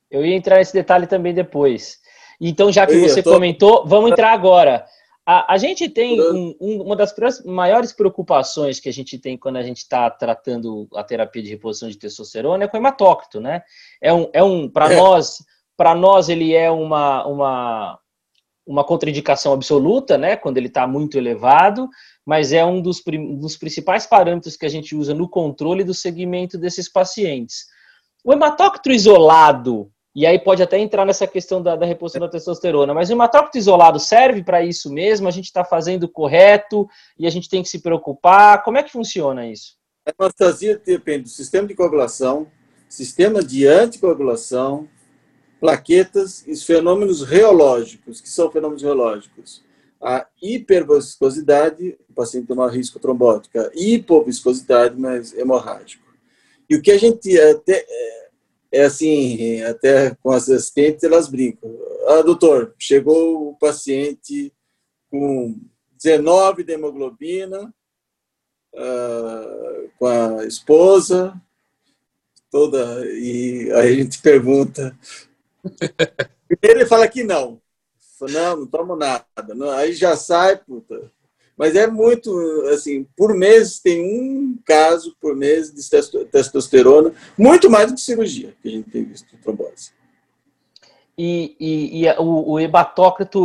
Eu 0.09 0.25
ia 0.25 0.37
entrar 0.37 0.59
nesse 0.59 0.73
detalhe 0.73 1.09
também 1.09 1.35
depois. 1.35 1.99
Então, 2.41 2.71
já 2.71 2.87
que 2.87 2.95
ia, 2.95 3.09
você 3.09 3.25
tô... 3.25 3.33
comentou, 3.33 3.85
vamos 3.85 4.13
entrar 4.13 4.33
agora. 4.33 4.87
A, 5.27 5.55
a 5.55 5.59
gente 5.59 5.89
tem 5.89 6.21
um, 6.21 6.55
um, 6.61 6.83
uma 6.83 6.95
das 6.95 7.13
maiores 7.45 7.93
preocupações 7.93 8.79
que 8.79 8.89
a 8.89 8.93
gente 8.93 9.19
tem 9.19 9.37
quando 9.37 9.57
a 9.57 9.65
gente 9.65 9.79
está 9.79 10.09
tratando 10.09 10.87
a 10.95 11.03
terapia 11.03 11.43
de 11.43 11.51
reposição 11.51 11.89
de 11.89 11.99
testosterona 11.99 12.63
é 12.63 12.69
com 12.69 12.77
o 12.77 12.81
hematócrito, 12.81 13.41
né? 13.41 13.63
É 14.01 14.13
um, 14.13 14.31
é 14.33 14.45
um 14.45 14.69
para 14.69 14.93
é. 14.93 14.97
nós, 14.97 15.45
para 15.77 15.93
nós 15.93 16.29
ele 16.29 16.55
é 16.55 16.71
uma, 16.71 17.27
uma, 17.27 17.99
uma 18.65 18.85
contraindicação 18.85 19.53
absoluta, 19.53 20.17
né? 20.17 20.37
Quando 20.37 20.57
ele 20.57 20.69
está 20.69 20.87
muito 20.87 21.19
elevado, 21.19 21.89
mas 22.31 22.53
é 22.53 22.65
um 22.65 22.81
dos, 22.81 23.03
dos 23.41 23.57
principais 23.57 24.07
parâmetros 24.07 24.57
que 24.57 24.65
a 24.65 24.69
gente 24.69 24.95
usa 24.95 25.13
no 25.13 25.29
controle 25.29 25.83
do 25.83 25.93
segmento 25.93 26.57
desses 26.57 26.89
pacientes. 26.89 27.67
O 28.25 28.33
hematócrito 28.33 28.93
isolado, 28.93 29.91
e 30.15 30.25
aí 30.25 30.39
pode 30.39 30.63
até 30.63 30.79
entrar 30.79 31.05
nessa 31.05 31.27
questão 31.27 31.61
da, 31.61 31.75
da 31.75 31.85
reposição 31.85 32.21
da 32.21 32.29
testosterona, 32.29 32.95
mas 32.95 33.11
o 33.11 33.15
hematócrito 33.15 33.59
isolado 33.59 33.99
serve 33.99 34.45
para 34.45 34.63
isso 34.63 34.93
mesmo? 34.93 35.27
A 35.27 35.33
gente 35.33 35.47
está 35.47 35.65
fazendo 35.65 36.09
correto 36.09 36.89
e 37.19 37.27
a 37.27 37.31
gente 37.31 37.49
tem 37.49 37.65
que 37.65 37.69
se 37.69 37.81
preocupar? 37.81 38.63
Como 38.63 38.79
é 38.79 38.85
que 38.85 38.93
funciona 38.93 39.49
isso? 39.49 39.75
A 40.07 40.13
hemastasia 40.17 40.81
depende 40.87 41.25
do 41.25 41.31
sistema 41.31 41.67
de 41.67 41.75
coagulação, 41.75 42.47
sistema 42.89 43.43
de 43.43 43.67
anticoagulação, 43.67 44.89
plaquetas 45.59 46.47
e 46.47 46.53
os 46.53 46.63
fenômenos 46.63 47.25
reológicos. 47.25 48.21
que 48.21 48.29
são 48.29 48.49
fenômenos 48.53 48.85
reológicos? 48.85 49.69
A 50.03 50.27
hiperviscosidade, 50.41 51.99
o 52.09 52.15
paciente 52.15 52.47
tem 52.47 52.57
uma 52.57 52.71
risco 52.71 52.99
trombótico, 52.99 53.59
a 53.59 53.71
hipoviscosidade, 53.75 54.99
mas 54.99 55.37
hemorrágico. 55.37 56.05
E 56.69 56.77
o 56.77 56.83
que 56.83 56.91
a 56.91 56.99
gente 56.99 57.39
até 57.39 57.85
é, 57.87 58.31
é 58.73 58.85
assim, 58.85 59.63
até 59.63 60.15
com 60.23 60.31
as 60.31 60.49
assistentes 60.49 61.05
elas 61.05 61.29
brincam. 61.29 61.71
Ah, 62.07 62.23
doutor, 62.23 62.75
chegou 62.79 63.51
o 63.51 63.57
paciente 63.57 64.53
com 65.11 65.61
19 65.97 66.65
de 66.65 66.73
hemoglobina, 66.73 67.75
uh, 68.75 69.91
com 69.99 70.07
a 70.07 70.47
esposa, 70.47 71.35
toda, 72.51 73.05
e 73.07 73.71
aí 73.73 73.93
a 73.93 73.95
gente 73.95 74.23
pergunta. 74.23 74.97
Primeiro 76.49 76.81
ele 76.81 76.87
fala 76.87 77.07
que 77.07 77.23
não, 77.23 77.61
não, 78.29 78.57
não 78.57 78.67
tomo 78.67 78.97
nada. 78.97 79.25
Não, 79.55 79.71
aí 79.71 79.93
já 79.93 80.17
sai, 80.17 80.57
puta. 80.57 81.11
Mas 81.57 81.77
é 81.77 81.87
muito, 81.87 82.31
assim, 82.73 83.07
por 83.17 83.35
mês 83.35 83.81
tem 83.81 84.01
um 84.01 84.59
caso 84.65 85.15
por 85.21 85.37
mês 85.37 85.71
de 85.71 85.83
testosterona, 86.31 87.13
muito 87.37 87.69
mais 87.69 87.89
do 87.89 87.95
que 87.95 88.01
cirurgia, 88.01 88.55
que 88.63 88.69
a 88.69 88.71
gente 88.71 88.91
tem 88.91 89.05
visto 89.05 89.37
trombose. 89.43 89.93
E, 91.19 91.55
e, 91.61 92.03
e 92.03 92.11
o, 92.13 92.53
o, 92.53 92.59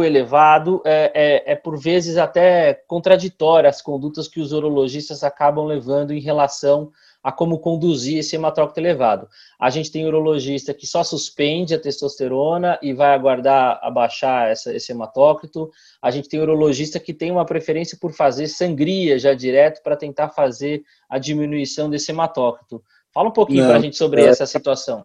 elevado 0.01 0.82
é, 0.86 1.11
é, 1.13 1.51
é, 1.51 1.55
por 1.57 1.78
vezes 1.78 2.15
até 2.15 2.73
contraditório 2.88 3.67
as 3.69 3.82
condutas 3.82 4.30
que 4.30 4.39
os 4.39 4.53
urologistas 4.53 5.21
acabam 5.21 5.65
levando 5.65 6.13
em 6.13 6.21
relação 6.21 6.89
a 7.26 7.32
como 7.32 7.57
conduzir 7.57 8.19
esse 8.19 8.36
hematócrito 8.36 8.80
elevado. 8.80 9.28
A 9.59 9.71
gente 9.71 9.91
tem 9.91 10.05
urologista 10.05 10.76
que 10.76 10.86
só 10.86 11.03
suspende 11.03 11.73
a 11.73 11.80
testosterona 11.80 12.78
e 12.84 12.93
vai 12.93 13.15
aguardar 13.15 13.80
abaixar 13.82 14.51
essa, 14.51 14.71
esse 14.71 14.91
hematócrito. 14.91 15.71
A 15.99 16.11
gente 16.11 16.30
tem 16.30 16.39
urologista 16.39 16.99
que 16.99 17.15
tem 17.15 17.32
uma 17.32 17.43
preferência 17.43 17.97
por 17.99 18.13
fazer 18.13 18.47
sangria 18.47 19.17
já 19.17 19.34
direto 19.34 19.82
para 19.82 19.95
tentar 19.95 20.30
fazer 20.30 20.84
a 21.09 21.17
diminuição 21.17 21.89
desse 21.89 22.11
hematócrito. 22.11 22.84
Fala 23.11 23.30
um 23.30 23.34
pouquinho 23.34 23.65
para 23.65 23.78
a 23.78 23.82
gente 23.82 23.97
sobre 23.97 24.21
é... 24.21 24.26
essa 24.26 24.45
situação. 24.45 25.03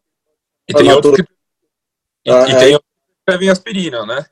E 0.69 0.75
tem 0.75 0.93
outros 0.93 1.17
que, 1.17 1.23
e, 2.27 2.31
ah, 2.31 2.45
e 2.47 2.55
tem 2.59 2.73
outros 2.75 2.91
que 3.27 3.33
bebem 3.33 3.49
aspirina, 3.49 4.05
né? 4.05 4.27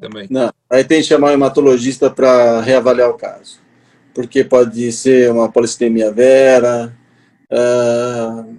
Também. 0.00 0.28
Não, 0.30 0.54
aí 0.70 0.84
tem 0.84 1.00
que 1.00 1.08
chamar 1.08 1.30
o 1.30 1.32
hematologista 1.32 2.08
para 2.08 2.60
reavaliar 2.60 3.10
o 3.10 3.14
caso. 3.14 3.58
Porque 4.14 4.44
pode 4.44 4.92
ser 4.92 5.32
uma 5.32 5.50
polistemia 5.50 6.12
vera, 6.12 6.96
Uh, 7.50 8.56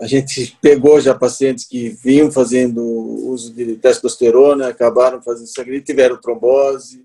a 0.00 0.06
gente 0.06 0.56
pegou 0.60 1.00
já 1.00 1.14
pacientes 1.14 1.64
que 1.66 1.90
vinham 1.90 2.32
fazendo 2.32 2.82
uso 2.82 3.52
de 3.52 3.76
testosterona, 3.76 4.68
acabaram 4.68 5.22
fazendo 5.22 5.46
sangria, 5.46 5.80
tiveram 5.80 6.16
trombose. 6.16 7.04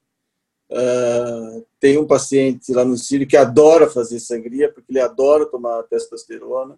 Uh, 0.71 1.65
tem 1.79 1.97
um 1.97 2.07
paciente 2.07 2.73
lá 2.73 2.83
no 2.83 2.97
Sírio 2.97 3.27
que 3.27 3.37
adora 3.37 3.89
fazer 3.89 4.19
sangria, 4.19 4.71
porque 4.71 4.91
ele 4.91 4.99
adora 4.99 5.45
tomar 5.45 5.83
testosterona. 5.83 6.77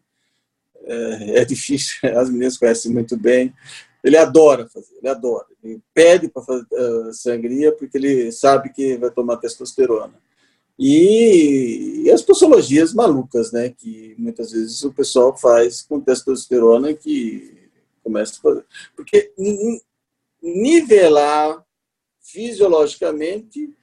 É, 0.84 1.42
é 1.42 1.46
difícil, 1.46 1.98
as 2.18 2.30
meninas 2.30 2.58
conhecem 2.58 2.92
muito 2.92 3.16
bem. 3.16 3.54
Ele 4.04 4.18
adora 4.18 4.68
fazer, 4.68 4.96
ele 4.98 5.10
adora. 5.10 5.46
Ele 5.64 5.82
pede 5.94 6.28
para 6.30 6.42
fazer 6.42 6.66
uh, 6.72 7.14
sangria 7.14 7.72
porque 7.72 7.98
ele 7.98 8.32
sabe 8.32 8.70
que 8.70 8.98
vai 8.98 9.12
tomar 9.12 9.38
testosterona. 9.38 10.14
E, 10.80 12.04
e, 12.04 12.12
as 12.12 12.22
posologias 12.22 12.94
malucas, 12.94 13.52
né, 13.52 13.70
que 13.70 14.16
muitas 14.18 14.52
vezes 14.52 14.84
o 14.84 14.94
pessoal 14.94 15.36
faz 15.36 15.82
com 15.82 16.00
testosterona 16.00 16.94
que 16.94 17.70
começa 18.04 18.38
a 18.38 18.42
fazer. 18.42 18.66
Porque 18.96 19.34
nivelar 20.42 21.64
fisiologamente, 22.22 23.74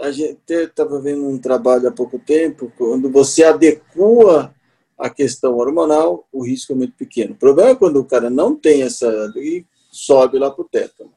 a 0.00 0.10
gente 0.10 0.40
estava 0.50 1.00
vendo 1.00 1.26
um 1.26 1.38
trabalho 1.38 1.88
há 1.88 1.92
pouco 1.92 2.18
tempo, 2.18 2.72
quando 2.76 3.10
você 3.10 3.44
adequa 3.44 4.52
a 4.98 5.10
questão 5.10 5.56
hormonal, 5.56 6.26
o 6.32 6.44
risco 6.44 6.72
é 6.72 6.76
muito 6.76 6.96
pequeno. 6.96 7.34
O 7.34 7.38
problema 7.38 7.70
é 7.70 7.76
quando 7.76 8.00
o 8.00 8.04
cara 8.04 8.30
não 8.30 8.56
tem 8.56 8.82
essa 8.82 9.06
e 9.36 9.64
sobe 9.90 10.38
lá 10.38 10.50
para 10.50 10.62
o 10.62 10.68
tétano. 10.68 11.12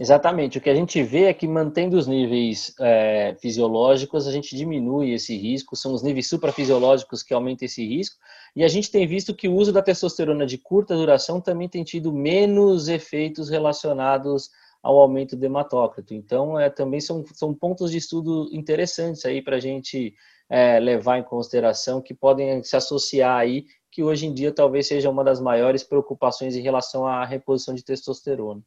Exatamente. 0.00 0.56
O 0.56 0.62
que 0.62 0.70
a 0.70 0.74
gente 0.74 1.02
vê 1.02 1.24
é 1.24 1.34
que 1.34 1.46
mantendo 1.46 1.94
os 1.98 2.06
níveis 2.06 2.74
é, 2.80 3.36
fisiológicos, 3.38 4.26
a 4.26 4.32
gente 4.32 4.56
diminui 4.56 5.12
esse 5.12 5.36
risco. 5.36 5.76
São 5.76 5.92
os 5.92 6.02
níveis 6.02 6.26
suprafisiológicos 6.26 7.22
que 7.22 7.34
aumentam 7.34 7.66
esse 7.66 7.86
risco. 7.86 8.16
E 8.56 8.64
a 8.64 8.68
gente 8.68 8.90
tem 8.90 9.06
visto 9.06 9.34
que 9.34 9.46
o 9.46 9.54
uso 9.54 9.74
da 9.74 9.82
testosterona 9.82 10.46
de 10.46 10.56
curta 10.56 10.96
duração 10.96 11.38
também 11.38 11.68
tem 11.68 11.84
tido 11.84 12.14
menos 12.14 12.88
efeitos 12.88 13.50
relacionados 13.50 14.48
ao 14.82 14.98
aumento 14.98 15.36
do 15.36 15.44
hematócrito. 15.44 16.14
Então, 16.14 16.58
é, 16.58 16.70
também 16.70 16.98
são, 17.02 17.22
são 17.34 17.52
pontos 17.52 17.90
de 17.90 17.98
estudo 17.98 18.48
interessantes 18.52 19.26
aí 19.26 19.42
para 19.42 19.56
a 19.56 19.60
gente 19.60 20.14
é, 20.48 20.80
levar 20.80 21.18
em 21.18 21.22
consideração 21.22 22.00
que 22.00 22.14
podem 22.14 22.62
se 22.62 22.74
associar 22.74 23.36
aí, 23.36 23.66
que 23.90 24.02
hoje 24.02 24.24
em 24.24 24.32
dia 24.32 24.50
talvez 24.50 24.88
seja 24.88 25.10
uma 25.10 25.22
das 25.22 25.42
maiores 25.42 25.82
preocupações 25.84 26.56
em 26.56 26.62
relação 26.62 27.06
à 27.06 27.22
reposição 27.26 27.74
de 27.74 27.84
testosterona. 27.84 28.62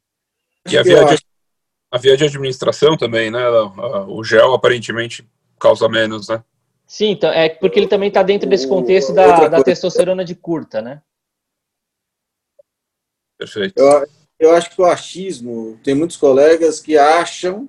E 0.69 0.77
a 0.77 0.83
via, 0.83 1.05
de, 1.05 1.17
a 1.91 1.97
via 1.97 2.17
de 2.17 2.23
administração 2.23 2.97
também, 2.97 3.29
né? 3.29 3.41
O 4.07 4.23
gel 4.23 4.53
aparentemente 4.53 5.27
causa 5.59 5.89
menos, 5.89 6.29
né? 6.29 6.43
Sim, 6.85 7.11
então, 7.11 7.29
é 7.29 7.49
porque 7.49 7.79
ele 7.79 7.87
também 7.87 8.09
está 8.09 8.21
dentro 8.21 8.49
desse 8.49 8.67
contexto 8.67 9.13
da, 9.13 9.47
da 9.47 9.63
testosterona 9.63 10.23
de 10.23 10.35
curta, 10.35 10.81
né? 10.81 11.01
Perfeito. 13.37 13.73
Eu, 13.77 14.07
eu 14.39 14.51
acho 14.51 14.69
que 14.69 14.81
o 14.81 14.85
achismo, 14.85 15.79
tem 15.83 15.95
muitos 15.95 16.17
colegas 16.17 16.79
que 16.79 16.97
acham 16.97 17.67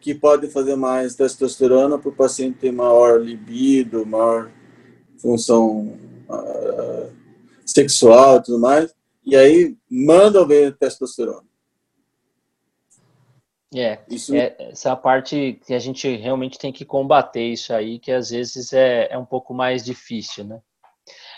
que 0.00 0.14
pode 0.14 0.48
fazer 0.48 0.76
mais 0.76 1.14
testosterona 1.14 1.98
para 1.98 2.08
o 2.08 2.14
paciente 2.14 2.58
ter 2.58 2.72
maior 2.72 3.20
libido, 3.20 4.06
maior 4.06 4.50
função 5.18 5.98
uh, 6.28 7.12
sexual 7.64 8.36
e 8.36 8.42
tudo 8.42 8.58
mais, 8.58 8.94
e 9.24 9.34
aí 9.34 9.76
mandam 9.90 10.46
ver 10.46 10.76
testosterona. 10.76 11.44
É, 13.76 13.98
isso... 14.08 14.34
é, 14.34 14.56
essa 14.58 14.96
parte 14.96 15.60
que 15.66 15.74
a 15.74 15.78
gente 15.78 16.16
realmente 16.16 16.58
tem 16.58 16.72
que 16.72 16.84
combater 16.84 17.44
isso 17.44 17.74
aí, 17.74 17.98
que 17.98 18.10
às 18.10 18.30
vezes 18.30 18.72
é, 18.72 19.08
é 19.10 19.18
um 19.18 19.24
pouco 19.24 19.52
mais 19.52 19.84
difícil, 19.84 20.44
né? 20.44 20.60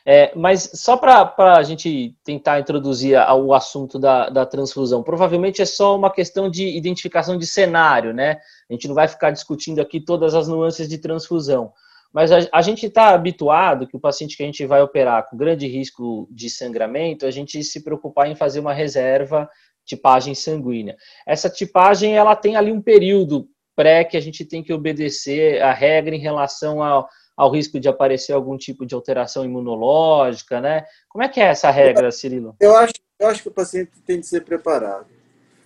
É, 0.07 0.33
mas 0.35 0.71
só 0.75 0.97
para 0.97 1.59
a 1.59 1.63
gente 1.63 2.17
tentar 2.25 2.61
introduzir 2.61 3.19
o 3.19 3.53
assunto 3.53 3.99
da, 3.99 4.31
da 4.31 4.47
transfusão, 4.47 5.03
provavelmente 5.03 5.61
é 5.61 5.67
só 5.67 5.95
uma 5.97 6.11
questão 6.11 6.49
de 6.49 6.67
identificação 6.67 7.37
de 7.37 7.47
cenário, 7.47 8.15
né? 8.15 8.39
A 8.71 8.73
gente 8.73 8.89
não 8.89 8.95
vai 8.95 9.07
ficar 9.07 9.31
discutindo 9.31 9.81
aqui 9.81 10.01
todas 10.01 10.35
as 10.35 10.49
nuances 10.49 10.89
de 10.89 10.97
transfusão. 10.97 11.73
Mas 12.13 12.33
a, 12.33 12.39
a 12.53 12.63
gente 12.63 12.87
está 12.87 13.11
habituado 13.11 13.87
que 13.87 13.97
o 13.97 14.01
paciente 14.01 14.37
que 14.37 14.43
a 14.43 14.47
gente 14.47 14.65
vai 14.65 14.81
operar 14.81 15.29
com 15.29 15.37
grande 15.37 15.67
risco 15.67 16.27
de 16.31 16.49
sangramento, 16.49 17.27
a 17.27 17.31
gente 17.31 17.63
se 17.63 17.85
preocupar 17.85 18.31
em 18.31 18.35
fazer 18.35 18.61
uma 18.61 18.73
reserva 18.73 19.49
tipagem 19.89 20.35
sanguínea. 20.35 20.97
Essa 21.27 21.49
tipagem 21.49 22.17
ela 22.17 22.37
tem 22.37 22.57
ali 22.57 22.71
um 22.71 22.81
período 22.81 23.49
pré 23.75 24.05
que 24.05 24.17
a 24.17 24.21
gente 24.21 24.45
tem 24.45 24.63
que 24.63 24.73
obedecer 24.73 25.63
a 25.63 25.73
regra 25.73 26.15
em 26.15 26.21
relação 26.21 26.83
ao, 26.83 27.09
ao 27.37 27.51
risco 27.51 27.81
de 27.81 27.89
aparecer 27.89 28.33
algum 28.33 28.59
tipo 28.59 28.85
de 28.85 28.95
alteração 28.95 29.45
imunológica, 29.45 30.61
né? 30.61 30.85
Como 31.09 31.25
é 31.25 31.29
que 31.29 31.41
é 31.41 31.45
essa 31.45 31.71
regra, 31.71 32.13
Cirilo? 32.13 32.55
Eu 32.61 32.77
acho, 32.77 32.95
eu 33.19 33.29
acho 33.29 33.43
que 33.43 33.49
o 33.49 33.53
paciente 33.53 33.93
tem 34.07 34.21
que 34.21 34.27
ser 34.27 34.45
preparado. 34.45 35.07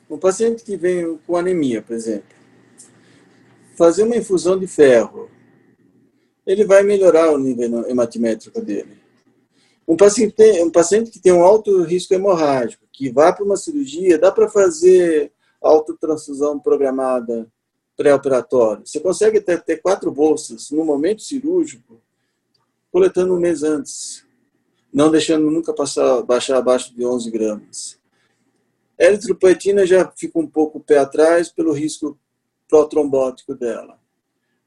Um 0.09 0.19
paciente 0.19 0.63
que 0.63 0.77
vem 0.77 1.19
com 1.27 1.37
anemia, 1.37 1.83
por 1.83 1.95
exemplo, 1.95 2.37
fazer 3.77 4.05
uma 4.05 4.17
infusão 4.17 4.59
de 4.59 4.67
ferro, 4.67 5.31
ele 6.47 6.65
vai 6.65 6.83
melhorar 6.83 7.31
o 7.33 7.39
nível 7.39 7.89
hematimétrico 7.89 8.61
dele. 8.61 9.02
Um 9.87 9.97
paciente, 9.97 10.63
um 10.63 10.71
paciente 10.71 11.11
que 11.11 11.21
tem 11.21 11.33
um 11.33 11.43
alto 11.43 11.83
risco 11.83 12.15
hemorrágico, 12.15 12.87
que 12.93 13.11
vai 13.11 13.35
para 13.35 13.45
uma 13.45 13.57
cirurgia, 13.57 14.19
dá 14.19 14.31
para 14.31 14.49
fazer 14.49 15.33
autotransfusão 15.61 16.59
programada 16.59 17.51
pré-operatório. 17.97 18.87
Você 18.87 19.01
consegue 19.01 19.41
ter, 19.41 19.63
ter 19.63 19.79
quatro 19.79 20.11
bolsas 20.11 20.71
no 20.71 20.85
momento 20.85 21.23
cirúrgico, 21.23 22.01
coletando 22.91 23.35
um 23.35 23.41
mês 23.41 23.63
antes, 23.63 24.25
não 24.93 25.11
deixando 25.11 25.51
nunca 25.51 25.73
passar, 25.73 26.23
baixar 26.23 26.59
abaixo 26.59 26.95
de 26.95 27.05
11 27.05 27.31
gramas. 27.31 27.99
Eritropoetina 28.99 29.87
já 29.87 30.11
fica 30.17 30.39
um 30.39 30.47
pouco 30.47 30.81
pé 30.81 30.99
atrás 30.99 31.49
pelo 31.49 31.73
risco 31.73 32.19
protrombótico 32.69 33.55
dela. 33.55 34.02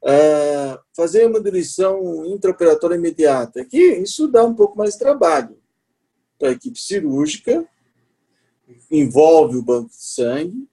Uh, 0.02 0.78
fazer 0.94 1.26
uma 1.26 1.40
diluição 1.40 2.24
intraoperatória 2.26 2.94
imediata, 2.94 3.64
que 3.64 3.78
isso 3.78 4.28
dá 4.28 4.44
um 4.44 4.54
pouco 4.54 4.78
mais 4.78 4.92
de 4.92 5.00
trabalho 5.00 5.56
para 6.38 6.50
a 6.50 6.52
equipe 6.52 6.78
cirúrgica, 6.78 7.66
envolve 8.90 9.56
o 9.56 9.62
banco 9.62 9.90
de 9.90 9.96
sangue, 9.96 10.68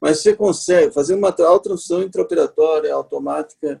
mas 0.00 0.20
você 0.20 0.34
consegue 0.34 0.92
fazer 0.92 1.14
uma 1.14 1.32
transfusão 1.32 2.02
intraoperatória 2.02 2.92
automática, 2.92 3.80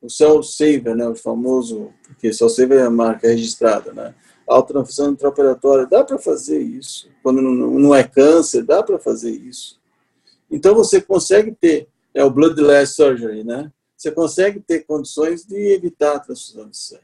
o 0.00 0.10
cell 0.10 0.42
saver, 0.42 0.96
né, 0.96 1.06
o 1.06 1.14
famoso, 1.14 1.92
porque 2.06 2.32
cell 2.32 2.48
saver 2.48 2.78
é 2.78 2.82
a 2.82 2.90
marca 2.90 3.28
registrada, 3.28 3.92
né? 3.92 4.14
A 4.48 4.60
transfusão 4.60 5.12
intraoperatória, 5.12 5.86
dá 5.86 6.02
para 6.02 6.18
fazer 6.18 6.58
isso. 6.58 7.08
Quando 7.22 7.40
não 7.40 7.94
é 7.94 8.02
câncer, 8.02 8.64
dá 8.64 8.82
para 8.82 8.98
fazer 8.98 9.30
isso. 9.30 9.80
Então 10.50 10.74
você 10.74 11.00
consegue 11.00 11.52
ter, 11.52 11.88
é 12.12 12.24
o 12.24 12.30
bloodless 12.30 12.94
surgery, 12.94 13.44
né? 13.44 13.70
Você 14.02 14.10
consegue 14.10 14.60
ter 14.60 14.84
condições 14.84 15.44
de 15.44 15.56
evitar 15.72 16.16
a 16.16 16.20
transfusão 16.20 16.68
de 16.68 16.76
sangue. 16.76 17.02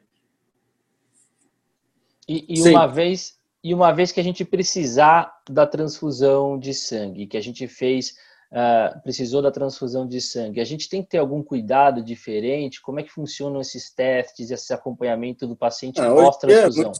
E, 2.26 2.44
e 2.48 2.62
uma 2.68 2.86
vez 2.86 3.38
e 3.62 3.74
uma 3.74 3.92
vez 3.92 4.12
que 4.12 4.20
a 4.20 4.22
gente 4.22 4.44
precisar 4.44 5.32
da 5.48 5.66
transfusão 5.66 6.58
de 6.58 6.72
sangue, 6.72 7.26
que 7.26 7.36
a 7.36 7.40
gente 7.40 7.66
fez, 7.66 8.14
uh, 8.52 9.00
precisou 9.02 9.42
da 9.42 9.50
transfusão 9.50 10.06
de 10.06 10.20
sangue, 10.20 10.60
a 10.60 10.64
gente 10.64 10.88
tem 10.88 11.02
que 11.02 11.10
ter 11.10 11.18
algum 11.18 11.42
cuidado 11.42 12.02
diferente? 12.02 12.80
Como 12.80 13.00
é 13.00 13.02
que 13.02 13.10
funcionam 13.10 13.60
esses 13.60 13.92
testes, 13.92 14.50
esse 14.50 14.72
acompanhamento 14.72 15.46
do 15.46 15.56
paciente 15.56 16.00
ah, 16.00 16.08
pós-transfusão? 16.08 16.92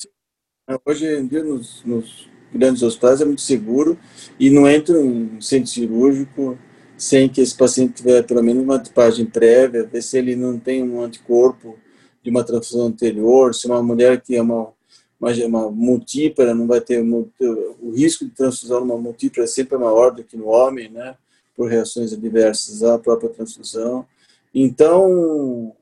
É 0.69 0.77
hoje 0.85 1.07
em 1.07 1.27
dia, 1.27 1.45
nos, 1.45 1.85
nos, 1.85 2.29
grandes 2.53 2.83
hospitais, 2.83 3.21
é 3.21 3.25
muito 3.25 3.43
seguro 3.43 3.99
e 4.39 4.51
não 4.51 4.69
entra 4.69 5.01
em 5.01 5.41
centro 5.41 5.71
cirúrgico 5.71 6.59
sem 6.99 7.29
que 7.29 7.41
esse 7.41 7.57
paciente 7.57 7.95
tiver 7.95 8.27
pelo 8.27 8.43
menos 8.43 8.65
uma 8.65 8.79
tipagem 8.79 9.25
prévia, 9.25 9.85
ver 9.85 10.03
se 10.03 10.19
ele 10.19 10.35
não 10.35 10.59
tem 10.59 10.83
um 10.83 11.01
anticorpo 11.01 11.79
de 12.23 12.29
uma 12.29 12.43
transfusão 12.43 12.89
anterior, 12.89 13.55
se 13.55 13.69
uma 13.69 13.81
mulher 13.81 14.21
que 14.21 14.35
é 14.35 14.43
uma, 14.43 14.73
uma, 15.21 15.33
uma 15.47 15.71
multípara 15.71 16.53
não 16.53 16.67
vai 16.67 16.81
ter 16.81 17.01
o 17.01 17.91
risco 17.95 18.25
de 18.25 18.33
transfusão 18.33 18.81
numa 18.81 18.99
multípara 18.99 19.45
é 19.45 19.47
sempre 19.47 19.79
maior 19.79 20.11
do 20.11 20.25
que 20.25 20.37
no 20.37 20.49
homem, 20.49 20.91
né, 20.91 21.17
por 21.57 21.71
reações 21.71 22.13
adversas 22.13 22.83
à 22.83 22.99
própria 22.99 23.31
transfusão. 23.31 24.05
Então, 24.53 25.73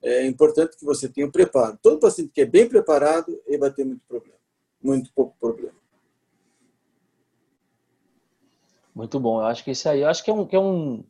é 0.00 0.24
importante 0.24 0.76
que 0.76 0.84
você 0.84 1.08
tenha 1.08 1.26
um 1.26 1.30
preparo. 1.30 1.76
Todo 1.82 1.98
paciente 1.98 2.30
que 2.32 2.42
é 2.42 2.46
bem 2.46 2.68
preparado, 2.68 3.36
ele 3.46 3.58
vai 3.58 3.72
ter 3.72 3.84
muito 3.84 4.02
problema, 4.08 4.38
muito 4.80 5.12
pouco 5.12 5.34
problema. 5.40 5.81
Muito 8.94 9.18
bom. 9.18 9.40
Eu 9.40 9.46
acho 9.46 9.64
que 9.64 9.70
isso 9.70 9.88
aí, 9.88 10.00
eu 10.00 10.08
acho 10.08 10.22
que 10.22 10.30
é 10.30 10.34
um, 10.34 10.46
que 10.46 10.56
é 10.56 10.60
um, 10.60 11.04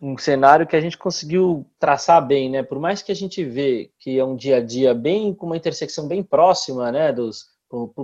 um 0.00 0.18
cenário 0.18 0.66
que 0.66 0.76
a 0.76 0.80
gente 0.80 0.98
conseguiu 0.98 1.66
traçar 1.78 2.24
bem, 2.26 2.50
né? 2.50 2.62
Por 2.62 2.78
mais 2.78 3.02
que 3.02 3.12
a 3.12 3.14
gente 3.14 3.44
vê 3.44 3.92
que 3.98 4.18
é 4.18 4.24
um 4.24 4.36
dia 4.36 4.56
a 4.56 4.60
dia 4.64 4.94
bem 4.94 5.34
com 5.34 5.46
uma 5.46 5.56
intersecção 5.56 6.08
bem 6.08 6.22
próxima, 6.22 6.90
né? 6.90 7.12
Dos, 7.12 7.46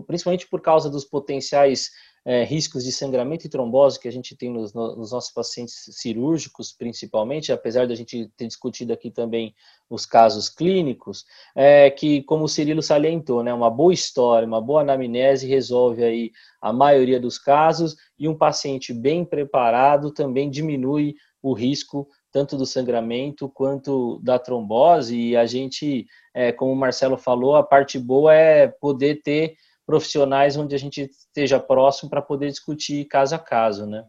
principalmente 0.06 0.46
por 0.46 0.60
causa 0.60 0.90
dos 0.90 1.04
potenciais 1.04 1.90
é, 2.24 2.42
riscos 2.42 2.84
de 2.84 2.90
sangramento 2.90 3.46
e 3.46 3.50
trombose 3.50 4.00
que 4.00 4.08
a 4.08 4.12
gente 4.12 4.34
tem 4.34 4.50
nos, 4.50 4.72
nos, 4.72 5.12
nossos 5.12 5.30
pacientes 5.30 5.84
cirúrgicos, 5.90 6.72
principalmente, 6.72 7.52
apesar 7.52 7.86
da 7.86 7.94
gente 7.94 8.30
ter 8.36 8.46
discutido 8.46 8.92
aqui 8.92 9.10
também 9.10 9.54
os 9.90 10.06
casos 10.06 10.48
clínicos, 10.48 11.24
é 11.54 11.90
que, 11.90 12.22
como 12.22 12.44
o 12.44 12.48
Cirilo 12.48 12.82
salientou, 12.82 13.42
né, 13.42 13.52
uma 13.52 13.70
boa 13.70 13.92
história, 13.92 14.48
uma 14.48 14.60
boa 14.60 14.80
anamnese 14.80 15.46
resolve 15.46 16.02
aí 16.02 16.30
a 16.62 16.72
maioria 16.72 17.20
dos 17.20 17.38
casos 17.38 17.94
e 18.18 18.26
um 18.26 18.36
paciente 18.36 18.94
bem 18.94 19.24
preparado 19.24 20.10
também 20.10 20.48
diminui 20.48 21.14
o 21.42 21.52
risco 21.52 22.08
tanto 22.32 22.56
do 22.56 22.66
sangramento 22.66 23.48
quanto 23.48 24.18
da 24.20 24.40
trombose. 24.40 25.16
E 25.16 25.36
a 25.36 25.46
gente, 25.46 26.06
é, 26.34 26.50
como 26.50 26.72
o 26.72 26.76
Marcelo 26.76 27.16
falou, 27.16 27.54
a 27.54 27.62
parte 27.62 27.96
boa 27.96 28.34
é 28.34 28.66
poder 28.66 29.22
ter 29.22 29.54
profissionais 29.86 30.56
onde 30.56 30.74
a 30.74 30.78
gente 30.78 31.02
esteja 31.02 31.60
próximo 31.60 32.10
para 32.10 32.22
poder 32.22 32.48
discutir 32.48 33.04
caso 33.06 33.34
a 33.34 33.38
caso, 33.38 33.86
né? 33.86 34.04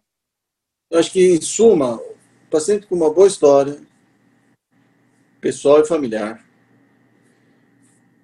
Eu 0.89 0.99
acho 0.99 1.11
que, 1.11 1.35
em 1.35 1.41
suma, 1.41 1.95
o 1.95 2.49
paciente 2.49 2.87
com 2.87 2.95
uma 2.95 3.13
boa 3.13 3.27
história, 3.27 3.81
pessoal 5.41 5.81
e 5.81 5.85
familiar, 5.85 6.45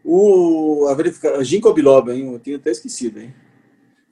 o, 0.03 0.87
a 0.89 0.93
verificação, 0.93 1.43
ginkgo 1.43 1.73
biloba, 1.73 2.15
hein? 2.15 2.31
Eu 2.33 2.39
tinha 2.39 2.57
até 2.57 2.71
esquecido, 2.71 3.19
hein? 3.19 3.33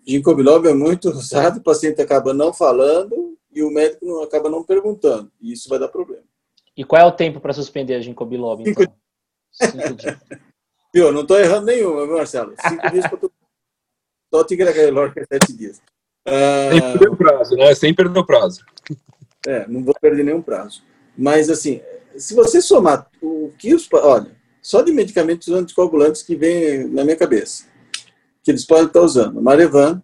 Ginkgo 0.05 0.35
biloba 0.35 0.69
é 0.69 0.73
muito 0.73 1.09
usado, 1.09 1.57
o 1.57 1.63
paciente 1.63 2.01
acaba 2.01 2.33
não 2.33 2.53
falando 2.53 3.37
e 3.51 3.63
o 3.63 3.71
médico 3.71 4.05
não, 4.05 4.23
acaba 4.23 4.49
não 4.49 4.63
perguntando, 4.63 5.31
e 5.41 5.53
isso 5.53 5.69
vai 5.69 5.79
dar 5.79 5.87
problema. 5.87 6.23
E 6.75 6.83
qual 6.83 7.01
é 7.01 7.05
o 7.05 7.11
tempo 7.11 7.39
para 7.39 7.53
suspender 7.53 7.95
a 7.95 8.01
ginkgo 8.01 8.25
biloba, 8.25 8.63
então? 8.63 8.83
Cinco, 8.83 8.97
Cinco 9.51 9.93
dias. 9.95 10.48
Viu? 10.93 11.11
Não 11.11 11.21
estou 11.21 11.39
errando 11.39 11.67
nenhuma, 11.67 12.05
Marcelo? 12.05 12.53
Cinco 12.67 12.91
dias 12.91 13.07
para 13.07 13.17
tu. 13.17 13.31
Só 14.33 14.43
que 14.43 14.61
é 14.61 15.25
sete 15.31 15.53
dias. 15.53 15.81
Ah, 16.25 16.69
Sem 16.71 16.81
perder 16.81 17.09
o 17.09 17.17
prazo, 17.17 17.55
né? 17.55 17.75
Sem 17.75 17.93
perder 17.93 18.19
o 18.19 18.25
prazo. 18.25 18.65
É, 19.47 19.67
não 19.67 19.83
vou 19.83 19.95
perder 19.99 20.23
nenhum 20.23 20.41
prazo. 20.41 20.83
Mas, 21.17 21.49
assim, 21.49 21.81
se 22.15 22.35
você 22.35 22.61
somar 22.61 23.09
o 23.21 23.51
que 23.57 23.73
os. 23.73 23.87
Olha, 23.93 24.35
só 24.61 24.81
de 24.81 24.91
medicamentos 24.91 25.47
anticoagulantes 25.49 26.21
que 26.21 26.35
vem 26.35 26.87
na 26.87 27.03
minha 27.03 27.15
cabeça, 27.15 27.65
que 28.43 28.51
eles 28.51 28.65
podem 28.65 28.85
estar 28.85 29.01
usando: 29.01 29.41
Marevan, 29.41 30.03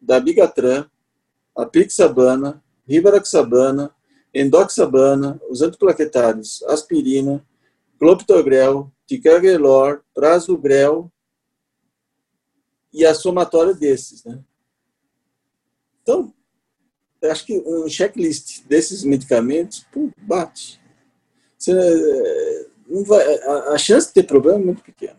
Dabigatran, 0.00 0.86
Apixabana, 1.56 2.62
Rivaroxabana, 2.86 3.90
Endoxabana, 4.34 5.40
os 5.48 5.62
antiplaquetários, 5.62 6.62
aspirina, 6.64 7.44
clopidogrel, 7.98 8.90
ticagrelor, 9.10 10.02
prasugrel 10.14 11.10
e 12.92 13.04
a 13.04 13.12
somatória 13.12 13.74
desses, 13.74 14.24
né? 14.24 14.38
Então, 16.00 16.32
eu 17.20 17.32
acho 17.32 17.44
que 17.44 17.58
um 17.58 17.88
checklist 17.88 18.64
desses 18.66 19.02
medicamentos, 19.02 19.84
pum, 19.92 20.12
bate. 20.16 20.80
Você, 21.58 21.72
não 22.86 23.04
vai, 23.04 23.22
a, 23.40 23.72
a 23.72 23.78
chance 23.78 24.08
de 24.08 24.14
ter 24.14 24.22
problema 24.22 24.60
é 24.60 24.64
muito 24.64 24.82
pequena. 24.82 25.18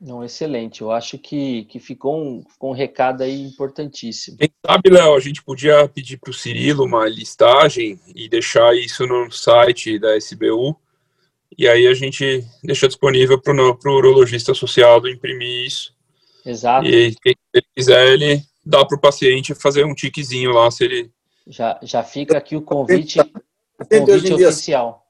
Não, 0.00 0.24
excelente. 0.24 0.80
Eu 0.80 0.90
acho 0.90 1.18
que, 1.18 1.66
que 1.66 1.78
ficou, 1.78 2.18
um, 2.18 2.42
ficou 2.42 2.70
um 2.70 2.74
recado 2.74 3.22
aí 3.22 3.42
importantíssimo. 3.42 4.38
Quem 4.38 4.50
sabe, 4.64 4.88
Léo, 4.88 5.14
a 5.14 5.20
gente 5.20 5.42
podia 5.42 5.86
pedir 5.86 6.16
para 6.16 6.30
o 6.30 6.34
Cirilo 6.34 6.84
uma 6.84 7.06
listagem 7.06 8.00
e 8.14 8.30
deixar 8.30 8.74
isso 8.74 9.06
no 9.06 9.30
site 9.30 9.98
da 9.98 10.16
SBU 10.16 10.74
e 11.56 11.68
aí 11.68 11.86
a 11.86 11.94
gente 11.94 12.44
deixa 12.62 12.86
disponível 12.86 13.40
para 13.40 13.54
o 13.54 13.96
urologista 13.96 14.52
associado 14.52 15.08
imprimir 15.08 15.66
isso. 15.66 15.94
Exato. 16.44 16.86
E 16.86 17.14
quem 17.16 17.34
ele 17.52 17.66
quiser, 17.74 18.08
ele 18.12 18.42
dá 18.64 18.84
para 18.84 18.96
o 18.96 19.00
paciente 19.00 19.54
fazer 19.54 19.84
um 19.84 19.94
tiquezinho 19.94 20.52
lá, 20.52 20.70
se 20.70 20.84
ele... 20.84 21.10
Já, 21.46 21.78
já 21.82 22.02
fica 22.02 22.38
aqui 22.38 22.56
o 22.56 22.62
convite, 22.62 23.18
o 23.20 23.84
convite 23.84 24.32
oficial. 24.32 25.06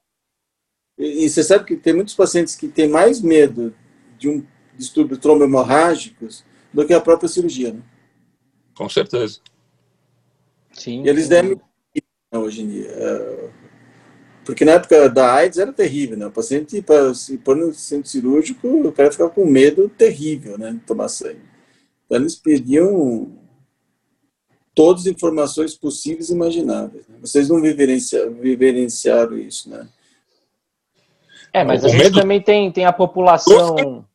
E, 0.97 1.25
e 1.25 1.29
você 1.29 1.43
sabe 1.43 1.65
que 1.65 1.75
tem 1.75 1.93
muitos 1.93 2.15
pacientes 2.15 2.55
que 2.55 2.67
têm 2.67 2.89
mais 2.89 3.21
medo 3.21 3.73
de 4.17 4.29
um 4.29 4.45
distúrbio 4.77 5.17
trombohemorrágicos 5.17 6.43
do 6.73 6.85
que 6.85 6.93
a 6.93 7.01
própria 7.01 7.29
cirurgia, 7.29 7.73
né? 7.73 7.81
Com 8.75 8.89
certeza. 8.89 9.39
Sim. 10.71 11.03
E 11.03 11.09
eles 11.09 11.27
devem 11.27 11.59
hoje 12.33 12.61
em 12.61 12.69
dia. 12.69 12.87
É, 12.87 13.49
porque 14.43 14.65
na 14.65 14.73
época 14.73 15.09
da 15.09 15.33
AIDS 15.33 15.59
era 15.59 15.71
terrível, 15.71 16.17
né? 16.17 16.25
O 16.25 16.31
paciente, 16.31 16.81
para 16.81 17.13
se 17.13 17.37
pôr 17.37 17.55
no 17.55 17.73
centro 17.73 18.09
cirúrgico, 18.09 18.67
o 18.67 18.91
cara 18.91 19.11
ficava 19.11 19.29
com 19.29 19.45
medo 19.45 19.87
terrível, 19.89 20.57
né? 20.57 20.71
De 20.71 20.79
tomar 20.79 21.09
sangue. 21.09 21.41
Então 22.05 22.19
eles 22.19 22.35
pediam 22.35 23.31
todas 24.73 25.01
as 25.01 25.07
informações 25.07 25.75
possíveis 25.75 26.29
e 26.29 26.33
imagináveis. 26.33 27.07
Né? 27.07 27.17
Vocês 27.21 27.49
não 27.49 27.61
vivenciaram, 27.61 28.33
vivenciaram 28.33 29.37
isso, 29.37 29.69
né? 29.69 29.87
É, 31.53 31.63
mas 31.63 31.83
o 31.83 31.87
a 31.87 31.89
gente 31.89 32.03
medo... 32.03 32.19
também 32.19 32.41
tem, 32.41 32.71
tem 32.71 32.85
a 32.85 32.93
população... 32.93 34.05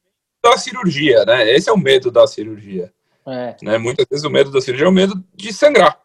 Da 0.43 0.57
cirurgia, 0.57 1.25
né? 1.25 1.51
Esse 1.51 1.69
é 1.69 1.73
o 1.73 1.79
medo 1.79 2.11
da 2.11 2.27
cirurgia. 2.27 2.93
É. 3.27 3.57
Né? 3.63 3.79
Muitas 3.79 4.07
vezes 4.09 4.25
o 4.25 4.31
medo 4.31 4.51
da 4.51 4.61
cirurgia 4.61 4.87
é 4.87 4.89
o 4.89 4.93
medo 4.93 5.23
de 5.35 5.53
sangrar. 5.53 6.01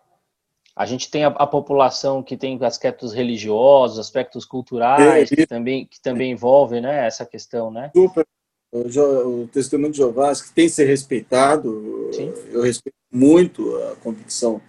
A 0.81 0.85
gente 0.87 1.11
tem 1.11 1.23
a, 1.23 1.27
a, 1.27 1.45
população 1.45 2.23
que 2.23 2.35
tem 2.35 2.57
aspectos 2.65 3.13
religiosos, 3.13 3.99
aspectos 3.99 4.45
culturais, 4.45 5.31
é, 5.31 5.35
que 5.35 5.45
também, 5.45 5.85
que 5.85 6.01
também 6.01 6.31
envolve 6.31 6.81
né, 6.81 7.05
essa 7.05 7.23
questão, 7.23 7.69
né? 7.69 7.91
Super. 7.95 8.25
O, 8.71 9.43
o 9.43 9.47
testemunho 9.47 9.91
de 9.91 9.97
Jeová, 9.97 10.33
que 10.33 10.51
tem 10.51 10.65
que 10.65 10.73
ser 10.73 10.85
respeitado, 10.85 12.09
Sim. 12.11 12.33
eu 12.51 12.63
respeito 12.63 12.95
muito 13.11 13.75
a 13.77 13.95
convicção 13.97 14.59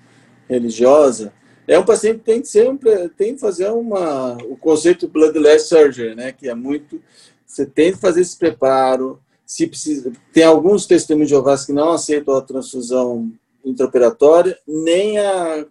religiosa, 0.47 1.33
é 1.67 1.79
um 1.79 1.85
paciente 1.85 2.19
que 2.19 2.25
tem 2.25 2.43
que 2.43 2.49
ser 2.49 2.69
tem 3.17 3.35
que 3.35 3.41
fazer 3.41 3.71
uma 3.71 4.37
o 4.45 4.57
conceito 4.57 5.09
bloodless 5.09 5.67
surgery, 5.67 6.15
né, 6.15 6.31
que 6.31 6.47
é 6.47 6.55
muito 6.55 7.01
você 7.47 7.65
tem 7.65 7.93
que 7.93 7.99
fazer 7.99 8.21
esse 8.21 8.37
preparo, 8.37 9.19
se 9.47 9.67
precisa, 9.67 10.13
tem 10.31 10.45
alguns 10.45 10.85
testemunhos 10.85 11.29
de 11.29 11.35
Jeová 11.35 11.57
que 11.57 11.73
não 11.73 11.93
aceitam 11.93 12.35
a 12.35 12.43
transfusão 12.43 13.33
intraoperatória, 13.65 14.59
nem 14.67 15.19
a 15.19 15.65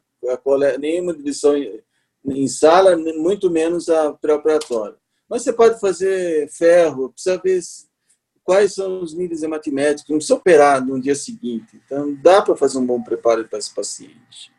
nenhuma 0.79 1.13
divisão 1.13 1.53
em 2.25 2.47
sala, 2.47 2.95
muito 2.97 3.49
menos 3.49 3.89
a 3.89 4.13
pré-operatória. 4.13 4.95
Mas 5.29 5.43
você 5.43 5.53
pode 5.53 5.79
fazer 5.79 6.49
ferro, 6.51 7.09
precisa 7.09 7.39
ver 7.43 7.61
quais 8.43 8.73
são 8.73 9.01
os 9.01 9.13
níveis 9.13 9.43
hematimétricos, 9.43 10.09
não 10.09 10.17
precisa 10.17 10.35
operar 10.35 10.85
no 10.85 10.99
dia 10.99 11.15
seguinte. 11.15 11.79
Então, 11.85 12.13
dá 12.21 12.41
para 12.41 12.55
fazer 12.55 12.77
um 12.77 12.85
bom 12.85 13.01
preparo 13.01 13.47
para 13.47 13.59
esse 13.59 13.73
paciente. 13.73 14.51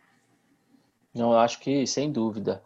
Não, 1.14 1.32
eu 1.32 1.38
acho 1.38 1.60
que 1.60 1.86
sem 1.86 2.10
dúvida. 2.10 2.62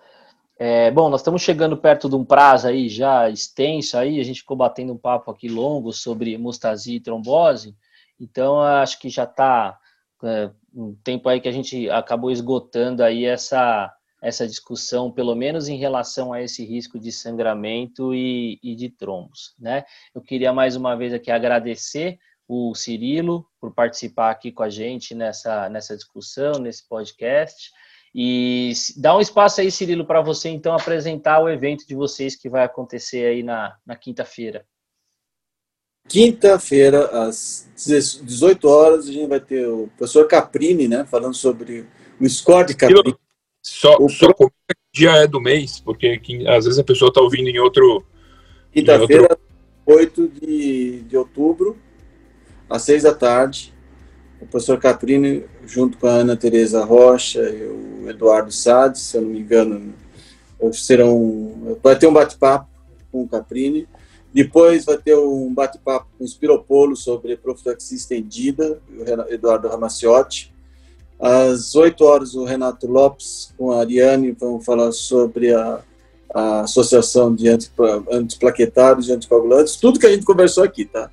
É, 0.58 0.90
bom, 0.90 1.10
nós 1.10 1.20
estamos 1.20 1.42
chegando 1.42 1.76
perto 1.76 2.08
de 2.08 2.14
um 2.14 2.24
prazo 2.24 2.68
aí 2.68 2.88
já 2.88 3.28
extenso 3.28 3.98
aí, 3.98 4.18
a 4.18 4.24
gente 4.24 4.40
ficou 4.40 4.56
batendo 4.56 4.92
um 4.92 4.96
papo 4.96 5.30
aqui 5.30 5.48
longo 5.48 5.92
sobre 5.92 6.32
hemostasia 6.32 6.96
e 6.96 7.00
trombose, 7.00 7.76
então 8.18 8.62
acho 8.62 8.98
que 8.98 9.10
já 9.10 9.24
está 9.24 9.78
é, 10.24 10.50
um 10.74 10.94
tempo 11.04 11.28
aí 11.28 11.40
que 11.40 11.48
a 11.48 11.52
gente 11.52 11.88
acabou 11.90 12.30
esgotando 12.30 13.02
aí 13.02 13.24
essa, 13.24 13.92
essa 14.22 14.46
discussão, 14.46 15.10
pelo 15.10 15.34
menos 15.34 15.68
em 15.68 15.76
relação 15.76 16.32
a 16.32 16.42
esse 16.42 16.64
risco 16.64 16.98
de 16.98 17.12
sangramento 17.12 18.14
e, 18.14 18.58
e 18.62 18.74
de 18.74 18.88
trombos, 18.88 19.54
né? 19.58 19.84
Eu 20.14 20.20
queria 20.20 20.52
mais 20.52 20.76
uma 20.76 20.96
vez 20.96 21.12
aqui 21.12 21.30
agradecer 21.30 22.18
o 22.48 22.74
Cirilo 22.74 23.46
por 23.60 23.74
participar 23.74 24.30
aqui 24.30 24.52
com 24.52 24.62
a 24.62 24.70
gente 24.70 25.14
nessa, 25.14 25.68
nessa 25.68 25.96
discussão, 25.96 26.58
nesse 26.60 26.88
podcast. 26.88 27.70
E 28.14 28.72
dá 28.96 29.14
um 29.14 29.20
espaço 29.20 29.60
aí, 29.60 29.70
Cirilo, 29.70 30.06
para 30.06 30.22
você 30.22 30.48
então 30.48 30.74
apresentar 30.74 31.40
o 31.40 31.48
evento 31.48 31.86
de 31.86 31.94
vocês 31.94 32.34
que 32.34 32.48
vai 32.48 32.64
acontecer 32.64 33.26
aí 33.26 33.42
na, 33.42 33.76
na 33.84 33.94
quinta-feira. 33.94 34.64
Quinta-feira, 36.08 37.06
às 37.26 37.68
18 37.76 38.68
horas, 38.68 39.08
a 39.08 39.12
gente 39.12 39.28
vai 39.28 39.40
ter 39.40 39.66
o 39.66 39.88
professor 39.96 40.26
Caprini, 40.26 40.86
né, 40.86 41.04
falando 41.10 41.34
sobre 41.34 41.84
o 42.20 42.28
score 42.28 42.66
de 42.66 42.74
Caprini. 42.74 43.16
Só, 43.62 43.96
o 43.98 44.08
só 44.08 44.32
pro... 44.32 44.50
dia 44.94 45.10
é 45.16 45.26
do 45.26 45.40
mês, 45.40 45.80
porque 45.80 46.20
às 46.46 46.64
vezes 46.64 46.78
a 46.78 46.84
pessoa 46.84 47.08
está 47.08 47.20
ouvindo 47.20 47.48
em 47.48 47.58
outro. 47.58 48.04
Quinta-feira, 48.72 49.22
outro... 49.22 49.38
8 49.84 50.28
de, 50.28 51.00
de 51.02 51.16
outubro, 51.16 51.76
às 52.70 52.82
6 52.82 53.02
da 53.02 53.14
tarde. 53.14 53.74
O 54.40 54.46
professor 54.46 54.78
Caprini, 54.78 55.44
junto 55.66 55.98
com 55.98 56.06
a 56.06 56.10
Ana 56.10 56.36
Tereza 56.36 56.84
Rocha 56.84 57.40
e 57.40 57.64
o 57.64 58.08
Eduardo 58.08 58.52
Sades, 58.52 59.00
se 59.00 59.16
eu 59.16 59.22
não 59.22 59.30
me 59.30 59.40
engano, 59.40 59.94
serão. 60.72 61.78
Vai 61.82 61.98
ter 61.98 62.06
um 62.06 62.12
bate-papo 62.12 62.68
com 63.10 63.22
o 63.22 63.28
Caprini 63.28 63.88
depois 64.36 64.84
vai 64.84 64.98
ter 64.98 65.16
um 65.16 65.54
bate-papo 65.54 66.08
com 66.18 66.22
o 66.22 66.28
Spiropolo 66.28 66.94
sobre 66.94 67.38
profilaxia 67.38 67.96
estendida, 67.96 68.82
o 68.86 69.32
Eduardo 69.32 69.66
Ramaciotti. 69.66 70.54
Às 71.18 71.74
8 71.74 72.04
horas, 72.04 72.34
o 72.34 72.44
Renato 72.44 72.86
Lopes 72.86 73.54
com 73.56 73.72
a 73.72 73.80
Ariane 73.80 74.32
vão 74.32 74.60
falar 74.60 74.92
sobre 74.92 75.54
a, 75.54 75.80
a 76.34 76.60
Associação 76.60 77.34
de 77.34 77.48
Antiplaquetários 77.48 79.08
e 79.08 79.12
Anticoagulantes, 79.12 79.76
tudo 79.76 79.98
que 79.98 80.04
a 80.04 80.12
gente 80.12 80.26
conversou 80.26 80.64
aqui, 80.64 80.84
tá? 80.84 81.10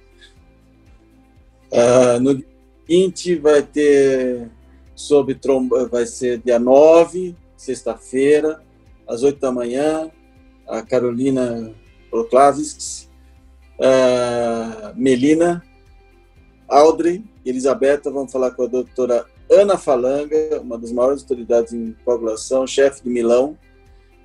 Uh, 1.71 2.19
no 2.19 2.43
seguinte 2.81 3.35
vai 3.37 3.63
ter 3.63 4.51
sobre 4.93 5.35
trombo, 5.35 5.87
vai 5.87 6.05
ser 6.05 6.39
dia 6.39 6.59
9, 6.59 7.37
sexta-feira, 7.55 8.61
às 9.07 9.23
8 9.23 9.39
da 9.39 9.49
manhã, 9.49 10.11
a 10.67 10.81
Carolina 10.81 11.73
Proklavski, 12.11 13.12
a 13.83 14.93
Melina, 14.95 15.61
Audrey 16.67 17.23
Elisabetta 17.45 18.09
vão 18.09 18.27
falar 18.27 18.51
com 18.51 18.63
a 18.63 18.67
doutora 18.67 19.25
Ana 19.51 19.77
Falanga, 19.77 20.61
uma 20.61 20.77
das 20.77 20.91
maiores 20.91 21.21
autoridades 21.21 21.73
em 21.73 21.95
coagulação, 22.05 22.65
chefe 22.65 23.03
de 23.03 23.09
Milão, 23.09 23.57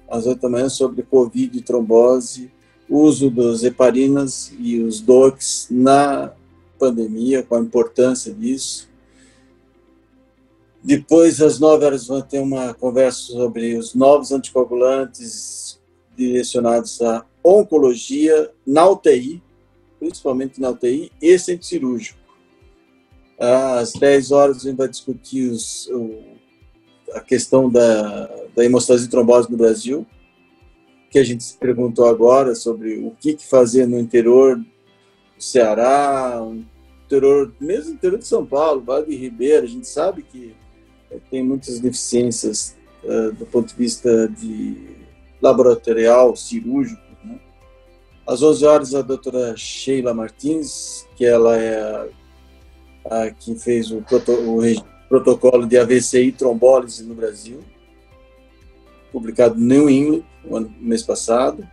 às 0.09 0.27
8 0.27 0.41
da 0.41 0.49
manhã, 0.49 0.69
sobre 0.69 1.03
Covid 1.03 1.59
e 1.59 1.61
trombose, 1.61 2.51
uso 2.89 3.29
dos 3.29 3.65
heparinas 3.65 4.53
e 4.59 4.79
os 4.79 5.01
DOCs 5.01 5.67
na 5.71 6.33
pandemia, 6.79 7.43
com 7.43 7.57
a 7.57 7.61
importância 7.61 8.33
disso. 8.33 8.89
Depois, 10.83 11.43
às 11.43 11.59
9 11.59 11.85
horas, 11.85 12.07
vão 12.07 12.23
ter 12.23 12.39
uma 12.39 12.73
conversa 12.73 13.33
sobre 13.33 13.77
os 13.77 13.95
novos 13.95 14.31
anticoagulantes 14.31 15.79
direcionados 16.17 17.03
à 17.03 17.25
oncologia 17.45 18.51
na 18.67 18.89
UTI, 18.89 19.43
principalmente 19.99 20.61
na 20.61 20.71
UTI, 20.71 21.11
e 21.21 21.39
centro 21.39 21.67
cirúrgico. 21.67 22.19
Às 23.39 23.93
10 23.93 24.33
horas, 24.33 24.57
a 24.59 24.69
gente 24.69 24.77
vai 24.77 24.89
discutir 24.89 25.51
os, 25.51 25.87
o, 25.89 26.21
a 27.15 27.21
questão 27.21 27.71
da, 27.71 28.27
da 28.55 28.65
hemostase 28.65 29.07
e 29.07 29.09
trombose 29.09 29.51
no 29.51 29.57
Brasil, 29.57 30.07
que 31.11 31.19
a 31.19 31.25
gente 31.25 31.43
se 31.43 31.57
perguntou 31.57 32.07
agora 32.07 32.55
sobre 32.55 32.99
o 32.99 33.13
que, 33.21 33.35
que 33.35 33.47
fazer 33.47 33.87
no 33.87 33.99
interior 33.99 34.57
do 34.57 34.67
Ceará, 35.39 36.41
interior, 37.07 37.53
mesmo 37.61 37.91
no 37.91 37.95
interior 37.95 38.19
de 38.19 38.27
São 38.27 38.45
Paulo, 38.45 38.83
Vale 38.83 39.07
de 39.07 39.17
Ribeira, 39.17 39.63
a 39.63 39.69
gente 39.69 39.89
sabe 39.89 40.23
que 40.23 40.55
eh, 41.11 41.19
tem 41.31 41.43
muitas 41.43 41.81
deficiências 41.81 42.77
uh, 43.03 43.33
do 43.33 43.47
ponto 43.47 43.69
de 43.69 43.75
vista 43.75 44.29
de 44.29 44.77
laboratorial, 45.41 46.37
cirúrgico. 46.37 47.08
Às 48.29 48.43
11 48.43 48.67
horas, 48.67 48.95
a 48.95 49.01
doutora 49.01 49.57
Sheila 49.57 50.13
Martins, 50.13 51.09
que 51.17 51.25
ela 51.25 51.57
é 51.57 52.11
a, 53.11 53.23
a 53.23 53.31
que 53.31 53.55
fez 53.55 53.91
o, 53.91 54.03
proto, 54.03 54.33
o 54.33 54.61
protocolo 55.09 55.67
de 55.67 55.79
AVC 55.79 56.25
e 56.25 56.33
trombólise 56.33 57.05
no 57.05 57.15
Brasil, 57.15 57.61
publicado 59.11 59.55
no 59.55 59.65
New 59.65 59.89
England, 59.89 60.25
no 60.45 60.69
mês 60.79 61.03
passado. 61.03 61.67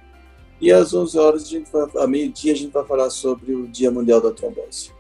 E 0.61 0.71
às 0.71 0.93
11 0.93 1.19
horas, 1.19 1.43
a 1.43 1.47
gente 1.47 1.69
vai, 1.69 1.89
a 2.01 2.07
meio-dia, 2.07 2.53
a 2.53 2.55
gente 2.55 2.71
vai 2.71 2.85
falar 2.85 3.09
sobre 3.09 3.53
o 3.53 3.67
Dia 3.67 3.91
Mundial 3.91 4.21
da 4.21 4.31
Trombose. 4.31 4.91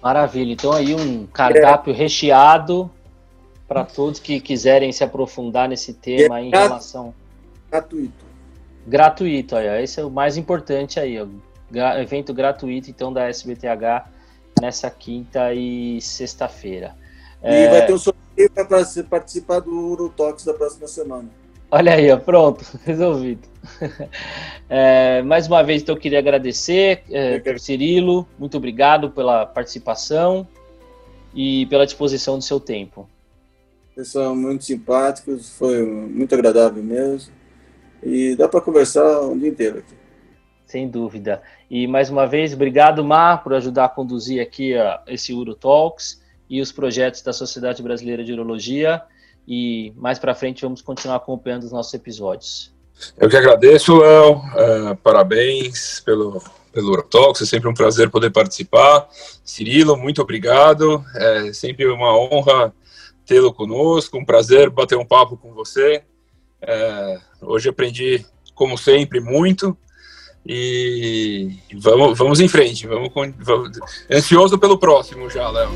Maravilha. 0.00 0.52
Então 0.52 0.70
aí 0.70 0.94
um 0.94 1.26
cardápio 1.26 1.92
é. 1.92 1.96
recheado 1.96 2.88
para 3.66 3.84
todos 3.84 4.20
que 4.20 4.40
quiserem 4.40 4.92
se 4.92 5.02
aprofundar 5.02 5.68
nesse 5.68 5.92
tema 5.94 6.38
é 6.38 6.44
em 6.44 6.50
relação. 6.50 7.12
Gratuito. 7.68 8.31
Gratuito, 8.86 9.56
aí, 9.56 9.84
esse 9.84 10.00
é 10.00 10.04
o 10.04 10.10
mais 10.10 10.36
importante 10.36 10.98
aí, 10.98 11.18
ó. 11.20 11.26
evento 12.00 12.34
gratuito 12.34 12.90
então 12.90 13.12
da 13.12 13.28
SBTH 13.28 14.08
nessa 14.60 14.90
quinta 14.90 15.54
e 15.54 16.00
sexta-feira. 16.00 16.94
E 17.42 17.46
é... 17.46 17.70
vai 17.70 17.86
ter 17.86 17.92
um 17.92 17.98
sorteio 17.98 18.50
para 18.50 18.84
participar 19.08 19.60
do 19.60 19.70
Urotox 19.70 20.44
da 20.44 20.54
próxima 20.54 20.86
semana. 20.86 21.28
Olha 21.70 21.94
aí, 21.94 22.10
ó, 22.10 22.18
pronto, 22.18 22.64
resolvido. 22.84 23.48
É, 24.74 25.20
mais 25.20 25.46
uma 25.46 25.62
vez, 25.62 25.82
então, 25.82 25.94
eu 25.94 26.00
queria 26.00 26.18
agradecer, 26.18 27.02
é, 27.10 27.42
Cirilo, 27.58 28.26
muito 28.38 28.56
obrigado 28.56 29.10
pela 29.10 29.44
participação 29.44 30.48
e 31.34 31.66
pela 31.66 31.84
disposição 31.84 32.38
do 32.38 32.42
seu 32.42 32.58
tempo. 32.58 33.06
Pessoal 33.94 34.34
muito 34.34 34.64
simpáticos, 34.64 35.50
foi 35.58 35.84
muito 35.84 36.34
agradável 36.34 36.82
mesmo. 36.82 37.34
E 38.02 38.34
dá 38.36 38.48
para 38.48 38.60
conversar 38.60 39.20
o 39.20 39.38
dia 39.38 39.48
inteiro 39.48 39.78
aqui. 39.78 39.94
Sem 40.66 40.88
dúvida. 40.88 41.42
E 41.70 41.86
mais 41.86 42.10
uma 42.10 42.26
vez, 42.26 42.54
obrigado, 42.54 43.04
Mar, 43.04 43.42
por 43.42 43.54
ajudar 43.54 43.84
a 43.84 43.88
conduzir 43.88 44.40
aqui 44.40 44.74
ó, 44.74 44.98
esse 45.06 45.32
Uro 45.32 45.54
Talks 45.54 46.22
e 46.48 46.60
os 46.60 46.72
projetos 46.72 47.22
da 47.22 47.32
Sociedade 47.32 47.82
Brasileira 47.82 48.24
de 48.24 48.32
Urologia. 48.32 49.02
E 49.46 49.92
mais 49.96 50.18
para 50.18 50.34
frente 50.34 50.62
vamos 50.62 50.80
continuar 50.80 51.16
acompanhando 51.16 51.64
os 51.64 51.72
nossos 51.72 51.92
episódios. 51.94 52.72
Eu 53.18 53.28
que 53.28 53.36
agradeço, 53.36 53.96
Léo. 53.98 54.36
Uh, 54.36 54.96
parabéns 55.02 56.00
pelo, 56.00 56.42
pelo 56.72 56.92
Urotalks. 56.92 57.42
É 57.42 57.46
sempre 57.46 57.68
um 57.68 57.74
prazer 57.74 58.10
poder 58.10 58.30
participar. 58.30 59.08
Cirilo, 59.44 59.96
muito 59.96 60.22
obrigado. 60.22 61.04
É 61.14 61.52
sempre 61.52 61.86
uma 61.86 62.16
honra 62.16 62.72
tê-lo 63.26 63.52
conosco. 63.52 64.18
Um 64.18 64.24
prazer 64.24 64.70
bater 64.70 64.96
um 64.96 65.04
papo 65.04 65.36
com 65.36 65.52
você. 65.52 66.02
É, 66.62 67.18
hoje 67.40 67.68
aprendi, 67.68 68.24
como 68.54 68.78
sempre, 68.78 69.20
muito. 69.20 69.76
E 70.46 71.58
vamos, 71.74 72.16
vamos 72.16 72.38
em 72.40 72.48
frente. 72.48 72.86
Vamos, 72.86 73.10
vamos, 73.38 73.78
ansioso 74.10 74.58
pelo 74.58 74.78
próximo 74.78 75.28
já, 75.28 75.46
Léo. 75.48 75.68